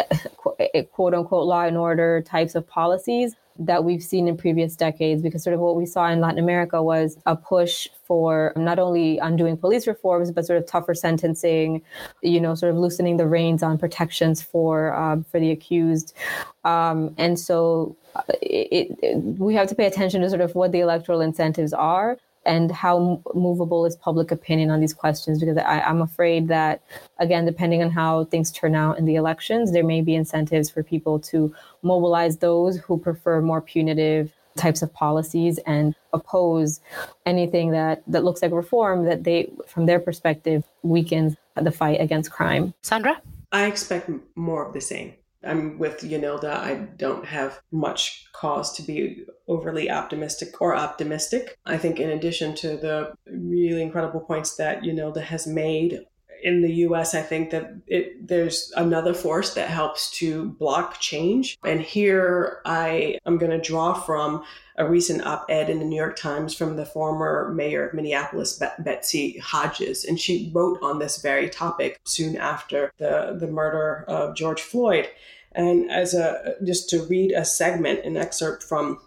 eh, 0.60 0.82
quote 0.91 1.13
unquote, 1.13 1.45
law 1.45 1.63
and 1.63 1.77
order 1.77 2.23
types 2.23 2.56
of 2.56 2.67
policies 2.67 3.36
that 3.59 3.83
we've 3.83 4.03
seen 4.03 4.27
in 4.27 4.35
previous 4.35 4.75
decades 4.75 5.21
because 5.21 5.43
sort 5.43 5.53
of 5.53 5.59
what 5.59 5.75
we 5.75 5.85
saw 5.85 6.07
in 6.07 6.19
Latin 6.19 6.39
America 6.39 6.81
was 6.81 7.17
a 7.25 7.35
push 7.35 7.87
for 8.05 8.53
not 8.55 8.79
only 8.79 9.17
undoing 9.19 9.57
police 9.57 9.87
reforms 9.87 10.31
but 10.31 10.45
sort 10.45 10.57
of 10.57 10.65
tougher 10.65 10.93
sentencing, 10.93 11.81
you 12.21 12.41
know, 12.41 12.55
sort 12.55 12.71
of 12.71 12.77
loosening 12.77 13.17
the 13.17 13.27
reins 13.27 13.63
on 13.63 13.77
protections 13.77 14.41
for 14.41 14.93
um, 14.95 15.23
for 15.23 15.39
the 15.39 15.51
accused, 15.51 16.15
um, 16.63 17.13
and 17.17 17.39
so 17.39 17.95
uh, 18.15 18.21
it, 18.41 18.97
it, 19.01 19.17
we 19.17 19.53
have 19.53 19.67
to 19.67 19.75
pay 19.75 19.85
attention 19.85 20.21
to 20.21 20.29
sort 20.29 20.41
of 20.41 20.55
what 20.55 20.71
the 20.71 20.79
electoral 20.79 21.21
incentives 21.21 21.73
are 21.73 22.17
and 22.45 22.71
how 22.71 23.21
movable 23.34 23.86
is 23.86 23.95
public 23.95 24.32
opinion 24.32 24.69
on 24.69 24.79
these 24.79 24.93
questions 24.93 25.39
because 25.39 25.58
I, 25.58 25.79
am 25.89 26.01
afraid 26.01 26.47
that 26.49 26.82
again 27.19 27.45
depending 27.45 27.82
on 27.82 27.89
how 27.89 28.25
things 28.25 28.51
turn 28.51 28.75
out 28.75 28.97
in 28.97 29.06
the 29.06 29.15
elections 29.15 29.71
there 29.71 29.84
may 29.84 30.01
be 30.01 30.15
incentives 30.15 30.69
for 30.69 30.84
people 30.84 31.19
to 31.19 31.53
mobilize 31.82 32.38
those 32.38 32.77
who 32.77 32.97
prefer 32.97 33.41
more 33.41 33.62
punitive 33.62 34.32
types 34.58 34.82
of 34.82 34.93
policies 34.93 35.58
and 35.65 35.95
oppose 36.13 36.79
anything 37.25 37.71
that 37.71 38.03
that 38.08 38.23
looks 38.23 38.41
like 38.41 38.51
reform 38.51 39.06
that 39.06 39.23
they 39.23 39.51
from 39.67 39.86
their 39.86 39.99
perspective 39.99 40.63
weakens 40.84 41.36
the 41.62 41.71
fight 41.71 42.01
against 42.01 42.32
crime. 42.32 42.73
Sandra? 42.82 43.21
I 43.51 43.65
expect 43.65 44.10
more 44.36 44.65
of 44.65 44.73
the 44.73 44.82
same 44.82 45.13
I'm 45.45 45.77
with 45.77 45.99
Yanilda. 46.01 46.56
I 46.56 46.75
don't 46.97 47.25
have 47.25 47.60
much 47.71 48.27
cause 48.34 48.73
to 48.73 48.84
be 48.84 49.25
overly 49.47 49.89
optimistic 49.89 50.62
or 50.62 50.75
optimistic. 50.75 51.58
I 51.65 51.77
think, 51.77 51.99
in 51.99 52.10
addition 52.10 52.56
to 52.56 52.77
the 52.77 53.13
really 53.25 53.82
incredible 53.82 54.21
points 54.21 54.56
that 54.56 54.84
Yanilda 54.84 55.21
has 55.21 55.45
made 55.45 55.99
in 56.43 56.62
the 56.62 56.73
US, 56.88 57.15
I 57.15 57.21
think 57.21 57.49
that 57.51 57.73
it, 57.88 58.27
there's 58.27 58.71
another 58.75 59.13
force 59.13 59.53
that 59.53 59.69
helps 59.69 60.12
to 60.19 60.49
block 60.51 60.99
change. 60.99 61.58
And 61.63 61.82
here 61.82 62.60
I 62.65 63.17
am 63.25 63.38
going 63.38 63.51
to 63.51 63.62
draw 63.62 63.93
from 63.93 64.43
a 64.77 64.86
recent 64.86 65.25
op 65.25 65.45
ed 65.49 65.69
in 65.69 65.79
the 65.79 65.86
New 65.86 65.95
York 65.95 66.17
Times 66.17 66.53
from 66.53 66.75
the 66.75 66.86
former 66.86 67.53
mayor 67.56 67.88
of 67.88 67.93
Minneapolis, 67.93 68.62
Betsy 68.79 69.38
Hodges. 69.38 70.03
And 70.03 70.19
she 70.19 70.51
wrote 70.53 70.79
on 70.82 70.99
this 70.99 71.21
very 71.21 71.49
topic 71.49 72.01
soon 72.03 72.36
after 72.36 72.91
the, 72.97 73.38
the 73.39 73.47
murder 73.47 74.03
of 74.08 74.36
George 74.36 74.62
Floyd. 74.62 75.08
And 75.53 75.89
as 75.89 76.13
a 76.13 76.56
just 76.65 76.89
to 76.89 77.03
read 77.03 77.32
a 77.32 77.45
segment, 77.45 78.03
an 78.03 78.17
excerpt 78.17 78.63
from 78.63 78.99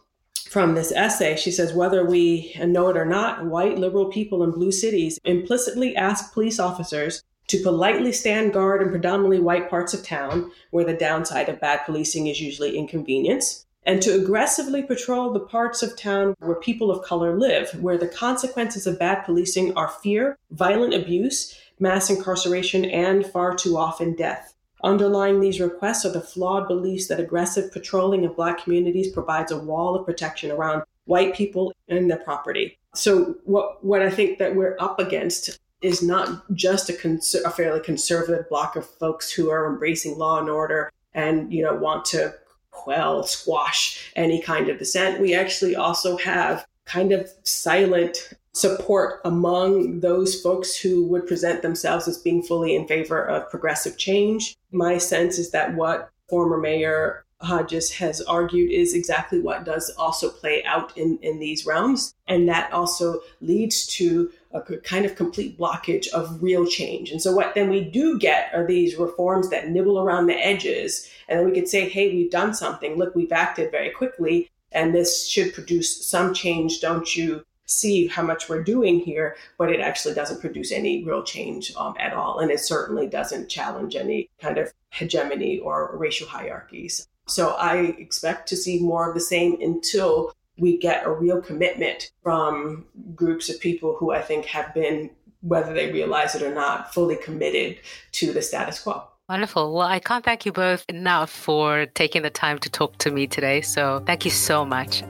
from 0.56 0.74
this 0.74 0.90
essay, 0.92 1.36
she 1.36 1.50
says, 1.50 1.74
whether 1.74 2.02
we 2.02 2.56
know 2.64 2.88
it 2.88 2.96
or 2.96 3.04
not, 3.04 3.44
white 3.44 3.78
liberal 3.78 4.06
people 4.06 4.42
in 4.42 4.50
blue 4.50 4.72
cities 4.72 5.18
implicitly 5.22 5.94
ask 5.94 6.32
police 6.32 6.58
officers 6.58 7.22
to 7.48 7.62
politely 7.62 8.10
stand 8.10 8.54
guard 8.54 8.80
in 8.80 8.88
predominantly 8.88 9.38
white 9.38 9.68
parts 9.68 9.92
of 9.92 10.02
town, 10.02 10.50
where 10.70 10.86
the 10.86 10.94
downside 10.94 11.50
of 11.50 11.60
bad 11.60 11.80
policing 11.84 12.26
is 12.26 12.40
usually 12.40 12.78
inconvenience, 12.78 13.66
and 13.82 14.00
to 14.00 14.14
aggressively 14.14 14.82
patrol 14.82 15.30
the 15.30 15.40
parts 15.40 15.82
of 15.82 15.94
town 15.94 16.34
where 16.38 16.56
people 16.56 16.90
of 16.90 17.04
color 17.04 17.38
live, 17.38 17.68
where 17.82 17.98
the 17.98 18.08
consequences 18.08 18.86
of 18.86 18.98
bad 18.98 19.26
policing 19.26 19.76
are 19.76 19.88
fear, 20.02 20.38
violent 20.52 20.94
abuse, 20.94 21.54
mass 21.78 22.08
incarceration, 22.08 22.86
and 22.86 23.26
far 23.26 23.54
too 23.54 23.76
often 23.76 24.16
death. 24.16 24.55
Underlying 24.82 25.40
these 25.40 25.60
requests 25.60 26.04
are 26.04 26.12
the 26.12 26.20
flawed 26.20 26.68
beliefs 26.68 27.08
that 27.08 27.20
aggressive 27.20 27.72
patrolling 27.72 28.24
of 28.24 28.36
Black 28.36 28.62
communities 28.62 29.10
provides 29.10 29.50
a 29.50 29.58
wall 29.58 29.96
of 29.96 30.04
protection 30.04 30.50
around 30.50 30.82
white 31.06 31.34
people 31.34 31.72
and 31.88 32.10
their 32.10 32.18
property. 32.18 32.78
So, 32.94 33.36
what, 33.44 33.84
what 33.84 34.02
I 34.02 34.10
think 34.10 34.38
that 34.38 34.54
we're 34.54 34.76
up 34.78 34.98
against 34.98 35.58
is 35.82 36.02
not 36.02 36.42
just 36.54 36.90
a, 36.90 36.92
cons- 36.92 37.34
a 37.34 37.50
fairly 37.50 37.80
conservative 37.80 38.48
block 38.48 38.76
of 38.76 38.88
folks 38.98 39.30
who 39.30 39.50
are 39.50 39.70
embracing 39.70 40.18
law 40.18 40.38
and 40.40 40.48
order 40.48 40.90
and 41.14 41.52
you 41.52 41.62
know 41.62 41.74
want 41.74 42.04
to 42.06 42.34
quell, 42.70 43.22
squash 43.22 44.12
any 44.16 44.40
kind 44.40 44.68
of 44.68 44.78
dissent. 44.78 45.20
We 45.20 45.34
actually 45.34 45.74
also 45.74 46.16
have 46.18 46.66
kind 46.84 47.12
of 47.12 47.28
silent 47.42 48.32
support 48.56 49.20
among 49.26 50.00
those 50.00 50.40
folks 50.40 50.74
who 50.74 51.04
would 51.04 51.26
present 51.26 51.60
themselves 51.60 52.08
as 52.08 52.16
being 52.16 52.42
fully 52.42 52.74
in 52.74 52.88
favor 52.88 53.22
of 53.22 53.50
progressive 53.50 53.98
change. 53.98 54.56
My 54.72 54.96
sense 54.96 55.38
is 55.38 55.50
that 55.50 55.74
what 55.74 56.10
former 56.30 56.56
Mayor 56.56 57.26
Hodges 57.42 57.92
has 57.92 58.22
argued 58.22 58.70
is 58.70 58.94
exactly 58.94 59.40
what 59.40 59.66
does 59.66 59.90
also 59.98 60.30
play 60.30 60.64
out 60.64 60.96
in, 60.96 61.18
in 61.20 61.38
these 61.38 61.66
realms. 61.66 62.14
And 62.28 62.48
that 62.48 62.72
also 62.72 63.20
leads 63.42 63.86
to 63.98 64.32
a 64.52 64.62
kind 64.62 65.04
of 65.04 65.16
complete 65.16 65.58
blockage 65.58 66.08
of 66.08 66.42
real 66.42 66.66
change. 66.66 67.10
And 67.10 67.20
so, 67.20 67.34
what 67.34 67.54
then 67.54 67.68
we 67.68 67.84
do 67.84 68.18
get 68.18 68.54
are 68.54 68.66
these 68.66 68.96
reforms 68.96 69.50
that 69.50 69.68
nibble 69.68 70.00
around 70.00 70.28
the 70.28 70.34
edges. 70.34 71.10
And 71.28 71.38
then 71.38 71.46
we 71.46 71.52
could 71.52 71.68
say, 71.68 71.90
hey, 71.90 72.08
we've 72.08 72.30
done 72.30 72.54
something. 72.54 72.96
Look, 72.96 73.14
we've 73.14 73.32
acted 73.32 73.70
very 73.70 73.90
quickly. 73.90 74.48
And 74.72 74.94
this 74.94 75.28
should 75.28 75.52
produce 75.52 76.06
some 76.06 76.32
change, 76.32 76.80
don't 76.80 77.14
you 77.14 77.44
see 77.66 78.06
how 78.06 78.22
much 78.22 78.48
we're 78.48 78.62
doing 78.62 79.00
here, 79.00 79.36
but 79.58 79.70
it 79.70 79.80
actually 79.80 80.14
doesn't 80.14 80.40
produce 80.40 80.72
any 80.72 81.04
real 81.04 81.22
change 81.22 81.72
um, 81.76 81.94
at 81.98 82.12
all. 82.12 82.38
And 82.38 82.50
it 82.50 82.60
certainly 82.60 83.06
doesn't 83.06 83.48
challenge 83.48 83.96
any 83.96 84.30
kind 84.40 84.58
of 84.58 84.72
hegemony 84.90 85.58
or 85.58 85.96
racial 85.96 86.28
hierarchies. 86.28 87.08
So 87.28 87.50
I 87.50 87.78
expect 87.98 88.48
to 88.48 88.56
see 88.56 88.80
more 88.80 89.08
of 89.08 89.14
the 89.14 89.20
same 89.20 89.60
until 89.60 90.32
we 90.58 90.78
get 90.78 91.04
a 91.04 91.10
real 91.10 91.40
commitment 91.40 92.10
from 92.22 92.86
groups 93.14 93.50
of 93.50 93.60
people 93.60 93.96
who 93.98 94.12
I 94.12 94.22
think 94.22 94.46
have 94.46 94.72
been, 94.72 95.10
whether 95.42 95.74
they 95.74 95.92
realize 95.92 96.34
it 96.34 96.42
or 96.42 96.54
not, 96.54 96.94
fully 96.94 97.16
committed 97.16 97.78
to 98.12 98.32
the 98.32 98.42
status 98.42 98.80
quo. 98.80 99.02
Wonderful. 99.28 99.74
Well, 99.74 99.86
I 99.86 99.98
can't 99.98 100.24
thank 100.24 100.46
you 100.46 100.52
both 100.52 100.84
enough 100.88 101.30
for 101.30 101.86
taking 101.86 102.22
the 102.22 102.30
time 102.30 102.60
to 102.60 102.70
talk 102.70 102.96
to 102.98 103.10
me 103.10 103.26
today. 103.26 103.60
So 103.60 104.02
thank 104.06 104.24
you 104.24 104.30
so 104.30 104.64
much. 104.64 105.02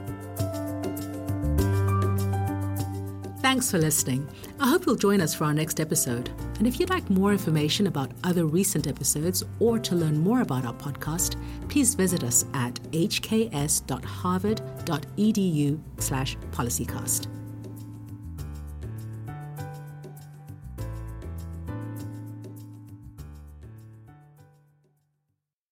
Thanks 3.47 3.71
for 3.71 3.77
listening. 3.77 4.27
I 4.59 4.67
hope 4.67 4.85
you'll 4.85 4.97
join 4.97 5.21
us 5.21 5.33
for 5.33 5.45
our 5.45 5.53
next 5.53 5.79
episode. 5.79 6.29
And 6.57 6.67
if 6.67 6.81
you'd 6.81 6.89
like 6.89 7.09
more 7.09 7.31
information 7.31 7.87
about 7.87 8.11
other 8.25 8.45
recent 8.45 8.87
episodes 8.87 9.41
or 9.61 9.79
to 9.79 9.95
learn 9.95 10.19
more 10.19 10.41
about 10.41 10.65
our 10.65 10.73
podcast, 10.73 11.37
please 11.69 11.95
visit 11.95 12.25
us 12.25 12.43
at 12.53 12.73
hks.harvard.edu 12.91 15.79
slash 15.99 16.37
policycast. 16.51 17.36